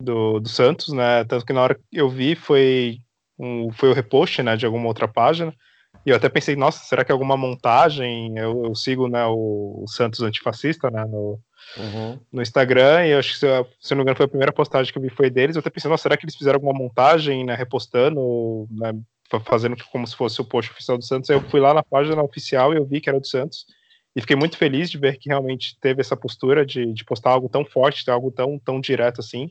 do, 0.00 0.40
do 0.40 0.48
Santos, 0.48 0.92
né? 0.92 1.24
Tanto 1.24 1.44
que 1.44 1.52
na 1.52 1.62
hora 1.62 1.74
que 1.74 1.82
eu 1.92 2.08
vi 2.08 2.34
foi, 2.34 3.00
um, 3.38 3.70
foi 3.72 3.90
o 3.90 3.92
repost 3.92 4.42
né, 4.42 4.56
de 4.56 4.64
alguma 4.64 4.86
outra 4.86 5.08
página. 5.08 5.52
E 6.06 6.10
eu 6.10 6.16
até 6.16 6.28
pensei, 6.28 6.56
nossa, 6.56 6.84
será 6.84 7.04
que 7.04 7.10
é 7.10 7.14
alguma 7.14 7.36
montagem? 7.36 8.36
Eu, 8.38 8.64
eu 8.64 8.74
sigo 8.74 9.08
né, 9.08 9.24
o, 9.26 9.82
o, 9.82 9.88
Santos 9.88 10.22
Antifascista 10.22 10.90
né, 10.90 11.04
no, 11.04 11.38
uhum. 11.76 12.18
no 12.32 12.42
Instagram, 12.42 13.06
e 13.06 13.10
eu 13.10 13.18
acho 13.18 13.32
que, 13.32 13.38
se, 13.38 13.46
se 13.80 13.92
eu 13.92 13.96
não 13.96 13.98
me 13.98 14.02
engano, 14.02 14.16
foi 14.16 14.26
a 14.26 14.28
primeira 14.28 14.52
postagem 14.52 14.92
que 14.92 14.98
eu 14.98 15.02
vi 15.02 15.10
foi 15.10 15.30
deles. 15.30 15.56
Eu 15.56 15.60
até 15.60 15.70
pensei, 15.70 15.90
nossa, 15.90 16.02
será 16.02 16.16
que 16.16 16.24
eles 16.24 16.36
fizeram 16.36 16.56
alguma 16.56 16.72
montagem, 16.72 17.44
né, 17.44 17.54
repostando, 17.54 18.66
né, 18.70 18.92
fazendo 19.44 19.76
como 19.92 20.06
se 20.06 20.16
fosse 20.16 20.40
o 20.40 20.44
post 20.44 20.70
oficial 20.70 20.98
do 20.98 21.04
Santos? 21.04 21.28
Aí 21.30 21.36
eu 21.36 21.48
fui 21.50 21.60
lá 21.60 21.74
na 21.74 21.82
página 21.82 22.22
oficial 22.22 22.72
e 22.72 22.76
eu 22.76 22.86
vi 22.86 23.00
que 23.00 23.08
era 23.08 23.20
do 23.20 23.26
Santos. 23.26 23.66
E 24.16 24.20
fiquei 24.20 24.36
muito 24.36 24.56
feliz 24.56 24.90
de 24.90 24.98
ver 24.98 25.18
que 25.18 25.28
realmente 25.28 25.78
teve 25.80 26.00
essa 26.00 26.16
postura 26.16 26.66
de, 26.66 26.92
de 26.92 27.04
postar 27.04 27.30
algo 27.30 27.48
tão 27.48 27.64
forte, 27.64 28.10
algo 28.10 28.32
tão, 28.32 28.58
tão 28.58 28.80
direto 28.80 29.20
assim. 29.20 29.48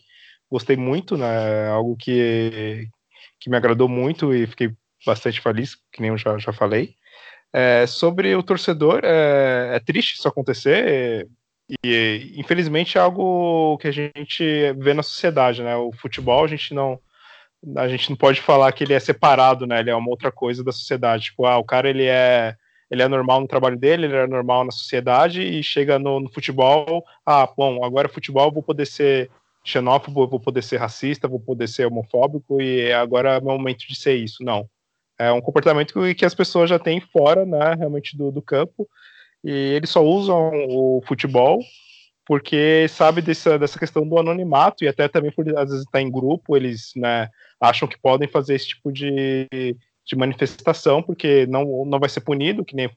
Gostei 0.52 0.76
muito, 0.76 1.16
né? 1.16 1.70
Algo 1.70 1.96
que, 1.96 2.88
que 3.40 3.50
me 3.50 3.58
agradou 3.58 3.88
muito 3.88 4.34
e 4.34 4.48
fiquei 4.48 4.72
bastante 5.06 5.40
feliz, 5.40 5.76
que 5.92 6.02
nem 6.02 6.10
eu 6.10 6.18
já, 6.18 6.38
já 6.38 6.52
falei. 6.52 6.96
É, 7.54 7.88
sobre 7.88 8.36
o 8.36 8.44
torcedor, 8.44 9.02
é, 9.04 9.76
é, 9.76 9.80
triste 9.80 10.16
isso 10.16 10.28
acontecer 10.28 11.28
e, 11.84 12.34
infelizmente, 12.36 12.98
é 12.98 13.02
algo 13.02 13.78
que 13.80 13.88
a 13.88 13.92
gente 13.92 14.74
vê 14.78 14.94
na 14.94 15.04
sociedade, 15.04 15.62
né? 15.62 15.76
O 15.76 15.92
futebol, 15.92 16.44
a 16.44 16.48
gente 16.48 16.74
não 16.74 17.00
a 17.76 17.88
gente 17.88 18.10
não 18.10 18.16
pode 18.16 18.40
falar 18.40 18.72
que 18.72 18.84
ele 18.84 18.94
é 18.94 19.00
separado, 19.00 19.66
né? 19.66 19.80
Ele 19.80 19.90
é 19.90 19.96
uma 19.96 20.10
outra 20.10 20.32
coisa 20.32 20.64
da 20.64 20.72
sociedade. 20.72 21.26
Tipo, 21.26 21.46
ah, 21.46 21.58
o 21.58 21.64
cara 21.64 21.90
ele 21.90 22.06
é 22.06 22.56
ele 22.90 23.02
é 23.02 23.08
normal 23.08 23.42
no 23.42 23.48
trabalho 23.48 23.78
dele, 23.78 24.06
ele 24.06 24.16
é 24.16 24.28
normal 24.28 24.64
na 24.64 24.72
sociedade 24.72 25.42
e 25.42 25.62
chega 25.62 26.00
no, 26.00 26.22
no 26.22 26.32
futebol, 26.32 27.04
ah, 27.26 27.46
bom, 27.58 27.84
agora 27.84 28.08
futebol 28.08 28.48
eu 28.48 28.54
vou 28.54 28.64
poder 28.64 28.86
ser 28.86 29.30
xenófobo, 29.62 30.26
vou 30.26 30.40
poder 30.40 30.62
ser 30.62 30.78
racista, 30.78 31.28
vou 31.28 31.40
poder 31.40 31.68
ser 31.68 31.86
homofóbico 31.86 32.62
e 32.62 32.94
agora 32.94 33.34
é 33.34 33.40
o 33.40 33.44
momento 33.44 33.80
de 33.80 33.96
ser 33.96 34.16
isso. 34.16 34.42
Não. 34.42 34.70
É 35.20 35.30
um 35.34 35.42
comportamento 35.42 35.96
que 36.16 36.26
as 36.26 36.34
pessoas 36.34 36.70
já 36.70 36.80
têm 36.80 37.02
fora, 37.02 37.46
né, 37.46 37.74
realmente 37.78 38.16
do, 38.16 38.32
do 38.32 38.42
campo 38.42 38.88
e 39.44 39.52
eles 39.52 39.90
só 39.90 40.04
usam 40.04 40.52
o 40.68 41.02
futebol 41.08 41.60
porque 42.28 42.88
sabe 42.90 43.22
dessa, 43.22 43.58
dessa 43.58 43.80
questão 43.80 44.06
do 44.06 44.20
anonimato 44.20 44.84
e 44.84 44.88
até 44.88 45.08
também 45.08 45.32
por 45.32 45.48
às 45.58 45.70
vezes 45.70 45.86
estar 45.86 45.92
tá 45.94 46.02
em 46.02 46.12
grupo, 46.12 46.58
eles 46.58 46.92
né, 46.94 47.30
acham 47.60 47.88
que 47.88 47.98
podem 47.98 48.28
fazer 48.28 48.56
esse 48.56 48.68
tipo 48.68 48.92
de, 48.92 49.48
de 50.06 50.16
manifestação, 50.16 51.02
porque 51.02 51.48
não, 51.48 51.86
não 51.86 52.00
vai 52.00 52.10
ser 52.10 52.20
punido, 52.20 52.66
que 52.66 52.76
nem 52.76 52.90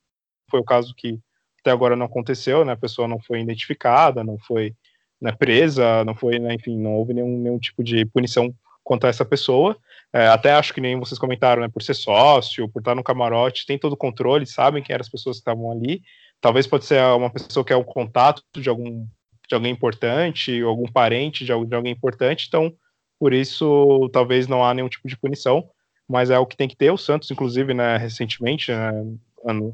foi 0.50 0.58
o 0.58 0.64
caso 0.64 0.92
que 0.96 1.16
até 1.60 1.70
agora 1.70 1.94
não 1.94 2.06
aconteceu, 2.06 2.64
né? 2.64 2.72
A 2.72 2.76
pessoa 2.76 3.06
não 3.06 3.20
foi 3.20 3.40
identificada, 3.40 4.24
não 4.24 4.36
foi 4.36 4.74
né, 5.20 5.30
presa, 5.30 6.04
não 6.04 6.14
foi, 6.14 6.38
né, 6.38 6.54
enfim, 6.54 6.76
não 6.76 6.94
houve 6.94 7.14
nenhum, 7.14 7.38
nenhum 7.38 7.58
tipo 7.58 7.84
de 7.84 8.04
punição 8.06 8.52
contra 8.82 9.10
essa 9.10 9.24
pessoa. 9.24 9.76
É, 10.12 10.26
até 10.26 10.52
acho 10.52 10.74
que 10.74 10.80
nem 10.80 10.98
vocês 10.98 11.18
comentaram, 11.18 11.62
né? 11.62 11.68
Por 11.68 11.82
ser 11.82 11.94
sócio, 11.94 12.68
por 12.68 12.80
estar 12.80 12.96
no 12.96 13.04
camarote, 13.04 13.66
tem 13.66 13.78
todo 13.78 13.92
o 13.92 13.96
controle, 13.96 14.44
sabem 14.44 14.82
quem 14.82 14.92
eram 14.92 15.02
as 15.02 15.08
pessoas 15.08 15.36
que 15.36 15.42
estavam 15.42 15.70
ali. 15.70 16.02
Talvez 16.40 16.66
pode 16.66 16.84
ser 16.84 17.02
uma 17.14 17.30
pessoa 17.30 17.64
que 17.64 17.72
é 17.72 17.76
o 17.76 17.84
contato 17.84 18.42
de 18.56 18.68
algum 18.68 19.06
de 19.48 19.54
alguém 19.54 19.72
importante, 19.72 20.62
algum 20.62 20.86
parente 20.86 21.44
de, 21.44 21.66
de 21.66 21.74
alguém 21.74 21.92
importante, 21.92 22.46
então 22.46 22.72
por 23.18 23.32
isso 23.32 24.08
talvez 24.12 24.46
não 24.46 24.64
há 24.64 24.72
nenhum 24.72 24.88
tipo 24.88 25.08
de 25.08 25.16
punição 25.16 25.68
mas 26.10 26.28
é 26.28 26.38
o 26.38 26.44
que 26.44 26.56
tem 26.56 26.68
que 26.68 26.76
ter. 26.76 26.90
O 26.90 26.98
Santos, 26.98 27.30
inclusive, 27.30 27.72
né, 27.72 27.96
recentemente, 27.96 28.72
né, 28.72 28.90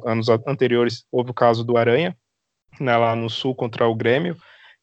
anos 0.04 0.28
anteriores, 0.28 1.06
houve 1.10 1.30
o 1.30 1.34
caso 1.34 1.64
do 1.64 1.78
Aranha, 1.78 2.14
né, 2.78 2.94
lá 2.94 3.16
no 3.16 3.30
Sul 3.30 3.54
contra 3.54 3.88
o 3.88 3.94
Grêmio, 3.94 4.36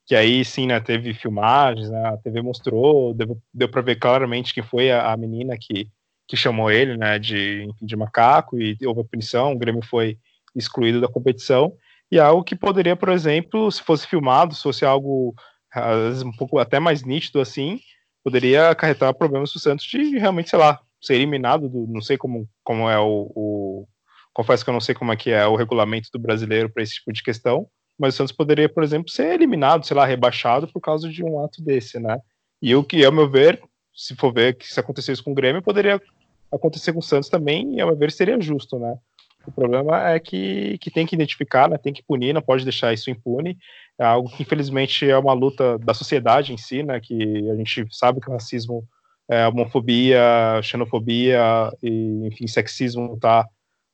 que 0.03 0.15
aí 0.15 0.43
sim, 0.43 0.65
né, 0.65 0.79
teve 0.79 1.13
filmagens, 1.13 1.91
né, 1.91 2.07
a 2.07 2.17
TV 2.17 2.41
mostrou, 2.41 3.13
deu, 3.13 3.39
deu 3.53 3.69
para 3.69 3.83
ver 3.83 3.97
claramente 3.97 4.51
quem 4.51 4.63
foi 4.63 4.91
a, 4.91 5.13
a, 5.13 5.15
menina 5.15 5.55
que, 5.55 5.87
que 6.27 6.35
chamou 6.35 6.71
ele, 6.71 6.97
né, 6.97 7.19
de, 7.19 7.67
de 7.79 7.95
macaco, 7.95 8.59
e 8.59 8.75
houve 8.83 9.01
a 9.01 9.05
punição, 9.05 9.53
o 9.53 9.57
Grêmio 9.57 9.85
foi 9.85 10.17
excluído 10.55 11.01
da 11.01 11.07
competição, 11.07 11.73
e 12.11 12.19
algo 12.19 12.43
que 12.43 12.55
poderia, 12.55 12.95
por 12.95 13.09
exemplo, 13.09 13.71
se 13.71 13.81
fosse 13.81 14.07
filmado, 14.07 14.53
se 14.53 14.61
fosse 14.61 14.85
algo 14.85 15.33
às 15.71 15.97
vezes 15.97 16.23
um 16.23 16.31
pouco 16.31 16.59
até 16.59 16.79
mais 16.79 17.03
nítido 17.03 17.41
assim, 17.41 17.79
poderia 18.23 18.69
acarretar 18.69 19.13
problemas 19.13 19.51
para 19.51 19.57
o 19.57 19.61
Santos 19.61 19.85
de 19.85 20.17
realmente, 20.17 20.49
sei 20.49 20.59
lá, 20.59 20.79
ser 21.01 21.15
eliminado 21.15 21.67
do, 21.67 21.87
não 21.87 22.01
sei 22.01 22.17
como, 22.17 22.47
como 22.63 22.89
é 22.89 22.99
o, 22.99 23.31
o, 23.35 23.87
confesso 24.33 24.63
que 24.63 24.69
eu 24.69 24.73
não 24.73 24.79
sei 24.79 24.95
como 24.95 25.11
é 25.11 25.15
que 25.15 25.31
é 25.31 25.45
o 25.45 25.55
regulamento 25.55 26.09
do 26.13 26.19
brasileiro 26.19 26.69
para 26.69 26.83
esse 26.83 26.95
tipo 26.95 27.11
de 27.11 27.21
questão, 27.21 27.67
mas 27.97 28.13
o 28.13 28.17
Santos 28.17 28.31
poderia, 28.31 28.69
por 28.69 28.83
exemplo, 28.83 29.09
ser 29.09 29.33
eliminado, 29.33 29.85
sei 29.85 29.95
lá, 29.95 30.05
rebaixado 30.05 30.67
por 30.67 30.79
causa 30.79 31.09
de 31.09 31.23
um 31.23 31.43
ato 31.43 31.61
desse, 31.61 31.99
né? 31.99 32.19
E 32.61 32.73
o 32.75 32.83
que, 32.83 33.03
ao 33.03 33.11
meu 33.11 33.29
ver, 33.29 33.61
se 33.93 34.15
for 34.15 34.33
ver 34.33 34.55
que 34.55 34.67
se 34.67 34.79
acontecesse 34.79 35.21
com 35.21 35.31
o 35.31 35.35
Grêmio, 35.35 35.61
poderia 35.61 36.01
acontecer 36.51 36.93
com 36.93 36.99
o 36.99 37.03
Santos 37.03 37.29
também, 37.29 37.75
e 37.75 37.81
ao 37.81 37.87
meu 37.87 37.97
ver 37.97 38.11
seria 38.11 38.39
justo, 38.39 38.79
né? 38.79 38.95
O 39.45 39.51
problema 39.51 40.09
é 40.09 40.19
que, 40.19 40.77
que 40.79 40.89
tem 40.89 41.05
que 41.05 41.15
identificar, 41.15 41.69
né? 41.69 41.77
tem 41.77 41.91
que 41.91 42.03
punir, 42.03 42.33
não 42.33 42.41
pode 42.41 42.63
deixar 42.63 42.93
isso 42.93 43.09
impune. 43.09 43.57
É 43.99 44.05
algo 44.05 44.29
que, 44.29 44.41
infelizmente, 44.41 45.09
é 45.09 45.17
uma 45.17 45.33
luta 45.33 45.77
da 45.79 45.93
sociedade 45.93 46.53
em 46.53 46.57
si, 46.57 46.81
né? 46.81 46.99
Que 46.99 47.49
a 47.51 47.55
gente 47.55 47.85
sabe 47.91 48.19
que 48.19 48.29
o 48.29 48.31
racismo 48.31 48.83
é, 49.29 49.47
homofobia, 49.47 50.61
xenofobia 50.63 51.71
e, 51.81 52.27
enfim, 52.27 52.47
sexismo 52.47 53.15
está 53.15 53.45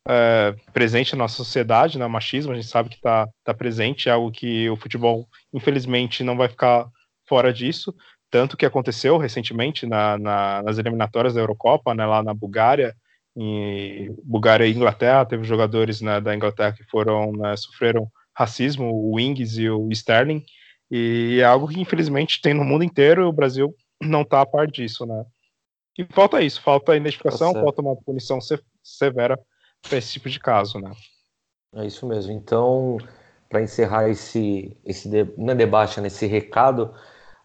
é, 0.07 0.55
presente 0.73 1.13
na 1.13 1.19
nossa 1.19 1.35
sociedade, 1.35 1.97
né? 1.99 2.07
machismo, 2.07 2.51
a 2.51 2.55
gente 2.55 2.67
sabe 2.67 2.89
que 2.89 2.95
está 2.95 3.27
tá 3.43 3.53
presente, 3.53 4.09
é 4.09 4.11
algo 4.11 4.31
que 4.31 4.69
o 4.69 4.77
futebol, 4.77 5.27
infelizmente, 5.53 6.23
não 6.23 6.37
vai 6.37 6.47
ficar 6.47 6.87
fora 7.27 7.53
disso, 7.53 7.93
tanto 8.31 8.57
que 8.57 8.65
aconteceu 8.65 9.17
recentemente 9.17 9.85
na, 9.85 10.17
na, 10.17 10.63
nas 10.63 10.77
eliminatórias 10.77 11.33
da 11.33 11.41
Eurocopa, 11.41 11.93
né, 11.93 12.05
lá 12.05 12.23
na 12.23 12.33
Bulgária, 12.33 12.95
em 13.35 14.15
Bulgária 14.23 14.65
e 14.65 14.73
Inglaterra, 14.73 15.25
teve 15.25 15.43
jogadores 15.43 16.01
né, 16.01 16.19
da 16.19 16.35
Inglaterra 16.35 16.73
que 16.73 16.83
foram, 16.83 17.31
né, 17.31 17.55
sofreram 17.55 18.09
racismo, 18.35 18.91
o 18.91 19.19
Ings 19.19 19.57
e 19.57 19.69
o 19.69 19.89
Sterling, 19.91 20.43
e 20.89 21.39
é 21.39 21.45
algo 21.45 21.67
que 21.67 21.79
infelizmente 21.79 22.41
tem 22.41 22.53
no 22.53 22.63
mundo 22.63 22.83
inteiro, 22.83 23.21
e 23.21 23.25
o 23.25 23.33
Brasil 23.33 23.75
não 24.01 24.23
tá 24.23 24.41
a 24.41 24.45
par 24.45 24.67
disso, 24.67 25.05
né? 25.05 25.25
E 25.97 26.05
falta 26.11 26.41
isso, 26.41 26.61
falta 26.61 26.95
identificação, 26.95 27.53
tá 27.53 27.61
falta 27.61 27.81
uma 27.81 27.95
punição 27.95 28.39
severa 28.81 29.37
para 29.81 29.97
esse 29.97 30.13
tipo 30.13 30.29
de 30.29 30.39
caso, 30.39 30.79
né? 30.79 30.91
É 31.75 31.85
isso 31.85 32.07
mesmo. 32.07 32.31
Então, 32.31 32.97
para 33.49 33.61
encerrar 33.61 34.09
esse, 34.09 34.77
esse 34.85 35.09
de, 35.09 35.25
não 35.37 35.51
é 35.51 35.55
debate, 35.55 35.99
nesse 35.99 36.25
né, 36.25 36.31
recado, 36.31 36.93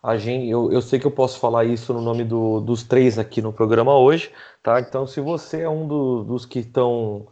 a 0.05 0.19
gente, 0.19 0.51
eu, 0.51 0.71
eu 0.71 0.83
sei 0.83 0.99
que 0.99 1.07
eu 1.07 1.11
posso 1.11 1.39
falar 1.39 1.65
isso 1.65 1.95
no 1.95 2.03
nome 2.03 2.25
do, 2.25 2.61
dos 2.61 2.83
três 2.83 3.19
aqui 3.19 3.41
no 3.41 3.55
programa 3.55 3.97
hoje, 3.97 4.31
tá? 4.63 4.79
Então, 4.79 5.07
se 5.07 5.19
você 5.19 5.63
é 5.63 5.69
um 5.69 5.89
do, 5.89 6.23
dos 6.25 6.45
que 6.45 6.59
estão. 6.59 7.27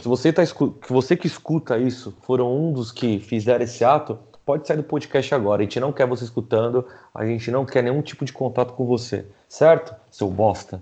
Se 0.00 0.06
você, 0.06 0.32
tá, 0.32 0.42
você 0.88 1.16
que 1.16 1.26
escuta 1.26 1.76
isso 1.76 2.16
foram 2.22 2.56
um 2.56 2.72
dos 2.72 2.92
que 2.92 3.18
fizeram 3.18 3.64
esse 3.64 3.84
ato, 3.84 4.16
pode 4.46 4.64
sair 4.64 4.76
do 4.76 4.84
podcast 4.84 5.34
agora. 5.34 5.62
A 5.62 5.64
gente 5.64 5.80
não 5.80 5.92
quer 5.92 6.06
você 6.06 6.22
escutando, 6.22 6.86
a 7.12 7.26
gente 7.26 7.50
não 7.50 7.66
quer 7.66 7.82
nenhum 7.82 8.00
tipo 8.00 8.24
de 8.24 8.32
contato 8.32 8.74
com 8.74 8.86
você, 8.86 9.26
certo? 9.48 9.92
Seu 10.08 10.30
bosta. 10.30 10.80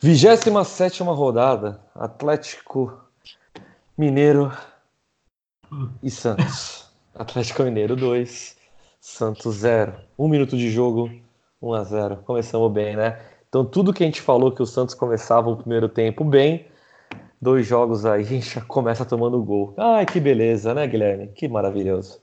27 0.00 1.00
rodada, 1.04 1.80
Atlético 1.94 2.92
Mineiro 3.96 4.50
e 6.02 6.10
Santos. 6.10 6.86
Atlético 7.14 7.62
Mineiro 7.62 7.94
2, 7.94 8.63
Santos 9.04 9.56
0. 9.56 9.92
Um 10.18 10.26
minuto 10.26 10.56
de 10.56 10.70
jogo, 10.70 11.10
1 11.60 11.74
a 11.74 11.84
0. 11.84 12.16
Começamos 12.24 12.72
bem, 12.72 12.96
né? 12.96 13.20
Então 13.46 13.62
tudo 13.62 13.92
que 13.92 14.02
a 14.02 14.06
gente 14.06 14.22
falou 14.22 14.50
que 14.50 14.62
o 14.62 14.66
Santos 14.66 14.94
começava 14.94 15.50
o 15.50 15.58
primeiro 15.58 15.90
tempo 15.90 16.24
bem, 16.24 16.66
dois 17.38 17.66
jogos 17.66 18.06
aí 18.06 18.22
a 18.22 18.24
gente 18.24 18.54
já 18.54 18.62
começa 18.62 19.04
tomando 19.04 19.42
gol. 19.42 19.74
Ai, 19.76 20.06
que 20.06 20.18
beleza, 20.18 20.72
né, 20.72 20.86
Guilherme? 20.86 21.28
Que 21.28 21.46
maravilhoso. 21.46 22.18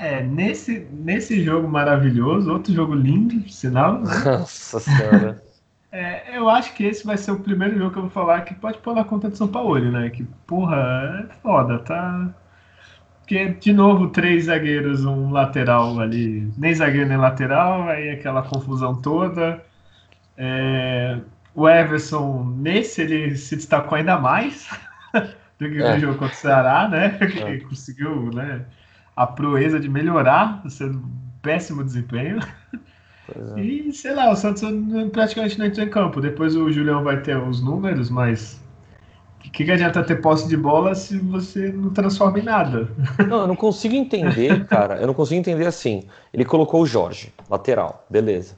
É, 0.00 0.22
nesse, 0.22 0.88
nesse 0.90 1.44
jogo 1.44 1.68
maravilhoso, 1.68 2.50
outro 2.50 2.72
jogo 2.72 2.94
lindo, 2.94 3.46
sinal. 3.50 4.00
Né? 4.00 4.10
Nossa 4.24 4.80
Senhora. 4.80 5.42
É, 5.92 6.38
eu 6.38 6.48
acho 6.48 6.72
que 6.74 6.84
esse 6.84 7.04
vai 7.04 7.18
ser 7.18 7.32
o 7.32 7.40
primeiro 7.40 7.76
jogo 7.76 7.90
que 7.90 7.98
eu 7.98 8.02
vou 8.04 8.10
falar 8.10 8.40
que 8.46 8.54
pode 8.54 8.78
pôr 8.78 8.94
na 8.94 9.04
conta 9.04 9.28
de 9.28 9.36
São 9.36 9.46
Paulo, 9.46 9.78
né? 9.92 10.08
Que, 10.08 10.24
porra, 10.46 11.28
é 11.30 11.34
foda, 11.42 11.80
tá? 11.80 12.34
Porque, 13.24 13.48
de 13.48 13.72
novo, 13.72 14.10
três 14.10 14.44
zagueiros, 14.44 15.04
um 15.04 15.30
lateral 15.30 15.98
ali, 15.98 16.52
nem 16.58 16.74
zagueiro 16.74 17.08
nem 17.08 17.16
lateral, 17.16 17.88
aí 17.88 18.10
aquela 18.10 18.42
confusão 18.42 18.94
toda. 18.94 19.64
É, 20.36 21.18
o 21.54 21.66
Everson, 21.66 22.44
nesse, 22.58 23.00
ele 23.00 23.34
se 23.36 23.56
destacou 23.56 23.96
ainda 23.96 24.18
mais 24.18 24.68
do 25.58 25.70
que 25.70 25.82
é. 25.82 25.94
no 25.94 26.00
jogo 26.00 26.18
contra 26.18 26.34
o 26.34 26.38
Ceará, 26.38 26.88
né? 26.88 27.18
É. 27.46 27.58
conseguiu, 27.60 28.30
né? 28.30 28.64
a 29.16 29.26
proeza 29.26 29.78
de 29.78 29.88
melhorar 29.88 30.60
o 30.64 30.70
seu 30.70 31.00
péssimo 31.40 31.84
desempenho. 31.84 32.38
É. 33.56 33.60
E, 33.60 33.92
sei 33.92 34.14
lá, 34.14 34.30
o 34.30 34.36
Santos 34.36 34.62
praticamente 35.12 35.58
não 35.58 35.66
entrou 35.66 35.86
em 35.86 35.90
campo. 35.90 36.20
Depois 36.20 36.56
o 36.56 36.70
Julião 36.70 37.02
vai 37.02 37.20
ter 37.20 37.36
os 37.36 37.62
números, 37.62 38.10
mas 38.10 38.62
o 39.46 39.50
que, 39.50 39.64
que 39.64 39.70
adianta 39.70 40.02
ter 40.02 40.20
posse 40.20 40.48
de 40.48 40.56
bola 40.56 40.94
se 40.94 41.18
você 41.18 41.70
não 41.70 41.90
transforma 41.90 42.38
em 42.38 42.42
nada? 42.42 42.88
Não, 43.28 43.42
eu 43.42 43.46
não 43.46 43.56
consigo 43.56 43.94
entender, 43.94 44.66
cara. 44.66 44.96
Eu 44.96 45.06
não 45.06 45.14
consigo 45.14 45.38
entender 45.38 45.66
assim. 45.66 46.04
Ele 46.32 46.44
colocou 46.44 46.82
o 46.82 46.86
Jorge, 46.86 47.32
lateral, 47.48 48.04
beleza. 48.08 48.56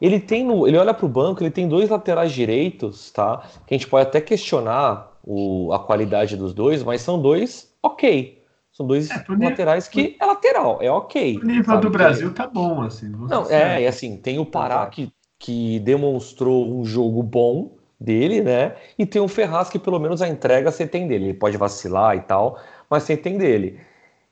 Ele 0.00 0.20
tem 0.20 0.44
no, 0.44 0.68
ele 0.68 0.76
olha 0.76 0.92
para 0.92 1.06
o 1.06 1.08
banco, 1.08 1.42
ele 1.42 1.50
tem 1.50 1.66
dois 1.66 1.88
laterais 1.88 2.32
direitos, 2.32 3.10
tá? 3.10 3.42
Que 3.66 3.74
a 3.74 3.78
gente 3.78 3.88
pode 3.88 4.08
até 4.08 4.20
questionar 4.20 5.10
o, 5.24 5.72
a 5.72 5.78
qualidade 5.78 6.36
dos 6.36 6.52
dois, 6.52 6.82
mas 6.82 7.00
são 7.00 7.20
dois 7.20 7.72
ok. 7.82 8.42
São 8.70 8.86
dois 8.86 9.10
é, 9.10 9.24
laterais 9.40 9.90
nível, 9.94 10.10
que 10.10 10.22
é 10.22 10.26
lateral, 10.26 10.78
é 10.82 10.90
ok. 10.90 11.38
O 11.38 11.46
nível 11.46 11.64
sabe? 11.64 11.80
do 11.80 11.90
Brasil 11.90 12.34
tá 12.34 12.46
bom, 12.46 12.82
assim. 12.82 13.08
Não, 13.08 13.50
é, 13.50 13.82
e 13.82 13.86
assim, 13.86 14.18
tem 14.18 14.38
o 14.38 14.44
Pará 14.44 14.86
que, 14.86 15.10
que 15.38 15.80
demonstrou 15.80 16.78
um 16.78 16.84
jogo 16.84 17.22
bom 17.22 17.75
dele, 17.98 18.40
né? 18.40 18.76
E 18.98 19.06
tem 19.06 19.20
o 19.20 19.28
Ferraz 19.28 19.68
que 19.68 19.78
pelo 19.78 19.98
menos 19.98 20.22
a 20.22 20.28
entrega 20.28 20.70
você 20.70 20.86
tem 20.86 21.06
dele. 21.06 21.26
Ele 21.26 21.34
pode 21.34 21.56
vacilar 21.56 22.16
e 22.16 22.20
tal, 22.20 22.58
mas 22.88 23.02
você 23.02 23.16
tem 23.16 23.38
dele. 23.38 23.80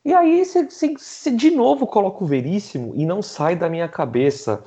E 0.05 0.12
aí 0.12 0.45
você, 0.45 0.65
você, 0.65 0.95
você 0.97 1.31
de 1.31 1.51
novo 1.51 1.87
coloca 1.87 2.23
o 2.23 2.27
Veríssimo 2.27 2.93
e 2.95 3.07
não 3.07 3.23
sai 3.23 3.57
da 3.57 3.69
minha 3.69 3.89
cabeça 3.89 4.62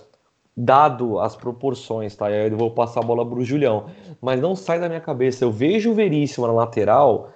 dado 0.56 1.20
as 1.20 1.36
proporções, 1.36 2.16
tá? 2.16 2.32
Eu 2.32 2.58
vou 2.58 2.72
passar 2.72 3.02
a 3.02 3.04
bola 3.04 3.24
para 3.24 3.38
o 3.38 3.46
Julião, 3.46 3.92
mas 4.20 4.42
não 4.42 4.56
sai 4.56 4.80
da 4.80 4.88
minha 4.88 5.02
cabeça. 5.02 5.46
Eu 5.46 5.52
vejo 5.52 5.92
o 5.92 5.94
Veríssimo 5.94 6.48
na 6.48 6.54
lateral, 6.54 7.30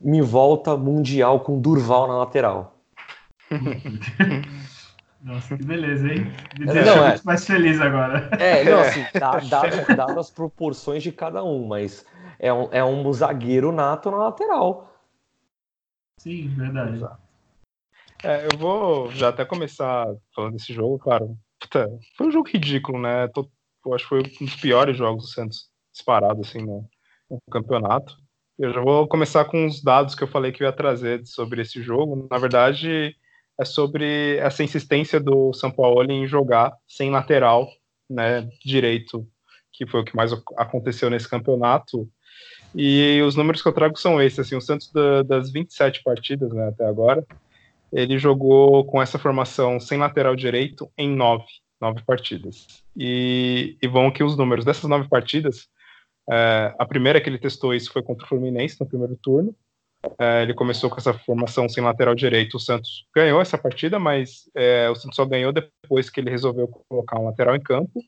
me 0.00 0.20
volta 0.20 0.76
Mundial 0.76 1.40
com 1.40 1.60
Durval 1.60 2.08
na 2.08 2.18
lateral. 2.18 2.74
Nossa, 5.20 5.56
que 5.56 5.64
beleza, 5.64 6.06
hein? 6.06 6.32
Me 6.58 6.68
é, 6.68 6.72
deixa 6.72 6.96
não, 6.96 7.04
é, 7.04 7.08
muito 7.08 7.24
mais 7.24 7.44
feliz 7.44 7.80
agora. 7.80 8.30
É, 8.38 8.64
não, 8.64 8.80
assim, 8.80 9.04
dado 9.96 10.20
as 10.20 10.30
proporções 10.30 11.02
de 11.02 11.10
cada 11.10 11.42
um, 11.42 11.66
mas 11.66 12.06
é 12.38 12.52
um, 12.52 12.68
é 12.72 12.84
um 12.84 13.12
zagueiro 13.12 13.72
nato 13.72 14.10
na 14.10 14.18
lateral. 14.18 14.94
Sim, 16.20 16.48
verdade. 16.48 17.04
É, 18.22 18.46
eu 18.46 18.58
vou 18.58 19.10
já 19.12 19.28
até 19.28 19.44
começar 19.44 20.06
falando 20.34 20.54
desse 20.54 20.72
jogo, 20.72 20.98
claro. 20.98 21.36
Puta, 21.60 21.88
foi 22.16 22.28
um 22.28 22.32
jogo 22.32 22.48
ridículo, 22.48 23.00
né? 23.00 23.28
Tô, 23.28 23.48
eu 23.86 23.94
acho 23.94 24.04
que 24.04 24.08
foi 24.08 24.18
um 24.20 24.44
dos 24.44 24.56
piores 24.56 24.96
jogos 24.96 25.24
do 25.24 25.30
Santos 25.30 25.68
disparado, 25.92 26.40
assim, 26.40 26.60
no, 26.60 26.88
no 27.30 27.40
campeonato. 27.50 28.16
Eu 28.58 28.72
já 28.72 28.80
vou 28.80 29.06
começar 29.06 29.44
com 29.44 29.66
os 29.66 29.82
dados 29.82 30.14
que 30.14 30.22
eu 30.22 30.28
falei 30.28 30.50
que 30.50 30.62
eu 30.62 30.66
ia 30.66 30.72
trazer 30.72 31.24
sobre 31.26 31.62
esse 31.62 31.80
jogo. 31.80 32.26
Na 32.28 32.38
verdade, 32.38 33.16
é 33.58 33.64
sobre 33.64 34.36
essa 34.36 34.62
insistência 34.62 35.18
do 35.18 35.52
São 35.52 35.70
Paulo 35.70 36.10
em 36.10 36.26
jogar 36.26 36.72
sem 36.86 37.10
lateral 37.10 37.68
né, 38.08 38.48
direito, 38.64 39.26
que 39.72 39.86
foi 39.86 40.00
o 40.00 40.04
que 40.04 40.16
mais 40.16 40.32
aconteceu 40.56 41.10
nesse 41.10 41.28
campeonato. 41.28 42.08
E 42.74 43.20
os 43.22 43.34
números 43.34 43.60
que 43.60 43.68
eu 43.68 43.72
trago 43.72 43.98
são 43.98 44.22
esses. 44.22 44.38
Assim, 44.38 44.56
o 44.56 44.60
Santos, 44.60 44.92
da, 44.92 45.22
das 45.22 45.50
27 45.50 46.02
partidas 46.02 46.52
né, 46.52 46.68
até 46.68 46.86
agora, 46.86 47.26
ele 47.92 48.18
jogou 48.18 48.84
com 48.84 49.02
essa 49.02 49.18
formação 49.18 49.80
sem 49.80 49.98
lateral 49.98 50.36
direito 50.36 50.90
em 50.96 51.08
nove, 51.08 51.46
nove 51.80 52.02
partidas. 52.04 52.66
E, 52.96 53.76
e 53.82 53.88
vão 53.88 54.06
aqui 54.06 54.22
os 54.22 54.36
números. 54.36 54.64
Dessas 54.64 54.88
nove 54.88 55.08
partidas, 55.08 55.68
é, 56.30 56.74
a 56.78 56.86
primeira 56.86 57.20
que 57.20 57.28
ele 57.28 57.38
testou 57.38 57.74
isso 57.74 57.92
foi 57.92 58.02
contra 58.02 58.24
o 58.24 58.28
Fluminense 58.28 58.76
no 58.78 58.86
primeiro 58.86 59.16
turno. 59.16 59.54
É, 60.18 60.42
ele 60.42 60.54
começou 60.54 60.88
com 60.88 60.96
essa 60.96 61.12
formação 61.12 61.68
sem 61.68 61.82
lateral 61.82 62.14
direito. 62.14 62.56
O 62.56 62.60
Santos 62.60 63.06
ganhou 63.14 63.40
essa 63.40 63.58
partida, 63.58 63.98
mas 63.98 64.48
é, 64.54 64.88
o 64.88 64.94
Santos 64.94 65.16
só 65.16 65.24
ganhou 65.24 65.52
depois 65.52 66.08
que 66.08 66.20
ele 66.20 66.30
resolveu 66.30 66.68
colocar 66.88 67.18
um 67.18 67.24
lateral 67.24 67.56
em 67.56 67.60
campo. 67.60 68.00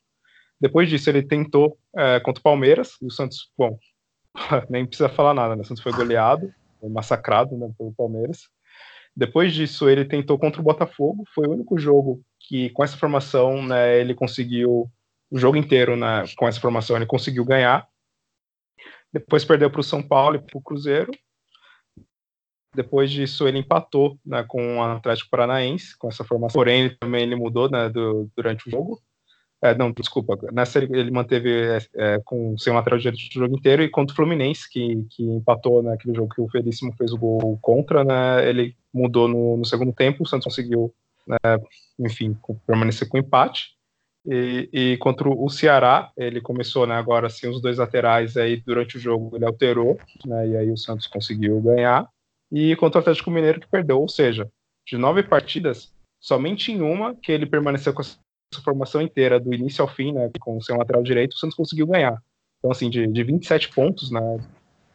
Depois 0.60 0.88
disso, 0.88 1.08
ele 1.08 1.22
tentou 1.22 1.78
é, 1.96 2.20
contra 2.20 2.40
o 2.40 2.42
Palmeiras, 2.42 2.92
e 3.00 3.06
o 3.06 3.10
Santos, 3.10 3.50
bom, 3.56 3.78
nem 4.68 4.86
precisa 4.86 5.08
falar 5.08 5.34
nada, 5.34 5.56
né? 5.56 5.62
O 5.62 5.64
Santos 5.64 5.82
foi 5.82 5.92
goleado, 5.92 6.52
foi 6.78 6.88
massacrado 6.90 7.56
né, 7.56 7.70
pelo 7.76 7.92
Palmeiras. 7.94 8.42
Depois 9.16 9.52
disso, 9.52 9.88
ele 9.88 10.04
tentou 10.04 10.38
contra 10.38 10.60
o 10.60 10.64
Botafogo, 10.64 11.24
foi 11.34 11.46
o 11.46 11.52
único 11.52 11.78
jogo 11.78 12.22
que, 12.38 12.70
com 12.70 12.84
essa 12.84 12.96
formação, 12.96 13.62
né, 13.66 13.98
ele 13.98 14.14
conseguiu, 14.14 14.90
o 15.30 15.38
jogo 15.38 15.56
inteiro, 15.56 15.96
né, 15.96 16.24
com 16.36 16.46
essa 16.46 16.60
formação, 16.60 16.96
ele 16.96 17.06
conseguiu 17.06 17.44
ganhar. 17.44 17.88
Depois 19.12 19.44
perdeu 19.44 19.70
para 19.70 19.80
o 19.80 19.84
São 19.84 20.02
Paulo 20.02 20.36
e 20.36 20.38
para 20.38 20.56
o 20.56 20.62
Cruzeiro. 20.62 21.10
Depois 22.74 23.10
disso, 23.10 23.48
ele 23.48 23.58
empatou 23.58 24.18
né, 24.24 24.44
com 24.46 24.78
o 24.78 24.82
Atlético 24.82 25.30
Paranaense, 25.30 25.96
com 25.98 26.08
essa 26.08 26.24
formação. 26.24 26.58
Porém, 26.58 26.82
ele 26.82 26.96
também 26.96 27.22
ele 27.22 27.34
mudou 27.34 27.68
né, 27.70 27.88
do, 27.88 28.30
durante 28.36 28.68
o 28.68 28.70
jogo. 28.70 29.00
É, 29.62 29.74
não, 29.74 29.92
desculpa. 29.92 30.38
Nessa 30.52 30.78
ele, 30.78 30.98
ele 30.98 31.10
manteve 31.10 31.50
é, 31.50 31.78
é, 31.94 32.20
com 32.24 32.56
sem 32.56 32.72
lateral 32.72 32.98
direito 32.98 33.20
o 33.20 33.40
jogo 33.40 33.56
inteiro 33.56 33.82
e 33.82 33.90
contra 33.90 34.12
o 34.12 34.16
Fluminense, 34.16 34.70
que, 34.70 35.04
que 35.10 35.22
empatou 35.22 35.82
naquele 35.82 36.14
jogo 36.14 36.34
que 36.34 36.40
o 36.40 36.48
Felíssimo 36.48 36.94
fez 36.96 37.12
o 37.12 37.18
gol 37.18 37.58
contra, 37.60 38.02
né, 38.02 38.48
ele 38.48 38.74
mudou 38.92 39.28
no, 39.28 39.58
no 39.58 39.64
segundo 39.64 39.92
tempo. 39.92 40.22
O 40.22 40.26
Santos 40.26 40.44
conseguiu, 40.44 40.94
né, 41.26 41.36
enfim, 41.98 42.36
permanecer 42.66 43.08
com 43.08 43.18
empate. 43.18 43.78
E, 44.26 44.68
e, 44.72 44.96
contra 44.98 45.28
o 45.28 45.48
Ceará, 45.48 46.10
ele 46.16 46.40
começou 46.40 46.86
né, 46.86 46.94
agora 46.94 47.26
assim, 47.26 47.48
os 47.48 47.60
dois 47.60 47.78
laterais 47.78 48.36
aí 48.36 48.56
durante 48.56 48.96
o 48.96 49.00
jogo 49.00 49.34
ele 49.34 49.46
alterou, 49.46 49.98
né, 50.26 50.48
e 50.48 50.56
aí 50.56 50.70
o 50.70 50.76
Santos 50.76 51.06
conseguiu 51.06 51.60
ganhar. 51.60 52.08
E 52.50 52.74
contra 52.76 52.98
o 52.98 53.00
Atlético 53.00 53.30
Mineiro 53.30 53.60
que 53.60 53.68
perdeu, 53.68 54.00
ou 54.00 54.08
seja, 54.08 54.50
de 54.86 54.98
nove 54.98 55.22
partidas, 55.22 55.92
somente 56.18 56.72
em 56.72 56.80
uma 56.80 57.14
que 57.14 57.30
ele 57.30 57.46
permaneceu 57.46 57.94
com 57.94 58.02
essa 58.02 58.18
formação 58.64 59.00
inteira, 59.00 59.38
do 59.38 59.54
início 59.54 59.82
ao 59.82 59.88
fim, 59.88 60.12
né, 60.12 60.30
com 60.40 60.56
o 60.56 60.62
seu 60.62 60.76
lateral 60.76 61.02
direito, 61.02 61.32
o 61.32 61.38
Santos 61.38 61.56
conseguiu 61.56 61.86
ganhar. 61.86 62.20
Então, 62.58 62.70
assim, 62.70 62.90
de, 62.90 63.06
de 63.06 63.24
27 63.24 63.72
pontos, 63.72 64.10
né, 64.10 64.20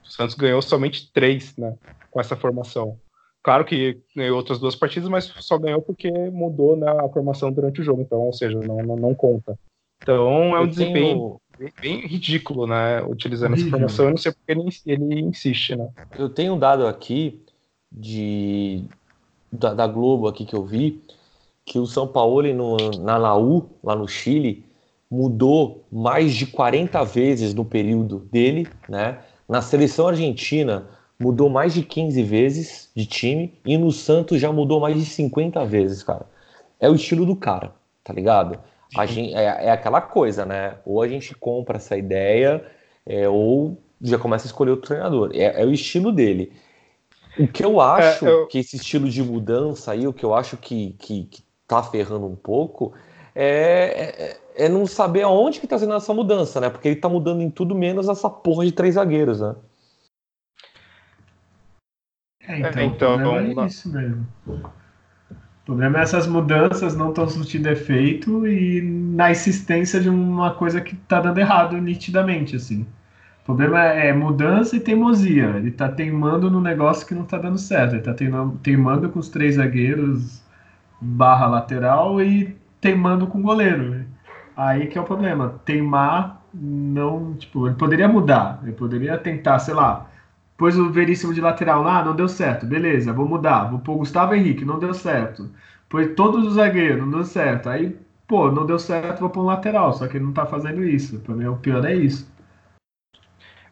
o 0.03 0.09
Santos 0.09 0.35
ganhou 0.35 0.61
somente 0.61 1.11
três 1.11 1.55
né, 1.57 1.75
com 2.11 2.19
essa 2.19 2.35
formação. 2.35 2.99
Claro 3.41 3.63
que 3.63 4.01
ganhou 4.15 4.37
outras 4.37 4.59
duas 4.59 4.75
partidas, 4.75 5.07
mas 5.07 5.25
só 5.39 5.57
ganhou 5.57 5.81
porque 5.81 6.11
mudou 6.11 6.75
né, 6.75 6.89
a 6.89 7.09
formação 7.09 7.51
durante 7.51 7.79
o 7.79 7.83
jogo, 7.83 8.01
então, 8.01 8.19
ou 8.19 8.33
seja, 8.33 8.59
não, 8.59 8.77
não, 8.77 8.95
não 8.95 9.15
conta. 9.15 9.57
Então 10.01 10.55
é 10.55 10.59
um 10.59 10.63
eu 10.63 10.67
desempenho 10.67 11.39
tenho... 11.57 11.71
bem, 11.81 11.99
bem, 11.99 12.07
ridículo, 12.07 12.67
né? 12.67 13.01
Utilizando 13.03 13.53
essa 13.53 13.69
formação, 13.69 14.05
eu 14.05 14.11
não 14.11 14.17
sei 14.17 14.31
porque 14.31 14.51
ele, 14.51 14.67
ele 14.85 15.19
insiste, 15.21 15.75
né? 15.75 15.89
Eu 16.17 16.29
tenho 16.29 16.53
um 16.53 16.59
dado 16.59 16.85
aqui 16.85 17.44
de 17.95 18.83
da, 19.51 19.73
da, 19.73 19.87
Globo 19.87 20.27
aqui 20.27 20.45
que 20.45 20.55
eu 20.55 20.65
vi, 20.65 21.01
que 21.65 21.79
o 21.79 21.85
São 21.85 22.07
Paulo 22.07 22.53
no, 22.53 22.77
na 22.99 23.17
Laú, 23.17 23.69
lá 23.83 23.95
no 23.95 24.07
Chile, 24.07 24.65
mudou 25.09 25.85
mais 25.91 26.33
de 26.33 26.45
40 26.45 27.03
vezes 27.05 27.53
no 27.53 27.63
período 27.63 28.19
dele, 28.31 28.67
né? 28.89 29.19
Na 29.47 29.61
seleção 29.61 30.07
argentina, 30.07 30.87
mudou 31.19 31.49
mais 31.49 31.73
de 31.73 31.83
15 31.83 32.21
vezes 32.23 32.89
de 32.95 33.05
time 33.05 33.53
e 33.65 33.77
no 33.77 33.91
Santos 33.91 34.41
já 34.41 34.51
mudou 34.51 34.79
mais 34.79 34.97
de 34.97 35.05
50 35.05 35.63
vezes, 35.65 36.03
cara. 36.03 36.25
É 36.79 36.89
o 36.89 36.95
estilo 36.95 37.25
do 37.25 37.35
cara, 37.35 37.73
tá 38.03 38.11
ligado? 38.13 38.59
A 38.97 39.05
gente, 39.05 39.33
é, 39.33 39.65
é 39.65 39.71
aquela 39.71 40.01
coisa, 40.01 40.45
né? 40.45 40.75
Ou 40.85 41.01
a 41.01 41.07
gente 41.07 41.33
compra 41.35 41.77
essa 41.77 41.97
ideia, 41.97 42.63
é, 43.05 43.27
ou 43.29 43.77
já 44.01 44.17
começa 44.17 44.45
a 44.45 44.49
escolher 44.49 44.71
o 44.71 44.77
treinador. 44.77 45.31
É, 45.33 45.61
é, 45.61 45.65
o 45.65 45.71
estilo 45.71 46.11
dele. 46.11 46.51
O 47.37 47.47
que 47.47 47.63
eu 47.63 47.81
acho 47.81 48.25
é, 48.25 48.31
eu... 48.31 48.47
que 48.47 48.59
esse 48.59 48.77
estilo 48.77 49.09
de 49.09 49.21
mudança 49.21 49.91
aí, 49.91 50.07
o 50.07 50.13
que 50.13 50.23
eu 50.23 50.33
acho 50.33 50.57
que, 50.57 50.93
que, 50.99 51.25
que 51.25 51.43
tá 51.67 51.83
ferrando 51.83 52.25
um 52.25 52.35
pouco, 52.35 52.93
é, 53.33 54.37
é, 54.57 54.65
é 54.65 54.69
não 54.69 54.85
saber 54.85 55.23
aonde 55.23 55.59
que 55.59 55.67
tá 55.67 55.77
sendo 55.77 55.93
essa 55.93 56.13
mudança, 56.13 56.61
né? 56.61 56.69
Porque 56.69 56.87
ele 56.87 56.95
tá 56.95 57.09
mudando 57.09 57.41
em 57.41 57.49
tudo 57.49 57.75
menos 57.75 58.07
essa 58.07 58.29
porra 58.29 58.65
de 58.65 58.71
três 58.71 58.95
zagueiros, 58.95 59.41
né? 59.41 59.55
É, 62.47 62.59
então, 62.59 62.81
é, 62.81 62.85
então, 62.85 63.15
o 63.15 63.19
problema 63.19 63.63
é 63.63 63.67
isso 63.67 63.91
mesmo. 63.91 64.27
O 64.47 65.65
problema 65.65 65.99
é 65.99 66.01
essas 66.03 66.27
mudanças 66.27 66.95
não 66.95 67.09
estão 67.09 67.27
surtindo 67.27 67.67
efeito 67.67 68.47
e 68.47 68.81
na 68.81 69.31
insistência 69.31 69.99
de 69.99 70.09
uma 70.09 70.53
coisa 70.53 70.79
que 70.79 70.93
está 70.93 71.19
dando 71.19 71.39
errado 71.39 71.75
nitidamente, 71.77 72.55
assim. 72.55 72.85
O 73.45 73.53
problema 73.53 73.79
é 73.83 74.11
mudança 74.11 74.75
e 74.75 74.79
teimosia. 74.79 75.53
Ele 75.57 75.69
está 75.69 75.87
teimando 75.87 76.49
no 76.49 76.59
negócio 76.59 77.05
que 77.05 77.13
não 77.13 77.23
está 77.23 77.37
dando 77.37 77.57
certo. 77.57 77.91
Ele 77.93 77.99
está 77.99 78.13
teimando 78.63 79.09
com 79.09 79.19
os 79.19 79.29
três 79.29 79.55
zagueiros 79.55 80.43
barra 80.99 81.45
lateral 81.45 82.21
e 82.21 82.57
teimando 82.81 83.27
com 83.27 83.39
o 83.39 83.43
goleiro. 83.43 84.03
Aí 84.57 84.87
que 84.87 84.97
é 84.97 85.01
o 85.01 85.05
problema. 85.05 85.61
Teimar 85.63 86.41
não, 86.53 87.35
tipo, 87.35 87.67
ele 87.67 87.75
poderia 87.75 88.07
mudar. 88.07 88.59
Ele 88.63 88.71
poderia 88.71 89.17
tentar, 89.17 89.59
sei 89.59 89.75
lá, 89.75 90.09
Pôs 90.57 90.77
o 90.77 90.89
Veríssimo 90.89 91.33
de 91.33 91.41
lateral 91.41 91.83
lá, 91.83 92.03
não 92.03 92.15
deu 92.15 92.27
certo. 92.27 92.65
Beleza, 92.65 93.11
vou 93.11 93.27
mudar. 93.27 93.65
Vou 93.69 93.79
pôr 93.79 93.93
o 93.95 93.97
Gustavo 93.99 94.33
Henrique, 94.33 94.63
não 94.63 94.79
deu 94.79 94.93
certo. 94.93 95.49
Pôs 95.89 96.13
todos 96.15 96.47
os 96.47 96.53
zagueiros, 96.55 97.01
não 97.01 97.11
deu 97.11 97.23
certo. 97.25 97.69
Aí, 97.69 97.97
pô, 98.27 98.51
não 98.51 98.65
deu 98.65 98.79
certo, 98.79 99.19
vou 99.19 99.29
pôr 99.29 99.41
um 99.41 99.45
lateral. 99.47 99.93
Só 99.93 100.07
que 100.07 100.17
ele 100.17 100.25
não 100.25 100.33
tá 100.33 100.45
fazendo 100.45 100.83
isso. 100.83 101.19
Pra 101.19 101.35
mim, 101.35 101.45
o 101.45 101.57
pior 101.57 101.83
é 101.85 101.93
isso. 101.93 102.27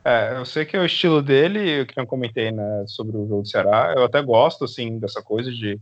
É, 0.05 0.35
eu 0.35 0.45
sei 0.45 0.65
que 0.65 0.75
é 0.75 0.79
o 0.79 0.85
estilo 0.85 1.21
dele, 1.21 1.81
o 1.81 1.87
que 1.87 1.97
eu 1.97 2.05
comentei 2.05 2.51
né, 2.51 2.83
sobre 2.87 3.15
o 3.15 3.27
jogo 3.27 3.41
do 3.41 3.47
Ceará. 3.47 3.93
Eu 3.95 4.03
até 4.03 4.21
gosto, 4.21 4.65
assim, 4.65 4.99
dessa 4.99 5.21
coisa 5.21 5.49
de, 5.49 5.79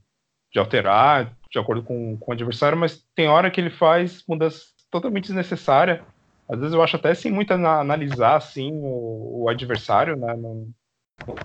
de 0.51 0.59
alterar 0.59 1.35
de 1.51 1.59
acordo 1.59 1.83
com, 1.83 2.15
com 2.17 2.31
o 2.31 2.33
adversário, 2.33 2.77
mas 2.77 3.03
tem 3.15 3.27
hora 3.27 3.51
que 3.51 3.59
ele 3.59 3.69
faz 3.69 4.23
mudanças 4.27 4.73
totalmente 4.89 5.27
desnecessárias. 5.27 5.99
Às 6.47 6.59
vezes 6.59 6.73
eu 6.73 6.81
acho 6.81 6.95
até 6.95 7.13
sem 7.13 7.31
muito 7.31 7.51
analisar 7.51 8.37
assim 8.37 8.71
o, 8.73 9.43
o 9.43 9.49
adversário, 9.49 10.15
né? 10.15 10.35
Não, 10.35 10.69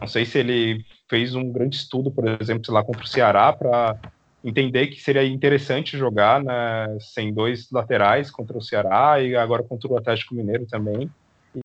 não 0.01 0.07
sei 0.07 0.25
se 0.25 0.39
ele 0.39 0.85
fez 1.09 1.35
um 1.35 1.51
grande 1.51 1.77
estudo, 1.77 2.11
por 2.11 2.27
exemplo, 2.41 2.65
sei 2.65 2.75
lá, 2.75 2.85
contra 2.85 3.03
o 3.03 3.07
Ceará, 3.07 3.53
para 3.53 3.99
entender 4.45 4.87
que 4.89 5.01
seria 5.01 5.25
interessante 5.25 5.99
jogar 5.99 6.43
né, 6.43 6.97
sem 7.01 7.33
dois 7.33 7.71
laterais 7.71 8.31
contra 8.31 8.57
o 8.57 8.63
Ceará 8.63 9.21
e 9.21 9.35
agora 9.35 9.63
contra 9.63 9.91
o 9.91 9.97
Atlético 9.97 10.35
Mineiro 10.35 10.67
também. 10.67 11.11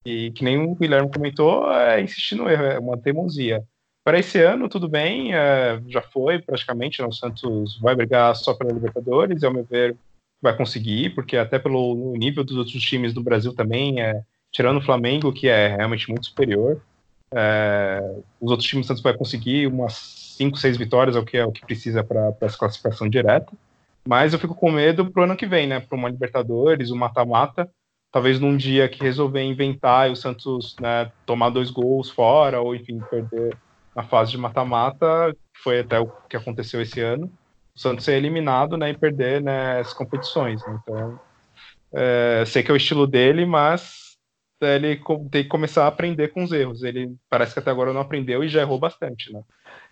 E 0.05 0.31
que 0.31 0.43
nem 0.43 0.57
o 0.57 0.75
Guilherme 0.75 1.11
comentou, 1.11 1.71
é 1.71 2.01
insistir 2.01 2.35
no 2.35 2.49
erro, 2.49 2.63
é 2.63 2.79
uma 2.79 2.97
teimosia. 2.97 3.63
Para 4.03 4.19
esse 4.19 4.41
ano, 4.41 4.67
tudo 4.67 4.89
bem, 4.89 5.33
é, 5.33 5.79
já 5.87 6.01
foi 6.01 6.39
praticamente, 6.39 7.01
né, 7.01 7.07
o 7.07 7.11
Santos 7.11 7.79
vai 7.79 7.95
brigar 7.95 8.35
só 8.35 8.53
pela 8.53 8.71
Libertadores, 8.71 9.41
e 9.41 9.45
ao 9.45 9.53
meu 9.53 9.63
ver 9.63 9.95
vai 10.41 10.55
conseguir, 10.57 11.11
porque 11.11 11.37
até 11.37 11.59
pelo 11.59 12.15
nível 12.17 12.43
dos 12.43 12.57
outros 12.57 12.81
times 12.81 13.13
do 13.13 13.21
Brasil 13.21 13.53
também, 13.53 14.01
é, 14.01 14.23
tirando 14.51 14.77
o 14.77 14.81
Flamengo, 14.81 15.31
que 15.31 15.47
é 15.47 15.75
realmente 15.75 16.09
muito 16.09 16.25
superior, 16.25 16.81
é, 17.33 18.15
os 18.39 18.51
outros 18.51 18.67
times 18.67 18.85
do 18.85 18.87
Santos 18.87 19.03
vai 19.03 19.13
conseguir 19.15 19.67
umas 19.67 19.93
5, 20.37 20.57
6 20.57 20.77
vitórias, 20.77 21.15
é 21.15 21.19
o 21.19 21.25
que 21.25 21.37
é 21.37 21.45
o 21.45 21.51
que 21.51 21.65
precisa 21.65 22.03
para 22.03 22.35
essa 22.41 22.57
classificação 22.57 23.07
direta. 23.07 23.51
Mas 24.07 24.33
eu 24.33 24.39
fico 24.39 24.55
com 24.55 24.71
medo 24.71 25.11
pro 25.11 25.23
ano 25.23 25.37
que 25.37 25.45
vem, 25.45 25.67
né? 25.67 25.79
Para 25.79 25.97
uma 25.97 26.09
Libertadores, 26.09 26.89
o 26.89 26.95
um 26.95 26.97
mata-mata. 26.97 27.69
Talvez 28.11 28.39
num 28.39 28.57
dia 28.57 28.89
que 28.89 29.01
resolver 29.01 29.41
inventar 29.41 30.09
e 30.09 30.11
o 30.11 30.15
Santos 30.15 30.75
né, 30.79 31.11
tomar 31.25 31.49
dois 31.49 31.69
gols 31.71 32.09
fora, 32.09 32.59
ou 32.59 32.75
enfim, 32.75 32.99
perder 33.09 33.57
na 33.95 34.03
fase 34.03 34.31
de 34.31 34.37
mata-mata, 34.37 35.35
foi 35.63 35.79
até 35.79 35.99
o 35.99 36.07
que 36.29 36.35
aconteceu 36.35 36.81
esse 36.81 36.99
ano. 36.99 37.31
O 37.75 37.79
Santos 37.79 38.03
ser 38.03 38.13
eliminado 38.13 38.75
né, 38.75 38.89
e 38.89 38.97
perder 38.97 39.41
né, 39.41 39.79
as 39.79 39.93
competições. 39.93 40.61
Né? 40.65 40.79
Então, 40.81 41.19
é, 41.93 42.43
sei 42.45 42.63
que 42.63 42.71
é 42.71 42.73
o 42.73 42.77
estilo 42.77 43.07
dele, 43.07 43.45
mas 43.45 44.11
ele 44.61 45.01
tem 45.31 45.43
que 45.43 45.49
começar 45.49 45.85
a 45.85 45.87
aprender 45.87 46.29
com 46.29 46.43
os 46.43 46.51
erros. 46.51 46.83
Ele 46.83 47.15
parece 47.29 47.53
que 47.53 47.59
até 47.59 47.71
agora 47.71 47.93
não 47.93 48.01
aprendeu 48.01 48.43
e 48.43 48.49
já 48.49 48.61
errou 48.61 48.77
bastante, 48.77 49.31
né? 49.31 49.41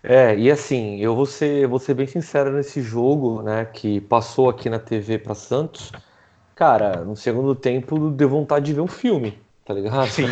É, 0.01 0.37
e 0.37 0.49
assim, 0.49 0.97
eu 0.99 1.15
vou 1.15 1.25
ser, 1.25 1.67
vou 1.67 1.79
ser 1.79 1.93
bem 1.93 2.07
sincero 2.07 2.51
nesse 2.51 2.81
jogo, 2.81 3.41
né, 3.41 3.65
que 3.65 3.99
passou 4.01 4.49
aqui 4.49 4.69
na 4.69 4.79
TV 4.79 5.17
para 5.17 5.35
Santos. 5.35 5.91
Cara, 6.59 7.05
no 7.05 7.15
segundo 7.15 7.55
tempo 7.55 8.09
deu 8.11 8.27
vontade 8.27 8.65
de 8.65 8.73
ver 8.73 8.81
um 8.81 8.87
filme, 8.87 9.33
tá 9.63 9.73
ligado? 9.73 10.09
Sim. 10.09 10.27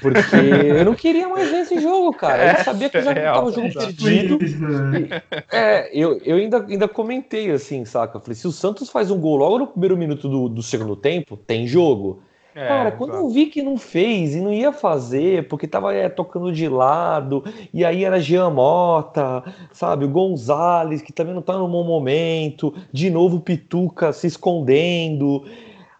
Porque 0.00 0.34
eu 0.34 0.82
não 0.82 0.94
queria 0.94 1.28
mais 1.28 1.50
ver 1.50 1.58
esse 1.58 1.78
jogo, 1.78 2.10
cara. 2.14 2.56
Eu 2.58 2.64
sabia 2.64 2.88
que 2.88 3.02
já 3.02 3.10
é 3.10 3.24
tava 3.26 3.44
o 3.44 3.52
jogo 3.52 3.68
perdido. 3.74 4.38
E, 4.42 5.54
é, 5.54 5.90
eu, 5.92 6.18
eu 6.24 6.38
ainda, 6.38 6.64
ainda 6.64 6.88
comentei 6.88 7.50
assim, 7.50 7.84
saca? 7.84 8.18
Falei, 8.18 8.34
se 8.34 8.48
o 8.48 8.52
Santos 8.52 8.88
faz 8.88 9.10
um 9.10 9.20
gol 9.20 9.36
logo 9.36 9.58
no 9.58 9.66
primeiro 9.66 9.94
minuto 9.94 10.26
do, 10.26 10.48
do 10.48 10.62
segundo 10.62 10.96
tempo, 10.96 11.36
tem 11.36 11.66
jogo. 11.66 12.22
É, 12.58 12.66
Cara, 12.66 12.90
quando 12.90 13.10
exato. 13.10 13.24
eu 13.24 13.30
vi 13.30 13.46
que 13.46 13.62
não 13.62 13.76
fez 13.76 14.34
e 14.34 14.40
não 14.40 14.52
ia 14.52 14.72
fazer, 14.72 15.46
porque 15.46 15.68
tava 15.68 15.94
é, 15.94 16.08
tocando 16.08 16.50
de 16.50 16.68
lado, 16.68 17.44
e 17.72 17.84
aí 17.84 18.02
era 18.02 18.18
Jean 18.18 18.50
Mota, 18.50 19.44
sabe, 19.72 20.04
o 20.04 20.08
Gonzalez, 20.08 21.00
que 21.00 21.12
também 21.12 21.32
não 21.32 21.40
tá 21.40 21.56
no 21.56 21.68
bom 21.68 21.84
momento, 21.84 22.74
de 22.92 23.10
novo 23.10 23.36
o 23.36 23.40
Pituca 23.40 24.12
se 24.12 24.26
escondendo. 24.26 25.44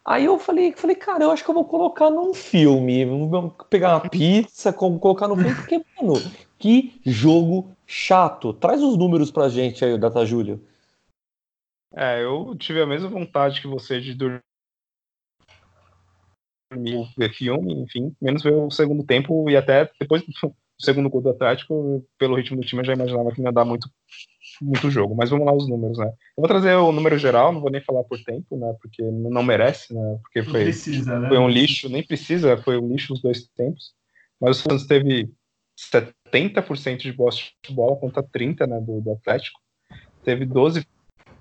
Aí 0.05 0.25
eu 0.25 0.37
falei, 0.37 0.73
falei, 0.73 0.97
cara, 0.97 1.23
eu 1.23 1.31
acho 1.31 1.45
que 1.45 1.51
eu 1.51 1.55
vou 1.55 1.65
colocar 1.65 2.11
num 2.11 2.35
filme, 2.35 3.05
vou 3.05 3.51
pegar 3.71 3.95
uma 3.95 4.11
pizza, 4.11 4.73
colocar 4.73 5.29
no 5.29 5.37
filme, 5.37 5.55
porque, 5.55 5.81
mano, 6.03 6.15
que 6.59 7.01
jogo 7.07 7.71
chato. 7.87 8.53
Traz 8.53 8.83
os 8.83 8.97
números 8.99 9.31
pra 9.31 9.49
gente 9.49 9.85
aí, 9.85 9.93
o 9.93 9.99
Data 9.99 10.27
Júlio. 10.27 10.61
É, 11.95 12.21
eu 12.21 12.57
tive 12.59 12.83
a 12.83 12.87
mesma 12.87 13.09
vontade 13.09 13.61
que 13.61 13.69
você 13.69 14.01
de 14.01 14.13
dormir 14.13 14.48
ver 17.17 17.33
filme, 17.33 17.75
enfim, 17.83 18.15
menos 18.21 18.43
ver 18.43 18.55
o 18.55 18.71
segundo 18.71 19.05
tempo 19.05 19.49
e 19.49 19.57
até 19.57 19.91
depois 19.99 20.23
do 20.23 20.33
segundo 20.81 21.09
gol 21.09 21.21
do 21.21 21.31
Atlético, 21.31 22.05
pelo 22.19 22.37
ritmo 22.37 22.61
do 22.61 22.67
time, 22.67 22.83
eu 22.83 22.87
já 22.87 22.93
imaginava 22.93 23.33
que 23.33 23.43
ia 23.43 23.51
dar 23.51 23.65
muito, 23.65 23.91
muito 24.61 24.91
jogo. 24.91 25.15
Mas 25.17 25.31
vamos 25.31 25.47
lá 25.47 25.53
os 25.53 25.69
números, 25.69 25.99
né? 25.99 26.07
Eu 26.07 26.43
vou 26.43 26.49
trazer 26.49 26.75
o 26.75 26.93
número 26.93 27.19
geral, 27.19 27.53
não 27.53 27.61
vou 27.61 27.71
nem 27.71 27.83
falar 27.83 28.05
por 28.05 28.19
tempo, 28.23 28.57
né? 28.57 28.73
Porque 28.81 29.03
não 29.03 29.43
merece, 29.43 29.93
né? 29.93 30.19
Porque 30.23 30.43
foi, 30.43 30.63
precisa, 30.65 31.19
né? 31.19 31.29
foi 31.29 31.39
um 31.39 31.49
lixo, 31.49 31.89
nem 31.89 32.03
precisa, 32.03 32.57
foi 32.59 32.79
um 32.79 32.89
lixo 32.89 33.13
os 33.13 33.21
dois 33.21 33.47
tempos. 33.49 33.93
Mas 34.41 34.59
o 34.59 34.63
Santos 34.63 34.87
teve 34.87 35.29
70% 35.79 36.99
de 36.99 37.13
bosta 37.13 37.43
de 37.67 37.75
bola 37.75 37.97
contra 37.97 38.23
30% 38.23 38.67
né, 38.67 38.81
do, 38.81 39.01
do 39.01 39.13
Atlético. 39.13 39.61
Teve 40.23 40.45
12 40.45 40.87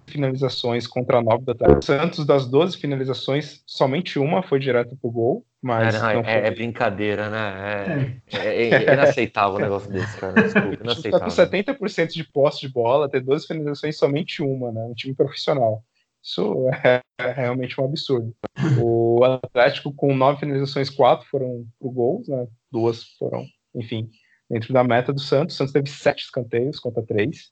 finalizações 0.07 0.87
contra 0.87 1.21
9 1.21 1.45
do 1.45 1.51
Atlético. 1.51 1.85
Santos, 1.85 2.25
das 2.25 2.45
12 2.47 2.77
finalizações, 2.77 3.61
somente 3.65 4.17
uma 4.17 4.41
foi 4.41 4.59
direto 4.59 4.95
pro 4.95 5.11
gol. 5.11 5.45
Mas 5.61 5.95
é, 5.95 5.99
não, 5.99 6.21
é, 6.21 6.47
é, 6.47 6.51
brincadeira, 6.51 7.29
né? 7.29 8.21
É, 8.31 8.37
é, 8.37 8.69
é 8.69 8.93
inaceitável 8.93 9.57
um 9.57 9.61
negócio 9.61 9.91
desse, 9.91 10.17
cara. 10.17 10.33
Desculpa, 10.33 10.77
tá 10.77 10.83
inaceitável. 10.83 11.27
com 11.27 11.85
70% 11.85 12.07
de 12.13 12.23
posse 12.23 12.61
de 12.61 12.69
bola, 12.69 13.09
ter 13.09 13.21
12 13.21 13.47
finalizações, 13.47 13.97
somente 13.97 14.41
uma, 14.41 14.71
né? 14.71 14.81
Um 14.83 14.93
time 14.93 15.15
profissional. 15.15 15.83
Isso 16.23 16.69
é, 16.83 17.01
é 17.19 17.31
realmente 17.31 17.79
um 17.79 17.85
absurdo. 17.85 18.35
O 18.79 19.23
Atlético, 19.23 19.93
com 19.93 20.15
9 20.15 20.39
finalizações, 20.39 20.89
4 20.89 21.27
foram 21.27 21.65
pro 21.79 21.89
gol, 21.89 22.23
né? 22.27 22.47
Duas 22.71 23.03
foram, 23.17 23.45
enfim, 23.73 24.09
dentro 24.49 24.73
da 24.73 24.83
meta 24.83 25.11
do 25.11 25.19
Santos. 25.19 25.55
O 25.55 25.57
Santos 25.57 25.73
teve 25.73 25.89
7 25.89 26.23
escanteios 26.23 26.79
contra 26.79 27.01
3 27.01 27.51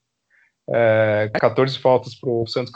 é, 0.69 1.29
14 1.39 1.77
faltas 1.79 2.15
para 2.15 2.29
o 2.29 2.47
Santos 2.47 2.71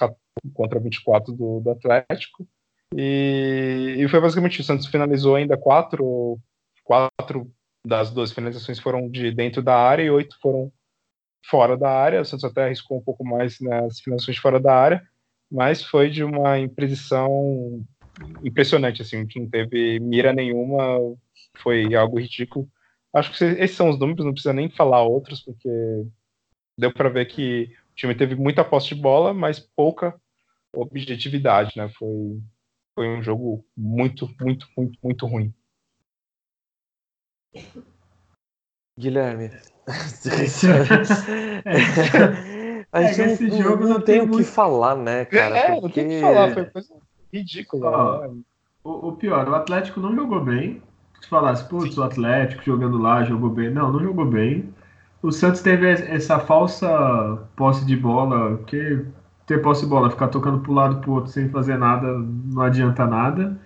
contra 0.53 0.79
24 0.79 1.33
do, 1.33 1.59
do 1.59 1.71
Atlético. 1.71 2.47
E, 2.95 3.95
e, 3.99 4.07
foi 4.07 4.19
basicamente. 4.19 4.61
O 4.61 4.63
Santos 4.63 4.87
finalizou 4.87 5.35
ainda 5.35 5.57
quatro, 5.57 6.39
quatro 6.83 7.51
das 7.85 8.11
12 8.11 8.33
finalizações 8.33 8.79
foram 8.79 9.09
de 9.09 9.31
dentro 9.31 9.61
da 9.61 9.75
área 9.75 10.03
e 10.03 10.09
oito 10.09 10.37
foram 10.41 10.71
fora 11.45 11.77
da 11.77 11.89
área. 11.89 12.21
O 12.21 12.25
Santos 12.25 12.45
até 12.45 12.65
arriscou 12.65 12.97
um 12.97 13.03
pouco 13.03 13.23
mais 13.23 13.59
nas 13.59 13.99
finalizações 13.99 14.37
fora 14.37 14.59
da 14.59 14.73
área, 14.73 15.03
mas 15.51 15.83
foi 15.83 16.09
de 16.09 16.23
uma 16.23 16.59
imprecisão 16.59 17.85
impressionante. 18.43 19.01
Assim, 19.01 19.27
não 19.35 19.49
teve 19.49 19.99
mira 19.99 20.33
nenhuma, 20.33 20.97
foi 21.57 21.93
algo 21.95 22.19
ridículo. 22.19 22.67
Acho 23.13 23.35
que 23.35 23.43
esses 23.43 23.75
são 23.75 23.89
os 23.89 23.99
números, 23.99 24.25
não 24.25 24.33
precisa 24.33 24.53
nem 24.53 24.69
falar 24.69 25.03
outros, 25.03 25.41
porque 25.41 25.69
deu 26.77 26.93
para 26.93 27.09
ver 27.09 27.25
que 27.25 27.75
time 27.99 28.15
teve 28.15 28.35
muita 28.35 28.63
posse 28.63 28.87
de 28.89 28.95
bola, 28.95 29.33
mas 29.33 29.59
pouca 29.59 30.15
objetividade, 30.73 31.73
né? 31.75 31.89
Foi, 31.89 32.39
foi 32.95 33.09
um 33.09 33.21
jogo 33.21 33.65
muito, 33.75 34.29
muito, 34.39 34.65
muito, 34.77 34.97
muito 35.03 35.27
ruim. 35.27 35.53
Guilherme. 38.97 39.51
a 42.91 43.03
gente 43.11 43.45
é, 43.45 43.47
não, 43.47 43.61
jogo 43.61 43.83
não, 43.83 43.89
não 43.89 44.01
tem 44.01 44.21
o 44.21 44.29
que 44.29 44.43
falar, 44.43 44.95
né, 44.95 45.25
cara? 45.25 45.57
É, 45.57 45.79
porque... 45.79 45.81
não 45.81 45.89
tem 45.89 46.05
o 46.05 46.09
que 46.09 46.21
falar, 46.21 46.53
foi 46.53 46.65
coisa 46.65 46.95
ridícula. 47.33 48.27
né? 48.27 48.35
o, 48.83 49.09
o, 49.09 49.15
pior, 49.15 49.49
o 49.49 49.55
Atlético 49.55 49.99
não 49.99 50.15
jogou 50.15 50.43
bem. 50.43 50.81
Se 51.21 51.27
falasse, 51.27 51.67
putz, 51.67 51.97
o 51.97 52.03
Atlético 52.03 52.63
jogando 52.63 52.97
lá, 52.97 53.25
jogou 53.25 53.49
bem. 53.49 53.69
Não, 53.71 53.91
não 53.91 53.99
jogou 53.99 54.25
bem. 54.25 54.73
O 55.21 55.31
Santos 55.31 55.61
teve 55.61 55.89
essa 55.89 56.39
falsa 56.39 57.39
posse 57.55 57.85
de 57.85 57.95
bola, 57.95 58.57
que 58.65 59.05
ter 59.45 59.61
posse 59.61 59.81
de 59.83 59.87
bola, 59.87 60.09
ficar 60.09 60.29
tocando 60.29 60.59
para 60.59 60.71
um 60.71 60.75
lado 60.75 61.01
para 61.01 61.09
o 61.09 61.13
outro 61.15 61.31
sem 61.31 61.49
fazer 61.49 61.77
nada, 61.77 62.07
não 62.17 62.61
adianta 62.61 63.05
nada. 63.05 63.59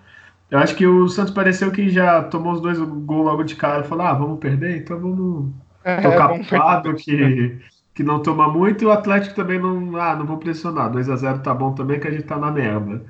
Eu 0.49 0.59
acho 0.59 0.75
que 0.75 0.85
o 0.85 1.07
Santos 1.09 1.33
pareceu 1.33 1.71
que 1.71 1.89
já 1.89 2.23
tomou 2.23 2.53
os 2.53 2.61
dois 2.61 2.79
gols 2.79 3.25
logo 3.25 3.43
de 3.43 3.55
cara 3.55 3.83
e 3.83 3.87
falou: 3.87 4.05
ah, 4.05 4.13
vamos 4.13 4.39
perder, 4.39 4.77
então 4.77 4.99
vamos 4.99 5.51
é, 5.83 6.01
tocar 6.01 6.29
para 6.29 6.55
o 6.55 6.59
lado 6.59 6.93
que, 6.95 7.59
que 7.93 8.03
não 8.03 8.21
toma 8.21 8.47
muito. 8.47 8.83
E 8.83 8.87
o 8.87 8.91
Atlético 8.91 9.35
também 9.35 9.59
não, 9.59 9.95
ah, 9.97 10.15
não 10.15 10.25
vou 10.25 10.37
pressionar, 10.37 10.91
2 10.91 11.09
a 11.09 11.15
0 11.15 11.39
tá 11.39 11.53
bom 11.53 11.73
também 11.73 11.99
que 11.99 12.07
a 12.07 12.11
gente 12.11 12.23
tá 12.23 12.37
na 12.37 12.51
merda. 12.51 13.03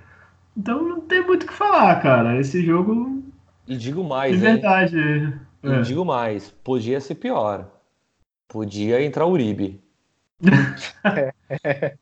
Então 0.55 0.81
não 0.81 1.01
tem 1.01 1.25
muito 1.25 1.43
o 1.43 1.47
que 1.47 1.53
falar, 1.53 2.01
cara. 2.01 2.39
Esse 2.39 2.63
jogo. 2.65 3.23
E 3.67 3.77
digo 3.77 4.03
mais, 4.03 4.33
de 4.33 4.37
verdade. 4.39 4.97
E 5.63 5.69
é. 5.69 5.81
digo 5.81 6.03
mais, 6.03 6.49
podia 6.49 6.99
ser 6.99 7.15
pior. 7.15 7.72
Podia 8.54 9.04
entrar 9.04 9.26
o 9.26 9.32
Uribe. 9.32 9.82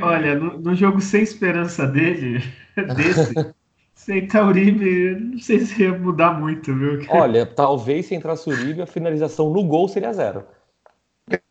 Olha, 0.00 0.36
no, 0.36 0.56
no, 0.56 0.72
jogo 0.72 1.00
sem 1.00 1.24
esperança 1.24 1.84
dele, 1.84 2.44
desse, 2.94 3.52
sem 3.92 4.18
entrar 4.18 4.44
o 4.44 4.50
Uribe, 4.50 5.16
não 5.18 5.40
sei 5.40 5.58
se 5.58 5.82
ia 5.82 5.98
mudar 5.98 6.38
muito, 6.38 6.72
viu? 6.72 7.00
Olha, 7.10 7.44
talvez 7.44 8.06
se 8.06 8.14
entrasse 8.14 8.48
o 8.48 8.52
Uribe, 8.52 8.82
a 8.82 8.86
finalização 8.86 9.50
no 9.50 9.64
gol 9.64 9.88
seria 9.88 10.12
zero. 10.12 10.44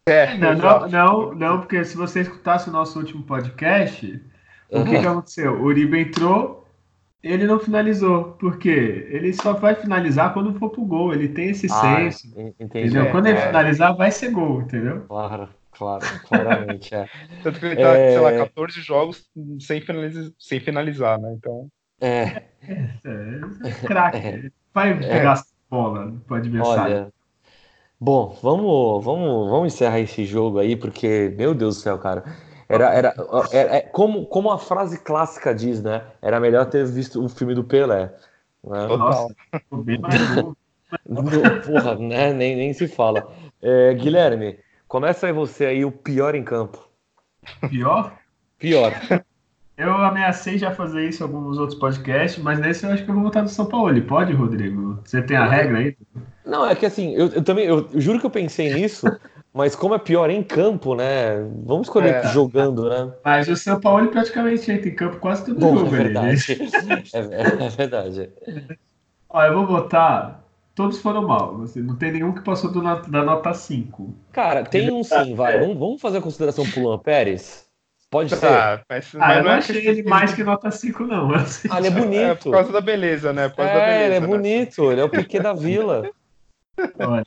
É, 0.05 0.37
não, 0.37 0.55
não, 0.55 0.87
não, 0.87 1.35
não, 1.35 1.59
porque 1.59 1.83
se 1.83 1.97
você 1.97 2.21
escutasse 2.21 2.69
o 2.69 2.71
nosso 2.71 2.97
último 2.97 3.23
podcast, 3.23 4.23
uhum. 4.71 4.83
o 4.83 4.85
que, 4.85 5.01
que 5.01 5.05
aconteceu? 5.05 5.55
O 5.55 5.63
Uribe 5.63 5.99
entrou, 5.99 6.65
ele 7.21 7.45
não 7.45 7.59
finalizou. 7.59 8.31
Por 8.33 8.57
quê? 8.57 9.07
Ele 9.09 9.33
só 9.33 9.53
vai 9.53 9.75
finalizar 9.75 10.33
quando 10.33 10.57
for 10.57 10.69
pro 10.69 10.85
gol. 10.85 11.13
Ele 11.13 11.27
tem 11.27 11.49
esse 11.49 11.67
ah, 11.69 11.97
senso. 11.97 12.27
Entendi. 12.27 12.55
Entendeu? 12.59 13.03
É, 13.03 13.11
quando 13.11 13.27
ele 13.27 13.37
é. 13.37 13.47
finalizar, 13.47 13.95
vai 13.95 14.11
ser 14.11 14.31
gol, 14.31 14.61
entendeu? 14.61 15.01
Claro, 15.07 15.49
claro, 15.71 16.05
claramente. 16.27 16.95
É. 16.95 17.07
Tanto 17.43 17.59
que 17.59 17.65
ele 17.65 17.75
tá, 17.75 17.97
é... 17.97 18.11
sei 18.11 18.19
lá, 18.19 18.33
14 18.33 18.81
jogos 18.81 19.29
sem, 19.59 19.81
finalizar, 19.81 20.31
sem 20.39 20.59
finalizar, 20.59 21.19
né? 21.19 21.33
Então. 21.37 21.67
É. 21.99 22.43
É, 22.61 22.73
é, 23.03 23.67
é 23.67 23.71
craque. 23.85 24.51
Vai 24.73 24.97
pegar 24.97 25.33
a 25.33 25.43
bola 25.69 26.13
pro 26.25 26.37
adversário. 26.37 26.95
Olha. 26.95 27.13
Bom, 27.99 28.37
vamos, 28.41 29.03
vamos, 29.03 29.49
vamos 29.49 29.73
encerrar 29.73 29.99
esse 29.99 30.23
jogo 30.23 30.57
aí, 30.57 30.77
porque, 30.77 31.33
meu 31.37 31.53
Deus 31.53 31.75
do 31.75 31.81
céu, 31.81 31.97
cara. 31.97 32.23
Era, 32.69 32.93
era, 32.93 33.15
era, 33.51 33.75
é, 33.77 33.81
como, 33.81 34.27
como 34.27 34.51
a 34.51 34.59
frase 34.59 34.99
clássica 34.99 35.55
diz, 35.55 35.81
né? 35.81 36.03
Era 36.21 36.39
melhor 36.39 36.67
ter 36.67 36.85
visto 36.85 37.23
o 37.23 37.27
filme 37.27 37.55
do 37.55 37.63
Pelé. 37.63 38.13
Né? 38.63 38.87
Nossa, 38.87 39.33
Porra, 41.65 41.95
né? 41.95 42.31
Nem, 42.31 42.55
nem 42.55 42.71
se 42.73 42.87
fala. 42.87 43.31
É, 43.61 43.93
Guilherme, 43.95 44.59
começa 44.87 45.27
aí 45.27 45.33
você 45.33 45.65
aí, 45.65 45.83
o 45.83 45.91
pior 45.91 46.35
em 46.35 46.43
campo. 46.43 46.87
Pior? 47.69 48.13
Pior. 48.57 48.93
Eu 49.77 49.93
ameacei 49.93 50.57
já 50.57 50.71
fazer 50.71 51.07
isso 51.07 51.23
em 51.23 51.25
alguns 51.25 51.57
outros 51.57 51.79
podcasts, 51.79 52.43
mas 52.43 52.59
nesse 52.59 52.85
eu 52.85 52.91
acho 52.91 53.03
que 53.03 53.09
eu 53.09 53.15
vou 53.15 53.23
votar 53.23 53.41
no 53.41 53.49
São 53.49 53.65
Paulo. 53.65 53.89
Ele 53.89 54.01
pode, 54.01 54.33
Rodrigo? 54.33 54.99
Você 55.05 55.21
tem 55.21 55.37
a 55.37 55.47
regra 55.47 55.77
aí? 55.77 55.97
Não, 56.45 56.65
é 56.67 56.75
que 56.75 56.85
assim, 56.85 57.15
eu, 57.15 57.27
eu 57.27 57.43
também, 57.43 57.65
eu, 57.65 57.87
eu, 57.93 58.01
juro 58.01 58.19
que 58.19 58.25
eu 58.25 58.29
pensei 58.29 58.73
nisso, 58.73 59.07
mas 59.59 59.75
como 59.75 59.93
é 59.93 59.99
pior 59.99 60.29
em 60.29 60.41
campo, 60.41 60.95
né? 60.95 61.35
Vamos 61.65 61.87
escolher 61.87 62.15
É. 62.15 62.23
jogando, 62.23 62.87
né? 62.89 63.13
Mas 63.25 63.49
o 63.49 63.57
São 63.57 63.77
Paulo 63.77 64.07
praticamente 64.07 64.71
entra 64.71 64.87
em 64.87 64.95
campo 64.95 65.17
quase 65.19 65.45
todo 65.45 65.59
Bom, 65.59 65.75
jogo 65.79 65.87
é 65.87 65.91
né? 65.91 66.03
verdade. 66.03 66.45
É, 67.13 67.65
é 67.65 67.69
verdade. 67.69 68.29
Ó, 69.29 69.43
eu 69.43 69.53
vou 69.53 69.67
botar. 69.67 70.41
Todos 70.73 71.01
foram 71.01 71.27
mal. 71.27 71.61
Assim, 71.61 71.81
não 71.81 71.97
tem 71.97 72.13
nenhum 72.13 72.33
que 72.33 72.41
passou 72.41 72.71
do 72.71 72.81
da 72.81 73.21
nota 73.21 73.53
5. 73.53 74.13
Cara, 74.31 74.63
tem 74.63 74.89
um 74.93 75.03
sim, 75.03 75.35
vai. 75.35 75.59
Vamos, 75.59 75.77
vamos 75.77 76.01
fazer 76.01 76.19
a 76.19 76.21
consideração 76.21 76.65
pro 76.65 76.79
Luan 76.81 76.99
Pérez? 76.99 77.67
Pode 78.09 78.29
ser. 78.29 78.39
Tá, 78.39 78.81
mas, 78.89 79.13
Ah, 79.15 79.17
mas 79.19 79.37
eu 79.37 79.43
não 79.43 79.51
é 79.51 79.57
achei 79.57 79.81
que- 79.81 79.87
ele 79.89 80.03
mais 80.03 80.33
que 80.33 80.41
nota 80.43 80.71
5, 80.71 81.03
não. 81.05 81.33
Assim, 81.35 81.67
Ah, 81.69 81.79
ele 81.79 81.87
é 81.87 81.91
É 81.91 81.93
bonito. 81.99 82.43
por 82.43 82.51
causa 82.53 82.71
da 82.71 82.79
beleza, 82.81 83.33
né? 83.33 83.49
Por 83.49 83.57
causa 83.57 83.73
da 83.73 83.79
É, 83.81 83.85
beleza, 83.87 84.05
ele 84.05 84.15
é 84.15 84.19
né? 84.21 84.27
bonito, 84.27 84.91
ele 84.91 85.01
é 85.01 85.03
o 85.03 85.09
Piquet 85.09 85.39
da 85.41 85.51
Vila. 85.53 86.09
olha, 86.97 87.25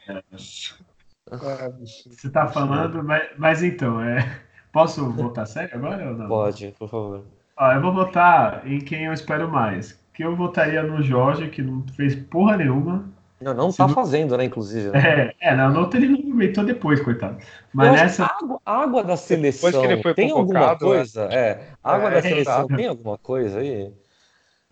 É, 1.32 1.70
você 2.10 2.30
tá 2.30 2.46
falando, 2.46 3.02
mas, 3.02 3.28
mas 3.38 3.62
então, 3.62 4.00
é. 4.02 4.40
Posso 4.72 5.10
votar 5.10 5.46
sério 5.46 5.74
agora 5.76 6.08
ou 6.10 6.16
não? 6.16 6.28
Pode, 6.28 6.74
por 6.78 6.88
favor. 6.88 7.22
Ó, 7.56 7.72
eu 7.72 7.80
vou 7.80 7.92
votar 7.92 8.66
em 8.66 8.78
quem 8.80 9.04
eu 9.04 9.12
espero 9.12 9.50
mais. 9.50 10.00
Que 10.14 10.24
eu 10.24 10.34
votaria 10.36 10.82
no 10.82 11.02
Jorge, 11.02 11.48
que 11.48 11.62
não 11.62 11.84
fez 11.94 12.14
porra 12.14 12.56
nenhuma. 12.56 13.04
Não, 13.40 13.52
não 13.54 13.70
Se 13.72 13.78
tá 13.78 13.86
não- 13.88 13.94
fazendo, 13.94 14.36
né, 14.36 14.44
inclusive. 14.44 14.90
né? 14.90 15.32
É, 15.40 15.50
é 15.50 15.56
não, 15.56 15.70
no 15.72 15.80
outro 15.80 15.98
ele 15.98 16.08
não 16.08 16.32
aguentou 16.32 16.64
depois, 16.64 17.00
coitado. 17.02 17.38
Mas 17.72 17.92
nessa. 17.92 18.24
água, 18.24 18.60
água 18.64 19.02
da 19.04 19.16
seleção 19.16 19.70
Depois 19.70 19.86
que 19.86 19.92
ele 19.92 20.02
foi 20.02 20.14
tem 20.14 20.30
alguma 20.30 20.46
convocado, 20.46 20.78
coisa? 20.86 21.22
É, 21.24 21.68
a 21.82 21.94
água 21.94 22.10
É, 22.10 22.14
da 22.14 22.22
seleção 22.22 22.54
exato. 22.54 22.76
tem 22.76 22.86
alguma 22.86 23.18
coisa 23.18 23.58
aí? 23.58 23.92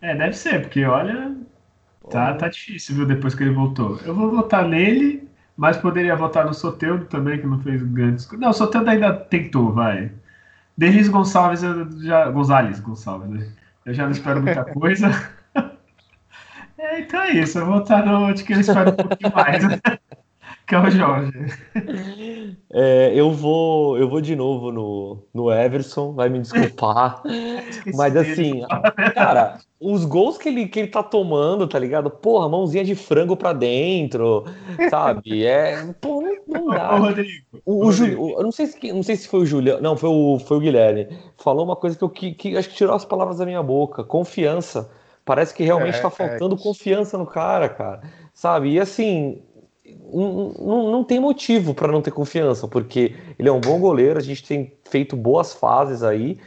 É, 0.01 0.15
deve 0.15 0.33
ser, 0.33 0.61
porque 0.61 0.83
olha, 0.85 1.35
tá, 2.09 2.33
tá 2.35 2.47
difícil, 2.47 2.95
viu, 2.95 3.05
depois 3.05 3.35
que 3.35 3.43
ele 3.43 3.53
voltou. 3.53 3.99
Eu 4.05 4.15
vou 4.15 4.31
votar 4.31 4.67
nele, 4.67 5.27
mas 5.61 5.77
poderia 5.77 6.15
votar 6.15 6.43
no 6.43 6.55
Soteldo 6.55 7.05
também, 7.05 7.39
que 7.39 7.45
não 7.45 7.59
fez 7.59 7.83
grandes. 7.83 8.27
Não, 8.31 8.49
o 8.49 8.53
Soteldo 8.53 8.89
ainda 8.89 9.13
tentou, 9.13 9.71
vai. 9.71 10.11
Denis 10.75 11.07
Gonçalves, 11.07 11.61
já. 11.99 12.31
Gonzalez 12.31 12.79
Gonçalves, 12.79 13.29
né? 13.29 13.47
Eu 13.85 13.93
já 13.93 14.05
não 14.05 14.11
espero 14.11 14.41
muita 14.41 14.65
coisa. 14.65 15.07
É, 16.83 17.01
então 17.01 17.21
é 17.21 17.33
isso, 17.33 17.59
eu 17.59 17.65
vou 17.67 17.75
votar 17.75 18.03
no 18.03 18.33
de 18.33 18.43
que 18.43 18.53
eu 18.53 18.59
espero 18.59 18.89
um 18.89 18.95
pouquinho 18.95 19.31
mais, 19.35 19.63
que 20.67 20.75
é 20.75 20.79
o 20.79 20.89
Jorge. 20.89 21.31
É, 22.73 23.11
eu 23.13 23.31
vou, 23.31 23.97
eu 23.97 24.09
vou 24.09 24.21
de 24.21 24.35
novo 24.35 24.71
no, 24.71 25.23
no 25.33 25.51
Everson, 25.51 26.13
vai 26.13 26.29
me 26.29 26.39
desculpar. 26.39 27.21
Esqueci 27.69 27.97
Mas 27.97 28.15
assim, 28.15 28.61
cara, 29.13 29.59
os 29.79 30.05
gols 30.05 30.37
que 30.37 30.49
ele, 30.49 30.67
que 30.67 30.79
ele 30.79 30.87
tá 30.87 31.03
tomando, 31.03 31.67
tá 31.67 31.77
ligado? 31.77 32.09
Porra, 32.09 32.47
mãozinha 32.47 32.83
de 32.83 32.95
frango 32.95 33.35
pra 33.35 33.53
dentro, 33.53 34.45
sabe? 34.89 35.45
É, 35.45 35.77
pô, 35.99 36.21
não, 36.21 36.35
não 36.47 36.67
Ô, 36.67 36.71
dá. 36.71 36.95
Rodrigo. 36.95 37.45
O, 37.65 37.85
o 37.85 37.89
o- 37.89 38.37
eu 38.39 38.43
não 38.43 38.51
sei 38.51 38.67
se, 38.67 38.93
não 38.93 39.03
sei 39.03 39.15
se 39.15 39.27
foi 39.27 39.41
o 39.41 39.45
Juliano, 39.45 39.81
não, 39.81 39.97
foi 39.97 40.09
o, 40.09 40.39
foi 40.39 40.57
o 40.57 40.59
Guilherme. 40.61 41.07
Falou 41.37 41.65
uma 41.65 41.75
coisa 41.75 41.97
que 41.97 42.03
eu 42.03 42.09
que, 42.09 42.33
que 42.33 42.57
acho 42.57 42.69
que 42.69 42.75
tirou 42.75 42.95
as 42.95 43.05
palavras 43.05 43.37
da 43.37 43.45
minha 43.45 43.61
boca. 43.63 44.03
Confiança. 44.03 44.89
Parece 45.23 45.53
que 45.53 45.63
realmente 45.63 45.97
É, 45.97 46.01
tá 46.01 46.07
é. 46.07 46.11
faltando 46.11 46.57
confiança 46.57 47.17
no 47.17 47.27
cara, 47.27 47.69
cara. 47.69 48.01
Sabe? 48.33 48.71
E 48.71 48.79
assim, 48.79 49.43
não, 50.11 50.91
não, 50.91 51.03
tem 51.03 51.19
motivo 51.19 51.73
para 51.73 51.91
não 51.91 52.01
ter 52.01 52.11
confiança, 52.11 52.67
porque 52.67 53.15
ele 53.39 53.47
é 53.47 53.51
um 53.51 53.61
bom 53.61 53.79
goleiro, 53.79 54.19
a 54.19 54.23
gente 54.23 54.43
tem 54.43 54.73
feito 54.89 55.15
boas 55.15 55.53
fases 55.53 56.03
aí. 56.03 56.37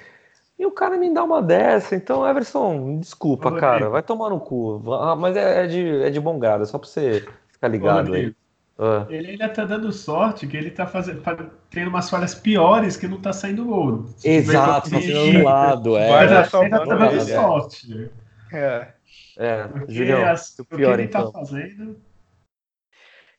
E 0.58 0.64
o 0.66 0.70
cara 0.70 0.96
me 0.96 1.12
dá 1.12 1.24
uma 1.24 1.42
dessa, 1.42 1.96
então, 1.96 2.26
Everson, 2.28 2.98
desculpa, 3.00 3.48
Ô, 3.48 3.56
cara, 3.56 3.88
vai 3.90 4.02
tomar 4.02 4.30
no 4.30 4.38
cu. 4.38 4.82
Ah, 4.92 5.16
Mas 5.16 5.36
é, 5.36 5.64
é 5.64 5.66
de, 5.66 6.02
é 6.02 6.10
de 6.10 6.20
bom 6.20 6.38
grado, 6.38 6.62
é 6.62 6.66
só 6.66 6.78
pra 6.78 6.88
você 6.88 7.26
ficar 7.50 7.68
Ô, 7.68 7.70
ligado 7.72 7.98
aí. 8.14 8.20
Rodrigo, 8.26 8.36
Ah. 8.78 9.06
Ele 9.08 9.30
ainda 9.32 9.48
tá 9.48 9.64
dando 9.64 9.90
sorte 9.92 10.46
que 10.46 10.56
ele 10.56 10.70
tá 10.70 10.86
fazendo, 10.86 11.22
fa- 11.22 11.46
tendo 11.70 11.88
umas 11.88 12.10
falhas 12.10 12.34
piores 12.34 12.96
que 12.96 13.06
não 13.08 13.20
tá 13.20 13.32
saindo 13.32 13.64
gol. 13.64 14.04
Exato, 14.24 14.90
tá 14.90 15.00
sendo 15.00 15.18
anulado, 15.20 15.96
é. 15.96 16.10
Mas 16.10 16.30
dar 16.52 16.60
ainda 16.60 16.78
tá 16.78 16.84
dando 16.96 17.16
é. 17.16 17.20
sorte. 17.20 18.10
É. 18.52 18.88
É, 19.36 19.64
Porque, 19.64 19.92
Julião, 19.92 20.24
as- 20.28 20.56
o 20.58 20.62
o 20.62 20.64
que 20.76 20.82
ele 20.82 21.08
tá 21.08 21.20
então. 21.20 21.32
fazendo. 21.32 21.96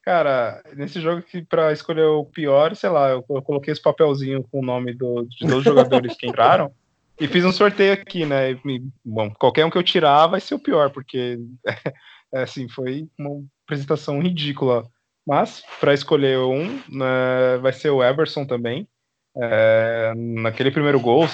Cara, 0.05 0.61
nesse 0.75 1.01
jogo 1.01 1.23
que 1.23 1.41
pra 1.43 1.73
escolher 1.73 2.03
o 2.03 2.23
pior, 2.23 2.75
sei 2.75 2.89
lá, 2.91 3.09
eu, 3.09 3.25
eu 3.27 3.41
coloquei 3.41 3.71
esse 3.73 3.81
papelzinho 3.81 4.43
com 4.51 4.59
o 4.59 4.65
nome 4.65 4.93
do- 4.93 5.23
de 5.25 5.39
todos 5.39 5.57
os 5.57 5.63
jogadores 5.65 6.15
que 6.15 6.27
entraram 6.27 6.71
e 7.19 7.27
fiz 7.27 7.43
um 7.43 7.51
sorteio 7.51 7.93
aqui, 7.93 8.23
né? 8.23 8.51
E, 8.51 8.59
bom, 9.03 9.31
qualquer 9.33 9.65
um 9.65 9.69
que 9.71 9.77
eu 9.77 9.83
tirar 9.83 10.27
vai 10.27 10.39
ser 10.39 10.53
o 10.53 10.59
pior, 10.59 10.91
porque 10.91 11.39
é, 12.33 12.43
assim, 12.43 12.69
foi 12.69 13.07
uma 13.17 13.43
apresentação 13.65 14.19
ridícula. 14.21 14.83
Mas 15.27 15.63
para 15.79 15.91
escolher 15.95 16.37
um, 16.37 16.67
né, 16.87 17.57
vai 17.59 17.73
ser 17.73 17.89
o 17.89 18.03
Everson 18.03 18.45
também. 18.45 18.87
É, 19.35 20.13
naquele 20.15 20.69
primeiro 20.69 20.99
gol, 20.99 21.25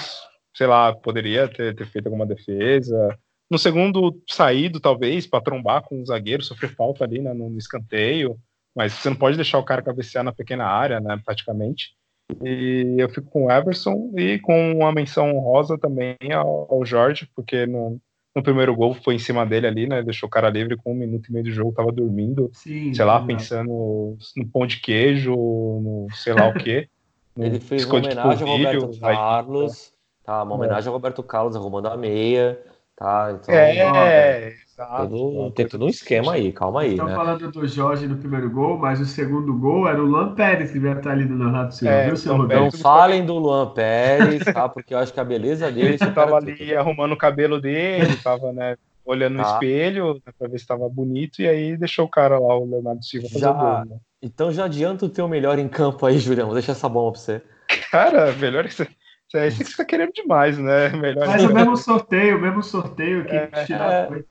sei 0.56 0.66
lá, 0.66 0.94
poderia 0.94 1.46
ter, 1.46 1.76
ter 1.76 1.86
feito 1.86 2.06
alguma 2.06 2.24
defesa. 2.24 3.18
No 3.50 3.58
segundo, 3.58 4.18
saído, 4.26 4.80
talvez, 4.80 5.26
para 5.26 5.42
trombar 5.44 5.82
com 5.82 6.00
o 6.00 6.06
zagueiro, 6.06 6.42
sofrer 6.42 6.74
falta 6.74 7.04
ali 7.04 7.20
né, 7.20 7.34
no 7.34 7.54
escanteio. 7.58 8.38
Mas 8.74 8.92
você 8.94 9.10
não 9.10 9.16
pode 9.16 9.36
deixar 9.36 9.58
o 9.58 9.64
cara 9.64 9.82
cabecear 9.82 10.24
na 10.24 10.32
pequena 10.32 10.64
área, 10.64 11.00
né, 11.00 11.20
praticamente. 11.24 11.94
E 12.42 12.94
eu 12.98 13.08
fico 13.10 13.28
com 13.30 13.44
o 13.46 13.50
Everson 13.50 14.10
e 14.16 14.38
com 14.38 14.72
uma 14.72 14.92
menção 14.92 15.30
honrosa 15.36 15.76
também 15.78 16.16
ao, 16.34 16.66
ao 16.72 16.84
Jorge, 16.84 17.28
porque 17.36 17.66
no, 17.66 18.00
no 18.34 18.42
primeiro 18.42 18.74
gol 18.74 18.94
foi 18.94 19.16
em 19.16 19.18
cima 19.18 19.44
dele 19.44 19.66
ali, 19.66 19.86
né? 19.86 20.02
Deixou 20.02 20.26
o 20.26 20.30
cara 20.30 20.48
livre 20.48 20.76
com 20.76 20.92
um 20.92 20.96
minuto 20.96 21.28
e 21.28 21.32
meio 21.32 21.44
do 21.44 21.50
jogo, 21.50 21.72
tava 21.74 21.92
dormindo, 21.92 22.50
Sim, 22.54 22.94
sei 22.94 23.04
lá, 23.04 23.16
exato. 23.16 23.26
pensando 23.26 24.16
no 24.36 24.48
pão 24.50 24.66
de 24.66 24.80
queijo, 24.80 25.32
no 25.34 26.06
sei 26.14 26.32
lá 26.32 26.48
o 26.48 26.54
quê. 26.54 26.88
Ele 27.36 27.60
fez 27.60 27.84
uma 27.84 28.00
de 28.00 28.06
homenagem 28.08 28.48
ao 28.48 28.56
Roberto 28.56 28.90
aí- 29.04 29.16
Carlos, 29.16 29.92
tá? 30.24 30.42
Uma 30.42 30.54
homenagem 30.54 30.88
ao 30.88 30.94
Roberto 30.94 31.22
Carlos 31.22 31.56
arrumando 31.56 31.86
a 31.88 31.96
meia, 31.96 32.58
tá? 32.96 33.32
Então, 33.40 33.54
É, 33.54 34.52
exato. 34.52 35.08
todo- 35.08 35.50
tem 35.52 35.66
todo 35.68 35.84
um 35.84 35.88
esquema 35.88 36.32
aí, 36.34 36.52
calma 36.52 36.82
aí, 36.82 36.90
Estão 36.92 37.06
né? 37.06 37.14
falando 37.14 37.50
do 37.50 37.66
Jorge 37.66 38.06
no 38.06 38.16
primeiro 38.16 38.50
gol, 38.50 38.78
mas 38.78 39.00
o 39.00 39.04
segundo 39.06 39.56
gol 39.58 39.88
era 39.88 40.02
o 40.02 40.06
Lan 40.06 40.34
Pérez 40.34 40.68
que 40.70 40.78
devia 40.78 40.92
estar 40.96 41.10
ali 41.12 41.24
do 41.24 41.36
Leonardo 41.36 41.74
Silva, 41.74 41.94
É, 41.94 42.04
viu, 42.06 42.16
seu 42.16 42.36
Rodrigo? 42.36 42.62
Não 42.62 42.70
falem 42.70 43.24
do 43.24 43.34
Luan 43.38 43.72
Pérez, 43.72 44.44
tá? 44.44 44.68
Porque 44.68 44.94
eu 44.94 44.98
acho 44.98 45.12
que 45.12 45.20
a 45.20 45.24
beleza 45.24 45.70
dele 45.70 45.88
Ele 45.88 45.98
supera 45.98 46.14
tava 46.14 46.38
tudo. 46.40 46.50
ali 46.50 46.74
arrumando 46.74 47.12
o 47.12 47.16
cabelo 47.18 47.60
dele, 47.60 48.16
tava, 48.24 48.52
né, 48.52 48.76
olhando 49.04 49.36
no 49.36 49.42
Tá. 49.42 49.52
espelho 49.54 50.14
né, 50.14 50.32
pra 50.38 50.48
ver 50.48 50.58
se 50.58 50.66
tava 50.66 50.88
bonito, 50.88 51.42
e 51.42 51.48
aí 51.48 51.76
deixou 51.76 52.04
o 52.04 52.10
cara 52.10 52.38
lá, 52.38 52.56
o 52.56 52.64
Leonardo 52.64 53.04
Silva, 53.04 53.28
fazer 53.28 53.40
Já- 53.40 53.50
o 53.50 53.54
gol, 53.58 53.84
né? 53.86 53.96
Então 54.24 54.52
já 54.52 54.66
adianta 54.66 55.04
o 55.04 55.08
teu 55.08 55.26
melhor 55.26 55.58
em 55.58 55.66
campo 55.68 56.06
aí, 56.06 56.16
Julião. 56.16 56.52
Deixa 56.54 56.70
essa 56.70 56.88
bomba 56.88 57.10
pra 57.12 57.20
você. 57.20 57.42
Cara, 57.90 58.32
melhor 58.34 58.64
que 58.68 58.74
você. 58.74 58.86
É 59.34 59.48
isso 59.48 59.58
que 59.58 59.70
você 59.70 59.76
tá 59.76 59.84
querendo 59.84 60.12
demais, 60.12 60.58
né? 60.58 60.88
Melhor 60.96 61.26
Mas 61.26 61.44
o 61.44 61.52
mesmo 61.52 61.76
sorteio, 61.76 62.38
o 62.38 62.40
mesmo 62.40 62.62
sorteio 62.62 63.24
que 63.24 63.34
É, 63.34 63.46
tirar 63.64 64.08
foi. 64.08 64.24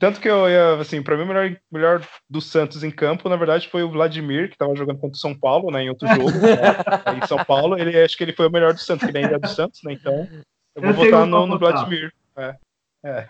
Tanto 0.00 0.20
que 0.20 0.28
eu 0.28 0.48
ia, 0.48 0.74
assim, 0.74 1.00
pra 1.00 1.16
mim 1.16 1.22
o 1.22 1.26
melhor, 1.26 1.56
melhor 1.70 2.08
do 2.28 2.40
Santos 2.40 2.82
em 2.82 2.90
campo, 2.90 3.28
na 3.28 3.36
verdade, 3.36 3.68
foi 3.68 3.84
o 3.84 3.90
Vladimir, 3.90 4.50
que 4.50 4.58
tava 4.58 4.74
jogando 4.74 4.98
contra 4.98 5.14
o 5.16 5.20
São 5.20 5.38
Paulo, 5.38 5.70
né, 5.70 5.82
em 5.82 5.88
outro 5.88 6.08
jogo. 6.08 6.32
né, 6.32 6.74
em 7.22 7.26
São 7.26 7.44
Paulo, 7.44 7.78
ele 7.78 7.96
acho 8.00 8.16
que 8.16 8.24
ele 8.24 8.32
foi 8.32 8.48
o 8.48 8.50
melhor 8.50 8.74
do 8.74 8.80
Santos, 8.80 9.04
que 9.04 9.10
ele 9.12 9.18
ainda 9.18 9.36
é 9.36 9.38
do 9.38 9.48
Santos, 9.48 9.80
né? 9.84 9.92
Então, 9.92 10.28
eu 10.74 10.82
vou 10.82 10.90
Eu 10.90 10.94
votar 10.94 11.26
no, 11.26 11.46
no. 11.46 11.58
Vladimir. 11.58 12.12
É. 12.36 12.56
É, 13.04 13.28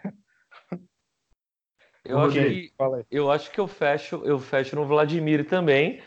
Eu 2.08 2.18
acho, 2.20 2.38
Rodrigo, 2.38 2.52
que, 2.54 3.06
eu 3.10 3.30
acho 3.30 3.50
que 3.50 3.60
eu 3.60 3.68
fecho, 3.68 4.22
eu 4.24 4.38
fecho 4.38 4.74
no 4.74 4.86
Vladimir 4.86 5.46
também. 5.46 6.00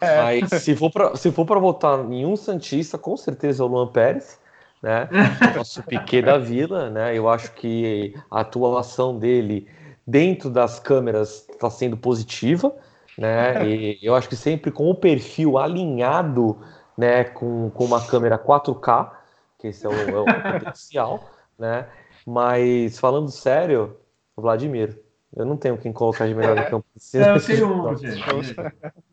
É. 0.00 0.22
Mas 0.22 0.62
se 0.62 0.76
for 0.76 0.90
pra, 0.90 1.16
se 1.16 1.32
for 1.32 1.46
para 1.46 1.58
votar 1.58 1.98
em 2.12 2.26
um 2.26 2.36
Santista, 2.36 2.98
com 2.98 3.16
certeza 3.16 3.62
é 3.62 3.66
o 3.66 3.68
Luan 3.68 3.88
Pérez, 3.88 4.38
né? 4.82 5.08
Nosso 5.56 5.82
Piquet 5.82 6.20
da 6.20 6.36
Vila, 6.36 6.90
né? 6.90 7.16
Eu 7.16 7.26
acho 7.26 7.52
que 7.52 8.14
a 8.30 8.40
atuação 8.40 9.18
dele 9.18 9.66
dentro 10.06 10.50
das 10.50 10.78
câmeras 10.78 11.48
está 11.50 11.70
sendo 11.70 11.96
positiva, 11.96 12.76
né? 13.16 13.66
E 13.66 13.98
eu 14.02 14.14
acho 14.14 14.28
que 14.28 14.36
sempre 14.36 14.70
com 14.70 14.90
o 14.90 14.94
perfil 14.94 15.56
alinhado, 15.56 16.58
né? 16.98 17.24
Com, 17.24 17.70
com 17.70 17.84
uma 17.86 18.06
câmera 18.06 18.38
4K, 18.38 19.10
que 19.58 19.68
esse 19.68 19.86
é 19.86 19.88
o, 19.88 19.92
é 19.92 20.20
o 20.20 20.24
potencial, 20.52 21.24
né? 21.58 21.86
Mas 22.26 22.98
falando 22.98 23.30
sério, 23.30 23.96
o 24.36 24.42
Vladimir. 24.42 25.05
Eu 25.36 25.44
não 25.44 25.56
tenho 25.56 25.76
quem 25.76 25.92
colocar 25.92 26.26
de 26.26 26.34
melhor 26.34 26.56
em 26.56 26.70
campo. 26.70 26.86
É, 27.14 27.30
eu 27.30 27.44
tenho 27.44 27.90
um, 27.90 27.96
gente. 27.96 28.24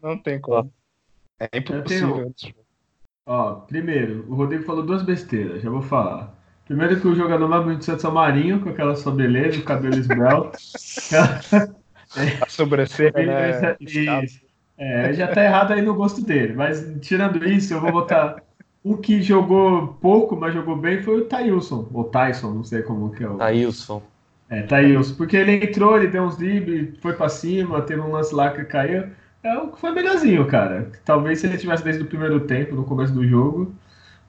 Não 0.01 0.17
tem 0.17 0.39
como. 0.39 0.71
É 1.37 1.57
impossível. 1.57 2.33
Ó, 3.25 3.55
primeiro, 3.55 4.25
o 4.29 4.35
Rodrigo 4.35 4.63
falou 4.63 4.85
duas 4.85 5.03
besteiras, 5.03 5.61
já 5.61 5.69
vou 5.69 5.81
falar. 5.81 6.33
Primeiro 6.65 6.99
que 6.99 7.07
o 7.07 7.15
jogador 7.15 7.47
mais 7.47 7.63
bonito 7.63 7.79
do 7.79 7.85
Santos 7.85 8.05
é 8.05 8.07
o 8.07 8.13
Marinho, 8.13 8.61
com 8.61 8.69
aquela 8.69 8.95
sua 8.95 9.11
beleza, 9.11 9.59
o 9.59 9.63
cabelo 9.63 9.95
esbelto. 9.95 10.57
A 12.41 12.47
sobrancelha, 12.47 13.11
né? 13.13 13.77
isso. 13.79 14.41
É, 14.77 15.13
já 15.13 15.27
tá 15.27 15.43
errado 15.43 15.73
aí 15.73 15.81
no 15.81 15.93
gosto 15.93 16.21
dele. 16.21 16.53
Mas 16.53 16.85
tirando 17.01 17.43
isso, 17.45 17.73
eu 17.73 17.81
vou 17.81 17.91
botar. 17.91 18.41
O 18.83 18.97
que 18.97 19.21
jogou 19.21 19.87
pouco, 20.01 20.35
mas 20.35 20.53
jogou 20.53 20.75
bem 20.75 21.01
foi 21.01 21.21
o 21.21 21.25
Thailson. 21.25 21.87
Ou 21.93 22.03
Tyson, 22.05 22.51
não 22.51 22.63
sei 22.63 22.81
como 22.81 23.11
que 23.11 23.23
é 23.23 23.29
o. 23.29 23.41
Ailson. 23.41 24.01
É, 24.53 24.61
Thailson. 24.61 25.15
Porque 25.15 25.35
ele 25.35 25.65
entrou, 25.65 25.97
ele 25.97 26.07
deu 26.07 26.23
uns 26.23 26.37
dribles, 26.37 26.95
foi 27.01 27.13
pra 27.13 27.27
cima, 27.27 27.81
teve 27.81 28.01
um 28.01 28.11
lance 28.11 28.33
lá 28.35 28.51
que 28.51 28.63
caiu. 28.65 29.07
é 29.41 29.57
o 29.57 29.71
que 29.71 29.79
foi 29.79 29.91
melhorzinho, 29.91 30.45
cara. 30.47 30.91
Talvez 31.03 31.39
se 31.39 31.47
ele 31.47 31.57
tivesse 31.57 31.83
desde 31.83 32.03
o 32.03 32.07
primeiro 32.07 32.41
tempo, 32.41 32.75
no 32.75 32.83
começo 32.83 33.11
do 33.13 33.27
jogo, 33.27 33.73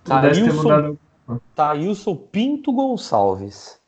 pudesse 0.03 0.43
ter 0.43 0.53
mudado. 0.53 0.99
Thailson 1.55 2.17
Pinto 2.17 2.73
Gonçalves. 2.73 3.79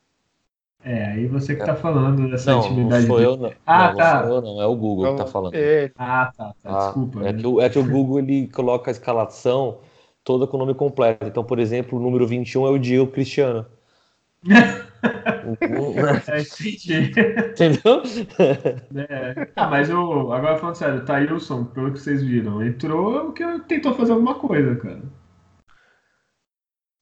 É, 0.84 1.06
aí 1.06 1.26
você 1.26 1.56
que 1.56 1.64
tá 1.64 1.74
falando 1.74 2.30
dessa 2.30 2.52
não, 2.52 2.60
intimidade. 2.60 3.06
Não 3.06 3.14
sou 3.14 3.20
eu, 3.20 3.36
não. 3.36 3.52
Ah, 3.66 3.88
não, 3.88 3.96
tá. 3.96 4.14
Não 4.14 4.28
sou 4.28 4.36
eu, 4.36 4.42
não. 4.42 4.62
É 4.62 4.66
o 4.66 4.76
Google 4.76 5.12
que 5.12 5.18
tá 5.18 5.26
falando. 5.26 5.54
É. 5.54 5.90
Ah, 5.98 6.32
tá. 6.36 6.44
tá. 6.44 6.54
Ah, 6.64 6.78
Desculpa. 6.84 7.20
É, 7.20 7.32
né? 7.32 7.40
que 7.40 7.46
o, 7.46 7.60
é 7.60 7.68
que 7.68 7.78
o 7.78 7.84
Google 7.84 8.18
ele 8.20 8.46
coloca 8.48 8.90
a 8.90 8.92
escalação 8.92 9.78
toda 10.22 10.46
com 10.46 10.56
o 10.56 10.60
nome 10.60 10.74
completo. 10.74 11.26
Então, 11.26 11.42
por 11.42 11.58
exemplo, 11.58 11.98
o 11.98 12.02
número 12.02 12.26
21 12.26 12.66
é 12.66 12.70
o 12.70 12.78
Diego 12.78 13.10
Cristiano. 13.10 13.66
é, 16.28 16.40
entendi. 16.40 17.12
Entendeu? 17.50 18.02
É. 18.96 19.48
Ah, 19.56 19.68
mas 19.68 19.90
o, 19.90 20.32
agora 20.32 20.58
falando 20.58 20.74
sério, 20.76 20.98
o 20.98 21.04
Thailson, 21.04 21.64
pelo 21.64 21.92
que 21.92 22.00
vocês 22.00 22.22
viram, 22.22 22.64
entrou 22.64 23.32
que 23.32 23.44
tentou 23.60 23.94
fazer 23.94 24.12
alguma 24.12 24.34
coisa, 24.34 24.76
cara. 24.76 25.02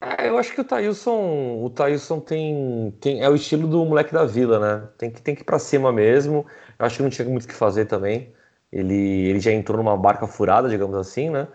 É, 0.01 0.29
eu 0.29 0.37
acho 0.37 0.53
que 0.53 0.61
o 0.61 0.65
Thailson, 0.65 1.63
o 1.65 1.71
Thailson 1.71 2.21
tem, 2.21 2.91
tem, 3.01 3.23
é 3.23 3.29
o 3.29 3.35
estilo 3.35 3.67
do 3.67 3.85
moleque 3.85 4.13
da 4.13 4.25
vila, 4.27 4.59
né? 4.59 4.89
Tem 4.99 5.11
que, 5.11 5.23
tem 5.23 5.35
que 5.35 5.41
ir 5.41 5.45
pra 5.45 5.59
cima 5.59 5.91
mesmo. 5.91 6.45
Eu 6.79 6.87
acho 6.87 6.97
que 6.97 7.03
não 7.03 7.11
tinha 7.11 7.27
muito 7.27 7.45
o 7.45 7.49
que 7.49 7.55
fazer 7.55 7.87
também. 7.87 8.33
Ele, 8.71 8.95
ele 9.29 9.41
já 9.41 9.53
entrou 9.53 9.79
numa 9.79 9.97
barca 9.97 10.27
furada, 10.27 10.69
digamos 10.69 10.97
assim, 10.97 11.31
né? 11.31 11.49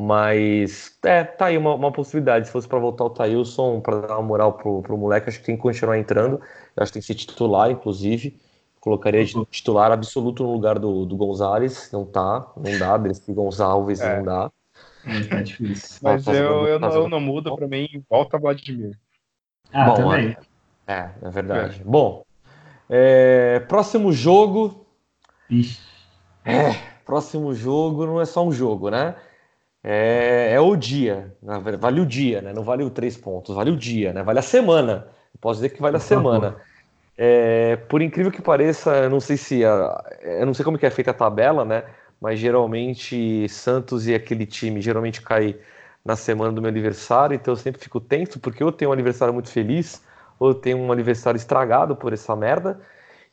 Mas, 0.00 0.96
é, 1.02 1.24
tá 1.24 1.46
aí 1.46 1.58
uma, 1.58 1.74
uma 1.74 1.90
possibilidade. 1.90 2.46
Se 2.46 2.52
fosse 2.52 2.68
para 2.68 2.78
voltar 2.78 3.02
o 3.02 3.10
Thailson, 3.10 3.80
para 3.80 4.02
dar 4.02 4.14
uma 4.14 4.22
moral 4.22 4.52
pro, 4.52 4.80
pro 4.80 4.96
moleque, 4.96 5.28
acho 5.28 5.40
que 5.40 5.46
tem 5.46 5.56
que 5.56 5.62
continuar 5.62 5.98
entrando. 5.98 6.40
Eu 6.76 6.82
acho 6.82 6.92
que 6.92 7.00
tem 7.00 7.02
que 7.02 7.06
ser 7.06 7.16
titular, 7.16 7.68
inclusive. 7.68 8.38
Colocaria 8.78 9.24
de 9.24 9.34
titular 9.46 9.90
absoluto 9.90 10.44
no 10.44 10.52
lugar 10.52 10.78
do, 10.78 11.04
do 11.04 11.16
Gonzalez. 11.16 11.90
Não 11.92 12.04
tá, 12.04 12.48
não 12.56 12.78
dá. 12.78 12.96
Desse 12.96 13.32
Gonçalves, 13.32 14.00
é. 14.00 14.18
não 14.18 14.24
dá. 14.24 14.52
É, 15.04 15.24
tá 15.24 15.42
difícil. 15.42 15.98
Mas 16.00 16.28
eu, 16.28 16.68
eu, 16.68 16.78
não, 16.78 16.92
eu 16.92 17.08
não 17.08 17.18
mudo, 17.18 17.56
para 17.56 17.66
mim, 17.66 17.88
volta 18.08 18.38
Vladimir. 18.38 18.96
Ah, 19.72 19.86
Bom, 19.86 19.94
também. 19.96 20.36
É, 20.86 21.10
é 21.20 21.28
verdade. 21.28 21.80
É. 21.80 21.84
Bom, 21.84 22.24
é, 22.88 23.58
próximo 23.66 24.12
jogo. 24.12 24.86
Ixi. 25.50 25.80
É, 26.44 26.74
próximo 27.04 27.52
jogo 27.52 28.06
não 28.06 28.20
é 28.20 28.24
só 28.24 28.46
um 28.46 28.52
jogo, 28.52 28.90
né? 28.90 29.16
É, 29.82 30.52
é 30.52 30.60
o 30.60 30.76
dia. 30.76 31.34
Vale 31.78 32.00
o 32.00 32.06
dia, 32.06 32.42
né? 32.42 32.52
Não 32.52 32.62
vale 32.62 32.82
o 32.82 32.90
três 32.90 33.16
pontos, 33.16 33.54
vale 33.54 33.70
o 33.70 33.76
dia, 33.76 34.12
né? 34.12 34.22
Vale 34.22 34.38
a 34.38 34.42
semana. 34.42 35.08
Posso 35.40 35.60
dizer 35.60 35.70
que 35.70 35.80
vale 35.80 35.96
a 35.96 36.00
semana. 36.00 36.56
É, 37.20 37.74
por 37.74 38.00
incrível 38.00 38.30
que 38.30 38.40
pareça, 38.40 38.94
eu 38.94 39.10
não 39.10 39.18
sei 39.18 39.36
se 39.36 39.64
a, 39.64 40.04
eu 40.22 40.46
não 40.46 40.54
sei 40.54 40.64
como 40.64 40.78
que 40.78 40.86
é 40.86 40.90
feita 40.90 41.10
a 41.10 41.14
tabela, 41.14 41.64
né? 41.64 41.82
mas 42.20 42.38
geralmente 42.38 43.48
Santos 43.48 44.06
e 44.06 44.14
aquele 44.14 44.46
time 44.46 44.80
geralmente 44.80 45.22
cai 45.22 45.56
na 46.04 46.16
semana 46.16 46.52
do 46.52 46.60
meu 46.60 46.68
aniversário, 46.68 47.34
então 47.34 47.52
eu 47.52 47.56
sempre 47.56 47.80
fico 47.80 48.00
tenso, 48.00 48.40
porque 48.40 48.62
eu 48.62 48.72
tenho 48.72 48.90
um 48.90 48.94
aniversário 48.94 49.34
muito 49.34 49.50
feliz, 49.50 50.02
ou 50.38 50.50
eu 50.50 50.54
tenho 50.54 50.78
um 50.78 50.90
aniversário 50.92 51.36
estragado 51.36 51.94
por 51.94 52.12
essa 52.12 52.34
merda, 52.34 52.80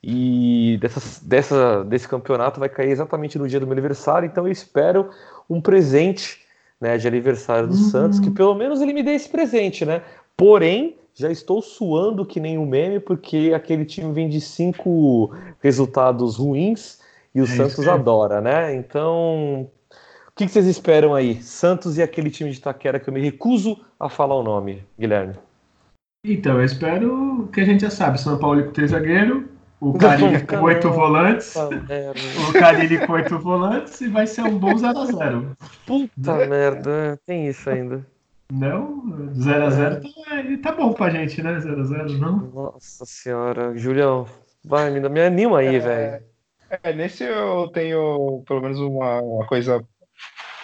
e 0.03 0.77
dessa, 0.81 1.25
dessa, 1.25 1.83
desse 1.83 2.07
campeonato 2.07 2.59
vai 2.59 2.69
cair 2.69 2.91
exatamente 2.91 3.39
no 3.39 3.47
dia 3.47 3.59
do 3.59 3.65
meu 3.65 3.73
aniversário, 3.73 4.25
então 4.27 4.45
eu 4.45 4.51
espero 4.51 5.09
um 5.49 5.61
presente 5.61 6.39
né, 6.79 6.97
de 6.97 7.07
aniversário 7.07 7.67
do 7.67 7.75
uhum. 7.75 7.89
Santos, 7.89 8.19
que 8.19 8.29
pelo 8.29 8.53
menos 8.53 8.81
ele 8.81 8.93
me 8.93 9.03
dê 9.03 9.11
esse 9.11 9.29
presente, 9.29 9.85
né? 9.85 10.01
Porém, 10.35 10.97
já 11.13 11.31
estou 11.31 11.61
suando 11.61 12.25
que 12.25 12.39
nem 12.39 12.57
um 12.57 12.65
meme, 12.65 12.99
porque 12.99 13.53
aquele 13.55 13.85
time 13.85 14.11
vem 14.11 14.27
de 14.27 14.41
cinco 14.41 15.33
resultados 15.61 16.35
ruins, 16.35 16.99
e 17.33 17.41
o 17.41 17.45
é 17.45 17.47
Santos 17.47 17.87
adora, 17.87 18.41
né? 18.41 18.75
Então, 18.75 19.69
o 20.27 20.31
que, 20.35 20.47
vocês 20.47 20.67
esperam 20.67 21.15
aí? 21.15 21.41
Santos 21.41 21.97
e 21.97 22.03
aquele 22.03 22.29
time 22.29 22.51
de 22.51 22.59
Taquera 22.59 22.99
que 22.99 23.09
eu 23.09 23.13
me 23.13 23.21
recuso 23.21 23.79
a 23.99 24.09
falar 24.09 24.35
o 24.35 24.43
nome, 24.43 24.83
Guilherme. 24.99 25.35
Então, 26.25 26.57
eu 26.57 26.65
espero 26.65 27.49
que 27.53 27.61
a 27.61 27.65
gente 27.65 27.81
já 27.81 27.89
sabe, 27.89 28.19
São 28.19 28.37
Paulo 28.37 28.63
com 28.65 28.71
três 28.71 28.91
zagueiros, 28.91 29.43
o 29.79 29.93
Carilli 29.97 30.45
com 30.45 30.61
oito 30.61 30.91
volantes, 30.91 31.55
o 31.55 32.53
Carilli 32.53 33.05
com 33.05 33.13
oito 33.13 33.37
volantes 33.39 34.01
e 34.01 34.07
vai 34.07 34.25
ser 34.25 34.43
um 34.43 34.57
bom 34.57 34.73
0x0. 34.73 35.55
Puta 35.85 36.37
né? 36.37 36.45
merda, 36.45 37.19
tem 37.25 37.47
isso 37.47 37.69
ainda. 37.69 38.05
Não, 38.51 39.01
0x0 39.33 40.61
tá, 40.61 40.71
tá 40.71 40.77
bom 40.77 40.93
pra 40.93 41.09
gente, 41.09 41.41
né? 41.41 41.57
0x0, 41.59 42.17
não? 42.19 42.37
Nossa 42.53 43.05
senhora, 43.05 43.75
Julião, 43.77 44.27
vai, 44.63 44.89
me, 44.91 44.99
me 45.09 45.21
anima 45.21 45.59
aí, 45.59 45.75
é... 45.75 45.79
velho. 45.79 46.23
É, 46.83 46.93
nesse 46.93 47.23
eu 47.23 47.69
tenho 47.73 48.43
pelo 48.47 48.61
menos 48.61 48.79
uma, 48.79 49.21
uma 49.21 49.45
coisa, 49.45 49.83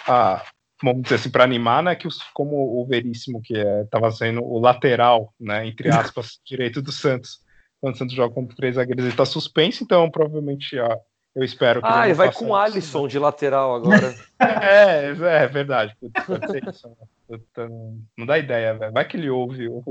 ah, 0.06 0.42
vamos 0.82 1.02
dizer 1.02 1.16
assim, 1.16 1.30
para 1.30 1.44
animar, 1.44 1.82
né? 1.82 1.94
Que 1.94 2.06
os, 2.06 2.22
como 2.34 2.80
o 2.80 2.86
Veríssimo, 2.86 3.40
que 3.42 3.56
estava 3.56 4.08
é, 4.08 4.10
sendo 4.10 4.44
o 4.44 4.58
lateral, 4.58 5.32
né? 5.40 5.66
Entre 5.66 5.88
aspas, 5.88 6.40
direito 6.46 6.82
do 6.82 6.92
Santos, 6.92 7.41
quando 7.82 7.96
o 7.96 7.98
Santos 7.98 8.14
joga 8.14 8.32
contra 8.32 8.56
três 8.56 8.76
zagueiros, 8.76 9.04
ele 9.04 9.12
está 9.12 9.26
suspenso, 9.26 9.82
então 9.82 10.08
provavelmente 10.08 10.78
ah, 10.78 10.96
eu 11.34 11.42
espero 11.42 11.82
que. 11.82 11.88
Ah, 11.90 12.06
ele 12.06 12.14
vai 12.14 12.32
com 12.32 12.46
o 12.46 12.54
Alisson 12.54 13.08
de 13.08 13.18
lateral 13.18 13.74
agora. 13.74 14.14
é, 14.38 15.06
é 15.08 15.48
verdade. 15.48 15.96
pode 16.24 16.52
ser 16.52 16.68
isso. 16.68 16.88
Né? 16.88 17.68
Não 18.16 18.24
dá 18.24 18.38
ideia, 18.38 18.74
velho. 18.74 18.92
Vai 18.92 19.04
que 19.04 19.16
ele 19.16 19.28
ouve 19.28 19.68
o 19.68 19.82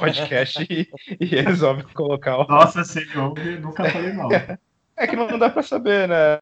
podcast 0.00 0.66
e, 0.70 0.88
e 1.20 1.26
resolve 1.42 1.82
colocar 1.92 2.38
o. 2.38 2.46
Nossa, 2.46 2.82
se 2.84 3.00
ele 3.00 3.18
ouve, 3.18 3.58
nunca 3.58 3.88
falei 3.90 4.12
mal. 4.12 4.30
É 4.98 5.06
que 5.06 5.14
não 5.14 5.38
dá 5.38 5.50
para 5.50 5.62
saber, 5.62 6.08
né? 6.08 6.38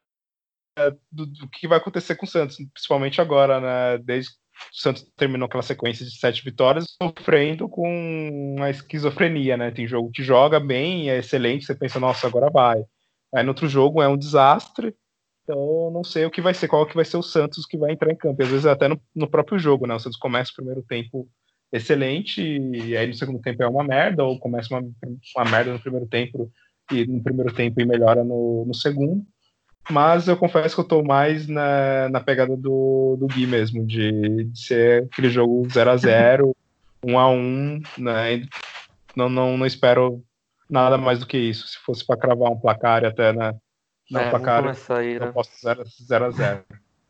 Do, 1.11 1.25
do, 1.25 1.49
que 1.49 1.67
vai 1.67 1.77
acontecer 1.77 2.15
com 2.15 2.25
o 2.25 2.29
Santos, 2.29 2.55
principalmente 2.73 3.19
agora, 3.19 3.59
né? 3.59 3.97
Desde 3.97 4.31
o 4.71 4.77
Santos 4.77 5.05
terminou 5.15 5.45
aquela 5.45 5.63
sequência 5.63 6.05
de 6.05 6.17
sete 6.17 6.43
vitórias, 6.43 6.95
sofrendo 7.01 7.67
com 7.69 8.55
uma 8.57 8.69
esquizofrenia, 8.69 9.57
né? 9.57 9.71
Tem 9.71 9.87
jogo 9.87 10.11
que 10.11 10.23
joga 10.23 10.59
bem, 10.59 11.09
é 11.09 11.17
excelente, 11.17 11.65
você 11.65 11.75
pensa, 11.75 11.99
nossa, 11.99 12.27
agora 12.27 12.49
vai. 12.49 12.83
Aí 13.33 13.43
no 13.43 13.49
outro 13.49 13.67
jogo 13.67 14.01
é 14.01 14.07
um 14.07 14.17
desastre, 14.17 14.95
então 15.43 15.91
não 15.91 16.03
sei 16.03 16.25
o 16.25 16.31
que 16.31 16.41
vai 16.41 16.53
ser, 16.53 16.67
qual 16.67 16.85
que 16.85 16.95
vai 16.95 17.05
ser 17.05 17.17
o 17.17 17.23
Santos 17.23 17.65
que 17.65 17.77
vai 17.77 17.91
entrar 17.91 18.11
em 18.11 18.17
campo. 18.17 18.41
E 18.41 18.43
às 18.43 18.49
vezes 18.49 18.65
até 18.65 18.87
no, 18.87 18.99
no 19.15 19.29
próprio 19.29 19.59
jogo, 19.59 19.85
né? 19.85 19.95
O 19.95 19.99
Santos 19.99 20.17
começa 20.17 20.51
o 20.51 20.55
primeiro 20.55 20.83
tempo 20.83 21.27
excelente, 21.71 22.41
e 22.41 22.95
aí 22.95 23.07
no 23.07 23.13
segundo 23.13 23.41
tempo 23.41 23.61
é 23.61 23.67
uma 23.67 23.83
merda, 23.83 24.23
ou 24.23 24.39
começa 24.39 24.73
uma, 24.73 24.81
uma 25.35 25.51
merda 25.51 25.73
no 25.73 25.79
primeiro 25.79 26.07
tempo 26.07 26.51
e 26.91 27.05
no 27.05 27.21
primeiro 27.21 27.53
tempo 27.53 27.81
e 27.81 27.85
melhora 27.85 28.23
no, 28.23 28.65
no 28.65 28.73
segundo. 28.73 29.25
Mas 29.89 30.27
eu 30.27 30.35
confesso 30.35 30.75
que 30.75 30.81
eu 30.81 30.85
tô 30.85 31.03
mais 31.03 31.47
na, 31.47 32.09
na 32.09 32.19
pegada 32.19 32.57
do, 32.57 33.15
do 33.19 33.27
Gui 33.27 33.45
mesmo, 33.45 33.85
de, 33.85 34.45
de 34.45 34.59
ser 34.59 35.03
aquele 35.03 35.29
jogo 35.29 35.67
0 35.69 35.91
a 35.91 35.97
0 35.97 36.55
1 37.03 37.17
a 37.19 37.29
1 37.29 37.81
né? 37.99 38.47
Não, 39.15 39.29
não, 39.29 39.57
não 39.57 39.65
espero 39.65 40.23
nada 40.69 40.97
mais 40.97 41.19
do 41.19 41.27
que 41.27 41.37
isso. 41.37 41.67
Se 41.67 41.77
fosse 41.77 42.05
para 42.05 42.17
cravar 42.17 42.51
um 42.51 42.59
placar 42.59 43.05
até 43.05 43.31
na, 43.31 43.53
na 44.09 44.23
é, 44.23 44.29
placar, 44.29 44.75
aí, 44.89 45.19
né? 45.19 45.27
eu 45.27 45.33
posso 45.33 45.51
0 45.61 45.83
a 46.25 46.29
0 46.31 46.63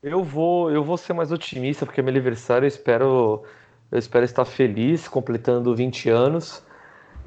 Eu 0.03 0.23
vou, 0.23 0.69
eu 0.69 0.84
vou 0.84 0.97
ser 0.97 1.13
mais 1.13 1.32
otimista, 1.32 1.86
porque 1.86 2.01
é 2.01 2.03
meu 2.03 2.11
aniversário 2.11 2.65
eu 2.65 2.67
espero, 2.67 3.43
eu 3.89 3.97
espero 3.97 4.26
estar 4.26 4.43
feliz, 4.43 5.07
completando 5.07 5.73
20 5.73 6.09
anos. 6.09 6.61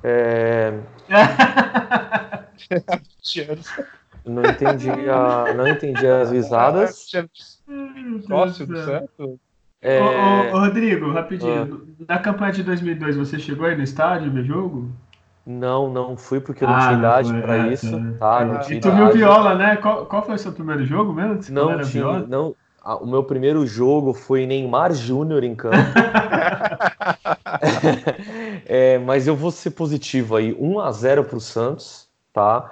É... 0.04 0.74
Não 4.24 4.42
entendi, 4.42 4.90
a, 4.90 5.54
não 5.54 5.66
entendi 5.66 6.06
as 6.06 6.30
risadas. 6.30 7.10
Próximo, 8.26 8.76
certo? 8.76 9.38
É... 9.80 10.00
Ô, 10.00 10.04
ô, 10.04 10.56
ô, 10.56 10.60
Rodrigo, 10.60 11.12
rapidinho. 11.12 11.86
Ah. 12.00 12.04
Na 12.08 12.18
campanha 12.18 12.52
de 12.52 12.62
2002, 12.62 13.16
você 13.16 13.38
chegou 13.38 13.66
aí 13.66 13.76
no 13.76 13.82
estádio 13.82 14.30
ver 14.32 14.44
jogo? 14.44 14.90
Não, 15.46 15.90
não 15.90 16.16
fui 16.16 16.40
porque 16.40 16.64
eu 16.64 16.68
não 16.68 16.74
ah, 16.74 16.80
tinha 16.80 16.98
idade 16.98 17.40
para 17.40 17.68
é, 17.68 17.72
isso. 17.72 18.14
Tá, 18.18 18.44
não 18.44 18.60
tinha 18.60 18.78
e 18.78 18.80
tu 18.80 18.90
viu 18.90 19.12
viola, 19.12 19.54
né? 19.54 19.76
Qual, 19.76 20.04
qual 20.06 20.22
foi 20.22 20.34
o 20.34 20.38
seu 20.38 20.52
primeiro 20.52 20.84
jogo 20.84 21.12
mesmo? 21.12 21.40
não 21.50 21.80
tinha, 21.80 22.18
não. 22.20 22.54
O 23.00 23.06
meu 23.06 23.22
primeiro 23.22 23.66
jogo 23.66 24.12
foi 24.12 24.46
Neymar 24.46 24.92
Júnior 24.94 25.44
em 25.44 25.54
campo. 25.54 25.76
é, 28.66 28.98
mas 28.98 29.26
eu 29.26 29.36
vou 29.36 29.50
ser 29.50 29.70
positivo 29.70 30.36
aí, 30.36 30.56
1 30.58 30.80
a 30.80 30.92
0 30.92 31.24
para 31.24 31.36
o 31.36 31.40
Santos, 31.40 32.08
tá? 32.32 32.70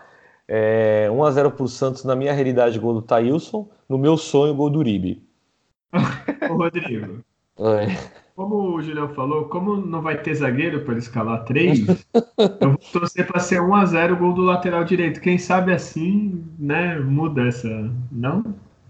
É, 0.48 1.08
1 1.10 1.24
a 1.24 1.30
0 1.30 1.50
para 1.50 1.64
o 1.64 1.68
Santos, 1.68 2.04
na 2.04 2.14
minha 2.14 2.32
realidade, 2.32 2.78
gol 2.78 2.94
do 2.94 3.02
Thailson. 3.02 3.68
No 3.88 3.98
meu 3.98 4.16
sonho, 4.16 4.54
gol 4.54 4.70
do 4.70 4.78
Uribe. 4.78 5.22
Ô, 6.50 6.54
Rodrigo. 6.54 7.24
Oi. 7.58 7.86
Como 8.36 8.74
o 8.76 8.82
Julião 8.82 9.08
falou, 9.08 9.46
como 9.46 9.76
não 9.76 10.02
vai 10.02 10.20
ter 10.20 10.34
zagueiro 10.34 10.82
para 10.82 10.98
escalar 10.98 11.44
três, 11.44 11.86
eu 12.60 12.70
vou 12.70 12.78
torcer 12.92 13.26
para 13.26 13.40
ser 13.40 13.62
1 13.62 13.74
a 13.74 13.84
0 13.86 14.16
gol 14.18 14.34
do 14.34 14.42
lateral 14.42 14.84
direito. 14.84 15.22
Quem 15.22 15.38
sabe 15.38 15.72
assim, 15.72 16.44
né, 16.58 16.98
muda 17.00 17.48
essa, 17.48 17.68
não? 18.12 18.44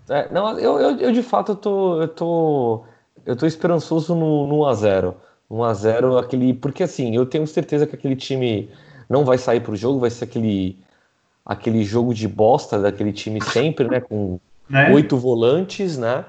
É, 0.09 0.33
não, 0.33 0.59
eu, 0.59 0.81
eu, 0.81 0.99
eu, 0.99 1.13
de 1.13 1.23
fato 1.23 1.53
eu 1.53 1.57
tô, 1.57 2.03
eu 2.03 2.09
tô, 2.09 2.85
eu 3.25 3.37
tô 3.37 3.47
esperançoso 3.47 4.17
no, 4.17 4.49
no 4.49 4.63
1 4.63 4.67
a 4.67 4.75
0 4.75 5.17
1 5.49 5.63
a 5.63 5.75
0 5.75 6.19
aquele, 6.19 6.53
porque 6.53 6.83
assim, 6.83 7.15
eu 7.15 7.25
tenho 7.25 7.47
certeza 7.47 7.87
que 7.87 7.95
aquele 7.95 8.17
time 8.17 8.69
não 9.09 9.25
vai 9.25 9.39
sair 9.39 9.61
pro 9.61 9.77
jogo, 9.77 10.01
vai 10.01 10.11
ser 10.11 10.25
aquele 10.25 10.77
aquele 11.47 11.85
jogo 11.85 12.13
de 12.13 12.27
bosta 12.27 12.79
daquele 12.79 13.13
time 13.13 13.41
sempre, 13.41 13.89
né? 13.89 14.01
Com 14.01 14.41
né? 14.69 14.93
oito 14.93 15.17
volantes, 15.17 15.97
né? 15.97 16.25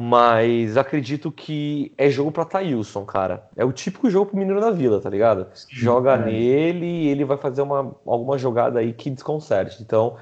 Mas 0.00 0.76
acredito 0.76 1.32
que 1.32 1.92
é 1.96 2.10
jogo 2.10 2.30
para 2.30 2.44
Thailson, 2.44 3.04
cara. 3.04 3.48
É 3.56 3.64
o 3.64 3.72
típico 3.72 4.10
jogo 4.10 4.26
pro 4.26 4.38
Menino 4.38 4.60
da 4.60 4.70
Vila, 4.70 5.00
tá 5.00 5.08
ligado? 5.08 5.46
Sim, 5.54 5.66
Joga 5.70 6.12
é. 6.12 6.24
nele 6.26 6.86
e 6.86 7.08
ele 7.08 7.24
vai 7.24 7.38
fazer 7.38 7.62
uma, 7.62 7.96
alguma 8.06 8.36
jogada 8.36 8.78
aí 8.78 8.92
que 8.92 9.10
desconcerte. 9.10 9.82
Então, 9.82 10.16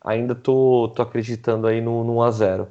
ainda 0.00 0.34
tô, 0.34 0.92
tô 0.94 1.00
acreditando 1.00 1.66
aí 1.66 1.80
no, 1.80 2.02
no 2.02 2.16
1x0. 2.16 2.66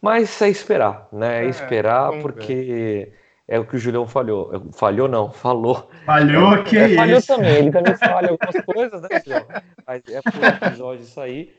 Mas 0.00 0.42
é 0.42 0.48
esperar, 0.48 1.06
né? 1.12 1.44
É, 1.44 1.46
é 1.46 1.48
esperar 1.48 2.10
porque 2.20 2.54
ver. 2.54 3.21
É 3.52 3.58
o 3.58 3.66
que 3.66 3.76
o 3.76 3.78
Julião 3.78 4.06
falhou. 4.06 4.50
Falhou 4.72 5.06
não, 5.06 5.30
falou. 5.30 5.90
Falhou 6.06 6.54
é, 6.54 6.62
que 6.62 6.78
é, 6.78 6.94
Falhou 6.94 7.18
isso? 7.18 7.26
também, 7.26 7.56
ele 7.56 7.70
também 7.70 7.94
falha 7.96 8.30
algumas 8.30 8.64
coisas, 8.64 9.02
né, 9.02 9.08
Julião? 9.22 9.46
Mas 9.86 10.02
é 10.08 10.22
por 10.22 10.42
episódio 10.42 11.02
isso 11.02 11.20
aí. 11.20 11.54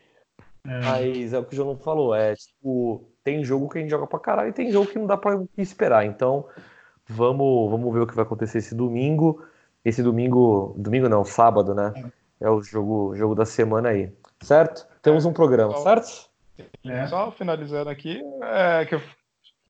É. 0.65 0.79
Mas 0.79 1.33
é 1.33 1.37
o 1.37 1.43
que 1.43 1.53
o 1.53 1.55
João 1.55 1.77
falou, 1.77 2.15
é 2.15 2.33
tipo, 2.35 3.07
tem 3.23 3.43
jogo 3.43 3.69
que 3.69 3.77
a 3.77 3.81
gente 3.81 3.91
joga 3.91 4.07
pra 4.07 4.17
caralho 4.17 4.49
e 4.49 4.53
tem 4.53 4.71
jogo 4.71 4.89
que 4.89 4.97
não 4.97 5.05
dá 5.05 5.17
pra 5.17 5.39
esperar. 5.55 6.03
Então, 6.03 6.47
vamos, 7.07 7.69
vamos 7.69 7.93
ver 7.93 7.99
o 7.99 8.07
que 8.07 8.15
vai 8.15 8.25
acontecer 8.25 8.57
esse 8.57 8.73
domingo. 8.73 9.45
Esse 9.85 10.01
domingo, 10.01 10.73
domingo 10.75 11.07
não, 11.07 11.23
sábado, 11.23 11.75
né? 11.75 11.93
É 12.41 12.49
o 12.49 12.59
jogo, 12.63 13.15
jogo 13.15 13.35
da 13.35 13.45
semana 13.45 13.89
aí, 13.89 14.11
certo? 14.41 14.87
Temos 15.03 15.25
um 15.25 15.33
programa, 15.33 15.77
certo? 15.77 16.27
É. 16.85 17.05
Só 17.05 17.29
finalizando 17.31 17.91
aqui, 17.91 18.19
é, 18.41 18.85
que 18.85 18.95
eu, 18.95 19.01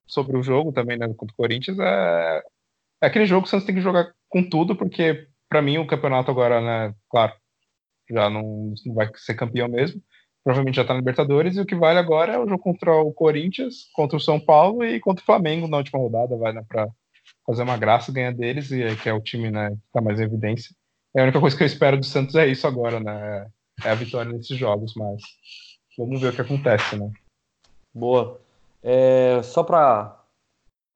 sobre 0.06 0.36
o 0.36 0.42
jogo 0.42 0.72
também, 0.72 0.98
né, 0.98 1.06
contra 1.08 1.32
o 1.32 1.36
Corinthians, 1.36 1.78
é, 1.78 2.42
é 3.02 3.06
aquele 3.06 3.26
jogo 3.26 3.42
que 3.42 3.48
o 3.48 3.50
Santos 3.50 3.66
tem 3.66 3.74
que 3.74 3.80
jogar 3.80 4.12
com 4.28 4.42
tudo, 4.48 4.76
porque 4.76 5.28
para 5.48 5.62
mim 5.62 5.78
o 5.78 5.86
campeonato 5.86 6.30
agora, 6.30 6.60
né, 6.60 6.94
claro, 7.10 7.32
já 8.10 8.28
não, 8.28 8.74
não 8.84 8.94
vai 8.94 9.10
ser 9.16 9.34
campeão 9.34 9.68
mesmo, 9.68 10.00
provavelmente 10.42 10.76
já 10.76 10.82
está 10.82 10.94
na 10.94 11.00
Libertadores, 11.00 11.56
e 11.56 11.60
o 11.60 11.66
que 11.66 11.74
vale 11.74 11.98
agora 11.98 12.34
é 12.34 12.38
o 12.38 12.48
jogo 12.48 12.62
contra 12.62 12.92
o 12.92 13.12
Corinthians, 13.12 13.88
contra 13.94 14.16
o 14.16 14.20
São 14.20 14.38
Paulo 14.38 14.84
e 14.84 15.00
contra 15.00 15.22
o 15.22 15.26
Flamengo 15.26 15.66
na 15.66 15.78
última 15.78 15.98
rodada, 15.98 16.36
vai, 16.36 16.52
né, 16.52 16.64
para 16.68 16.88
fazer 17.46 17.62
uma 17.62 17.76
graça, 17.76 18.12
ganhar 18.12 18.32
deles, 18.32 18.70
e 18.70 18.96
que 18.96 19.08
é 19.08 19.12
o 19.12 19.20
time, 19.20 19.50
né, 19.50 19.70
que 19.70 19.92
tá 19.92 20.00
mais 20.00 20.20
em 20.20 20.24
evidência. 20.24 20.74
É 21.16 21.20
a 21.20 21.24
única 21.24 21.40
coisa 21.40 21.56
que 21.56 21.62
eu 21.62 21.66
espero 21.66 21.96
do 21.96 22.04
Santos 22.04 22.34
é 22.34 22.46
isso 22.46 22.66
agora, 22.66 23.00
né, 23.00 23.46
é 23.84 23.90
a 23.90 23.94
vitória 23.94 24.32
nesses 24.32 24.56
jogos, 24.58 24.94
mas 24.94 25.22
Vamos 25.96 26.20
ver 26.20 26.32
o 26.32 26.34
que 26.34 26.40
acontece, 26.40 26.96
né? 26.96 27.10
Boa. 27.92 28.40
É, 28.84 29.40
só 29.42 29.62
para 29.62 30.20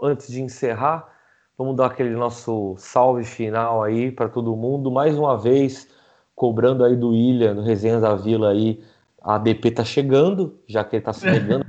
antes 0.01 0.29
de 0.29 0.43
encerrar, 0.43 1.09
vamos 1.57 1.75
dar 1.75 1.87
aquele 1.87 2.15
nosso 2.15 2.75
salve 2.77 3.25
final 3.25 3.83
aí 3.83 4.13
para 4.13 4.29
todo 4.29 4.55
mundo. 4.55 4.91
Mais 4.91 5.17
uma 5.19 5.39
vez, 5.39 5.89
cobrando 6.35 6.85
aí 6.85 6.95
do 6.95 7.15
Ilha, 7.15 7.55
no 7.55 7.63
Resenha 7.63 7.99
da 7.99 8.15
Vila 8.15 8.51
aí, 8.51 8.85
a 9.23 9.39
DP 9.39 9.71
tá 9.71 9.85
chegando, 9.85 10.59
já 10.69 10.85
que 10.85 10.97
ele 10.97 11.05
tá 11.05 11.15
se 11.15 11.23
pegando, 11.23 11.67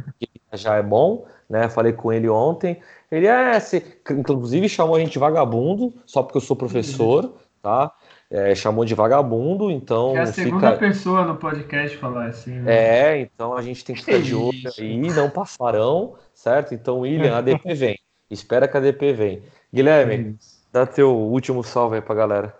já 0.53 0.75
é 0.75 0.83
bom, 0.83 1.25
né? 1.49 1.69
Falei 1.69 1.93
com 1.93 2.11
ele 2.11 2.27
ontem. 2.29 2.81
Ele 3.09 3.25
é, 3.25 3.59
se, 3.59 3.83
inclusive 4.11 4.67
chamou 4.67 4.95
a 4.95 4.99
gente 4.99 5.17
vagabundo, 5.17 5.93
só 6.05 6.21
porque 6.21 6.37
eu 6.37 6.41
sou 6.41 6.55
professor, 6.55 7.33
tá? 7.61 7.91
É, 8.31 8.53
chamou 8.53 8.85
de 8.85 8.93
vagabundo, 8.93 9.71
então. 9.71 10.15
É 10.15 10.21
a 10.21 10.25
segunda 10.27 10.73
fica... 10.73 10.87
pessoa 10.87 11.25
no 11.25 11.35
podcast 11.35 11.97
falar 11.97 12.27
assim. 12.27 12.59
Né? 12.59 12.73
É, 12.73 13.21
então 13.21 13.55
a 13.55 13.61
gente 13.61 13.83
tem 13.83 13.95
que 13.95 14.03
ficar 14.03 14.21
de 14.21 14.35
olho 14.35 14.71
aí, 14.77 14.97
não 14.97 15.29
passarão, 15.29 16.15
certo? 16.33 16.73
Então, 16.73 16.99
William, 16.99 17.35
a 17.35 17.41
DP 17.41 17.73
vem. 17.73 17.99
Espera 18.29 18.67
que 18.67 18.77
a 18.77 18.79
DP 18.79 19.13
vem. 19.13 19.43
Guilherme, 19.73 20.37
dá 20.71 20.85
teu 20.85 21.11
último 21.15 21.63
salve 21.63 21.95
aí 21.95 22.01
pra 22.01 22.13
galera. 22.13 22.55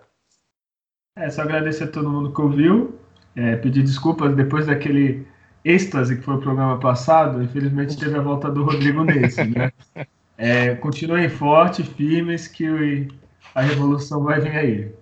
É, 1.16 1.30
só 1.30 1.42
agradecer 1.42 1.84
a 1.84 1.88
todo 1.88 2.10
mundo 2.10 2.32
que 2.32 2.40
ouviu. 2.40 2.98
É, 3.36 3.54
pedir 3.56 3.84
desculpas 3.84 4.34
depois 4.34 4.66
daquele 4.66 5.24
êxtase 5.64 6.16
que 6.16 6.22
foi 6.22 6.34
o 6.34 6.40
programa 6.40 6.80
passado. 6.80 7.40
Infelizmente 7.40 7.96
teve 7.96 8.16
a 8.18 8.20
volta 8.20 8.50
do 8.50 8.64
Rodrigo 8.64 9.04
nesse, 9.04 9.44
né? 9.44 9.70
É, 10.42 10.74
continuem 10.76 11.28
fortes, 11.28 11.86
firmes, 11.86 12.48
que 12.48 13.06
a 13.54 13.60
revolução 13.60 14.24
vai 14.24 14.40
vir 14.40 14.56
aí. 14.56 14.92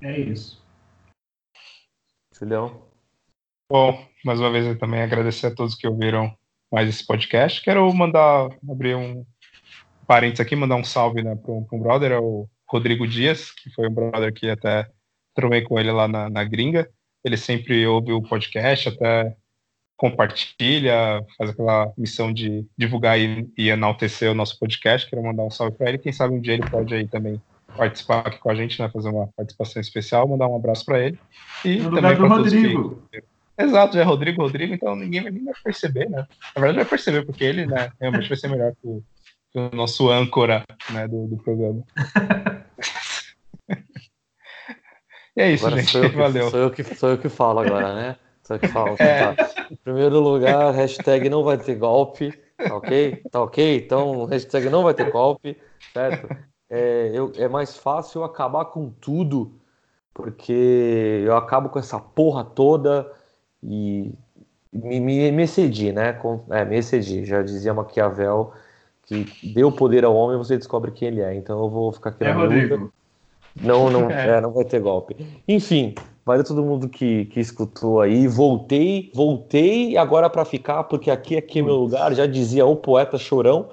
É 0.00 0.18
isso. 0.18 0.62
Julião. 2.32 2.86
Bom, 3.70 4.06
mais 4.24 4.38
uma 4.38 4.50
vez 4.50 4.64
eu 4.64 4.78
também 4.78 5.02
agradecer 5.02 5.48
a 5.48 5.54
todos 5.54 5.74
que 5.74 5.88
ouviram 5.88 6.32
mais 6.72 6.88
esse 6.88 7.04
podcast. 7.04 7.60
Quero 7.60 7.92
mandar, 7.92 8.48
abrir 8.68 8.94
um 8.94 9.26
parênteses 10.06 10.40
aqui, 10.40 10.54
mandar 10.54 10.76
um 10.76 10.84
salve 10.84 11.22
né, 11.22 11.34
para 11.34 11.50
um, 11.50 11.66
um, 11.72 11.80
brother, 11.80 12.12
é 12.12 12.18
o 12.18 12.48
Rodrigo 12.68 13.06
Dias, 13.06 13.50
que 13.50 13.70
foi 13.70 13.88
um 13.88 13.94
brother 13.94 14.32
que 14.32 14.48
até 14.48 14.88
tromei 15.34 15.62
com 15.62 15.78
ele 15.78 15.90
lá 15.90 16.06
na, 16.06 16.30
na 16.30 16.44
gringa. 16.44 16.88
Ele 17.24 17.36
sempre 17.36 17.84
ouve 17.86 18.12
o 18.12 18.22
podcast, 18.22 18.88
até 18.88 19.36
compartilha, 19.96 21.26
faz 21.36 21.50
aquela 21.50 21.92
missão 21.98 22.32
de 22.32 22.64
divulgar 22.78 23.18
e, 23.18 23.52
e 23.58 23.68
enaltecer 23.68 24.30
o 24.30 24.34
nosso 24.34 24.58
podcast. 24.60 25.10
Quero 25.10 25.24
mandar 25.24 25.42
um 25.42 25.50
salve 25.50 25.76
para 25.76 25.88
ele. 25.88 25.98
Quem 25.98 26.12
sabe 26.12 26.34
um 26.34 26.40
dia 26.40 26.54
ele 26.54 26.70
pode 26.70 26.94
aí 26.94 27.08
também 27.08 27.42
participar 27.78 28.26
aqui 28.26 28.38
com 28.38 28.50
a 28.50 28.54
gente, 28.54 28.82
né, 28.82 28.90
fazer 28.92 29.08
uma 29.08 29.28
participação 29.28 29.80
especial, 29.80 30.28
mandar 30.28 30.48
um 30.48 30.56
abraço 30.56 30.84
para 30.84 30.98
ele. 30.98 31.18
E 31.64 31.76
no 31.76 31.94
também 31.94 32.16
para 32.16 32.28
Rodrigo. 32.28 33.02
Que... 33.10 33.22
Exato, 33.56 33.94
já 33.94 34.00
é 34.00 34.04
Rodrigo, 34.04 34.42
Rodrigo, 34.42 34.74
então 34.74 34.94
ninguém, 34.94 35.22
vai 35.22 35.54
perceber, 35.64 36.10
né? 36.10 36.26
Na 36.54 36.60
verdade 36.60 36.76
vai 36.76 36.84
perceber, 36.84 37.24
porque 37.24 37.44
ele, 37.44 37.64
né, 37.66 37.90
realmente 38.00 38.28
vai 38.28 38.36
ser 38.36 38.48
melhor 38.48 38.72
que 38.72 38.86
o, 38.86 39.02
que 39.52 39.58
o 39.58 39.70
nosso 39.70 40.10
âncora, 40.10 40.64
né, 40.90 41.08
do, 41.08 41.28
do 41.28 41.36
programa. 41.38 41.82
e 45.36 45.40
é 45.40 45.52
isso, 45.52 45.66
agora 45.66 45.80
gente. 45.80 45.92
Sou 45.92 46.02
que, 46.02 46.16
Valeu. 46.16 46.50
Sou 46.50 46.60
eu, 46.60 46.70
que, 46.70 46.84
sou 46.84 47.08
eu 47.10 47.18
que 47.18 47.28
falo 47.28 47.60
agora, 47.60 47.94
né? 47.94 48.16
Sou 48.42 48.56
eu 48.56 48.60
que 48.60 48.68
falo. 48.68 48.96
É. 48.98 49.34
Tá. 49.34 49.50
Em 49.70 49.76
primeiro 49.76 50.20
lugar, 50.20 50.72
hashtag 50.72 51.28
não 51.28 51.44
vai 51.44 51.58
ter 51.58 51.76
golpe, 51.76 52.32
tá 52.56 52.76
ok? 52.76 53.22
Tá 53.30 53.42
ok? 53.42 53.76
Então, 53.76 54.24
hashtag 54.24 54.68
não 54.68 54.82
vai 54.82 54.94
ter 54.94 55.10
golpe, 55.10 55.56
certo? 55.92 56.28
É, 56.70 57.10
eu, 57.14 57.32
é 57.36 57.48
mais 57.48 57.76
fácil 57.76 58.20
eu 58.20 58.24
acabar 58.24 58.66
com 58.66 58.90
tudo, 58.90 59.52
porque 60.12 61.22
eu 61.24 61.36
acabo 61.36 61.68
com 61.68 61.78
essa 61.78 61.98
porra 61.98 62.44
toda 62.44 63.10
e 63.62 64.12
me, 64.72 65.00
me, 65.00 65.30
me 65.32 65.42
excedi, 65.42 65.92
né? 65.92 66.12
Com, 66.12 66.44
é, 66.50 66.64
me 66.64 66.76
excedi. 66.78 67.24
Já 67.24 67.42
dizia 67.42 67.74
Maquiavel 67.74 68.52
que 69.08 69.26
deu 69.54 69.72
poder 69.72 70.04
ao 70.04 70.14
homem 70.14 70.36
você 70.36 70.56
descobre 70.56 70.90
quem 70.90 71.08
ele 71.08 71.20
é. 71.22 71.34
Então 71.34 71.58
eu 71.58 71.70
vou 71.70 71.90
ficar 71.92 72.10
aqui 72.10 72.24
é, 72.24 72.28
na 72.28 72.34
Rodrigo. 72.34 72.92
Não, 73.56 73.90
não, 73.90 74.10
é. 74.12 74.40
não 74.40 74.52
vai 74.52 74.64
ter 74.64 74.80
golpe. 74.80 75.16
Enfim, 75.48 75.94
valeu 76.26 76.44
todo 76.44 76.62
mundo 76.62 76.88
que, 76.88 77.24
que 77.26 77.40
escutou 77.40 78.02
aí. 78.02 78.28
Voltei, 78.28 79.10
voltei 79.14 79.96
agora 79.96 80.28
para 80.28 80.44
ficar, 80.44 80.84
porque 80.84 81.10
aqui, 81.10 81.36
aqui 81.36 81.60
é 81.60 81.62
meu 81.62 81.76
lugar. 81.76 82.14
Já 82.14 82.26
dizia 82.26 82.66
o 82.66 82.76
poeta 82.76 83.16
chorão. 83.16 83.70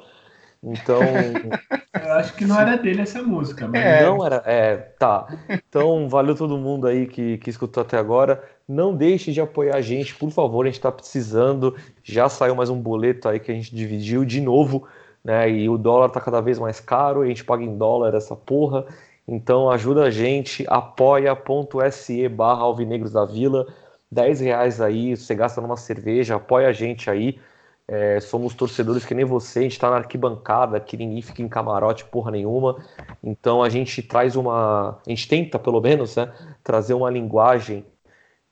Então. 0.65 0.99
Eu 2.03 2.13
acho 2.13 2.35
que 2.35 2.45
não 2.45 2.59
era 2.59 2.75
dele 2.75 3.01
essa 3.01 3.21
música, 3.21 3.67
mas. 3.67 3.81
É. 3.81 4.03
Não 4.03 4.25
era. 4.25 4.43
É, 4.45 4.75
tá. 4.75 5.27
Então, 5.49 6.09
valeu 6.09 6.35
todo 6.35 6.57
mundo 6.57 6.87
aí 6.87 7.07
que, 7.07 7.37
que 7.37 7.49
escutou 7.49 7.81
até 7.81 7.97
agora. 7.97 8.43
Não 8.67 8.95
deixe 8.95 9.31
de 9.31 9.39
apoiar 9.39 9.75
a 9.75 9.81
gente, 9.81 10.15
por 10.15 10.31
favor, 10.31 10.65
a 10.65 10.69
gente 10.69 10.81
tá 10.81 10.91
precisando. 10.91 11.75
Já 12.03 12.27
saiu 12.27 12.55
mais 12.55 12.69
um 12.69 12.81
boleto 12.81 13.29
aí 13.29 13.39
que 13.39 13.51
a 13.51 13.55
gente 13.55 13.73
dividiu 13.73 14.25
de 14.25 14.41
novo, 14.41 14.87
né? 15.23 15.49
E 15.49 15.69
o 15.69 15.77
dólar 15.77 16.09
tá 16.09 16.19
cada 16.19 16.41
vez 16.41 16.57
mais 16.57 16.79
caro, 16.79 17.21
a 17.21 17.27
gente 17.27 17.43
paga 17.43 17.63
em 17.63 17.77
dólar 17.77 18.15
essa 18.15 18.35
porra. 18.35 18.85
Então 19.27 19.69
ajuda 19.69 20.03
a 20.03 20.11
gente, 20.11 20.65
apoia.se 20.67 22.27
barra 22.27 22.61
Alvinegros 22.61 23.11
da 23.11 23.23
Vila. 23.23 23.67
10 24.11 24.39
reais 24.39 24.81
aí, 24.81 25.15
você 25.15 25.35
gasta 25.35 25.59
numa 25.61 25.77
cerveja, 25.77 26.35
apoia 26.35 26.67
a 26.67 26.73
gente 26.73 27.09
aí. 27.09 27.39
É, 27.87 28.19
somos 28.19 28.55
torcedores 28.55 29.05
que 29.05 29.13
nem 29.13 29.25
você, 29.25 29.59
a 29.59 29.61
gente 29.61 29.73
está 29.73 29.91
na 29.91 29.97
arquibancada, 29.97 30.79
que 30.79 30.97
ninguém 30.97 31.21
fica 31.21 31.41
em 31.43 31.47
camarote 31.47 32.05
porra 32.05 32.31
nenhuma. 32.31 32.83
Então 33.23 33.61
a 33.61 33.69
gente 33.69 34.01
traz 34.01 34.35
uma. 34.35 34.99
A 35.05 35.09
gente 35.09 35.27
tenta, 35.27 35.59
pelo 35.59 35.79
menos, 35.79 36.15
né, 36.15 36.33
trazer 36.63 36.95
uma 36.95 37.09
linguagem 37.09 37.85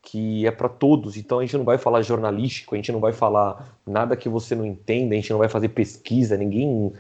que 0.04 0.46
é 0.46 0.52
para 0.52 0.70
todos. 0.70 1.18
Então 1.18 1.40
a 1.40 1.42
gente 1.46 1.58
não 1.58 1.64
vai 1.64 1.78
falar 1.78 2.02
jornalístico, 2.02 2.76
a 2.76 2.78
gente 2.78 2.92
não 2.92 3.00
vai 3.00 3.14
falar 3.14 3.80
nada 3.88 4.18
que 4.18 4.30
você 4.30 4.54
não 4.54 4.66
entenda, 4.66 5.14
a 5.14 5.16
gente 5.16 5.32
não 5.32 5.40
vai 5.40 5.50
fazer 5.50 5.70
pesquisa, 5.70 6.38
ninguém. 6.38 6.94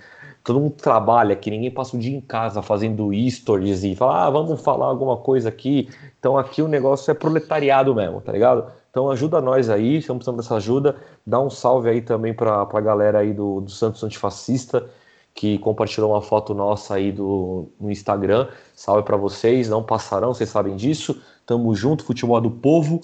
Todo 0.43 0.59
mundo 0.59 0.75
trabalha 0.75 1.33
aqui, 1.33 1.49
ninguém 1.49 1.71
passa 1.71 1.95
o 1.95 1.99
dia 1.99 2.15
em 2.15 2.19
casa 2.19 2.61
fazendo 2.61 3.11
stories 3.29 3.83
e 3.83 3.95
fala, 3.95 4.25
ah, 4.25 4.29
vamos 4.29 4.61
falar 4.61 4.87
alguma 4.87 5.15
coisa 5.15 5.47
aqui. 5.47 5.87
Então 6.19 6.37
aqui 6.37 6.61
o 6.61 6.67
negócio 6.67 7.09
é 7.09 7.13
proletariado 7.13 7.95
mesmo, 7.95 8.19
tá 8.19 8.33
ligado? 8.33 8.69
Então 8.91 9.09
ajuda 9.09 9.39
nós 9.39 9.69
aí, 9.69 9.95
estamos 9.97 10.19
precisando 10.19 10.41
dessa 10.41 10.55
ajuda. 10.55 10.97
Dá 11.25 11.39
um 11.39 11.49
salve 11.49 11.89
aí 11.89 12.01
também 12.01 12.33
para 12.33 12.61
a 12.61 12.81
galera 12.81 13.19
aí 13.19 13.33
do, 13.33 13.61
do 13.61 13.71
Santos 13.71 14.03
Antifascista, 14.03 14.85
que 15.33 15.57
compartilhou 15.59 16.11
uma 16.11 16.21
foto 16.21 16.53
nossa 16.53 16.95
aí 16.95 17.13
do, 17.13 17.69
no 17.79 17.89
Instagram. 17.89 18.49
Salve 18.75 19.03
para 19.03 19.15
vocês, 19.15 19.69
não 19.69 19.81
passarão, 19.81 20.33
vocês 20.33 20.49
sabem 20.49 20.75
disso. 20.75 21.21
Tamo 21.45 21.73
junto, 21.73 22.03
futebol 22.03 22.41
do 22.41 22.51
povo. 22.51 22.99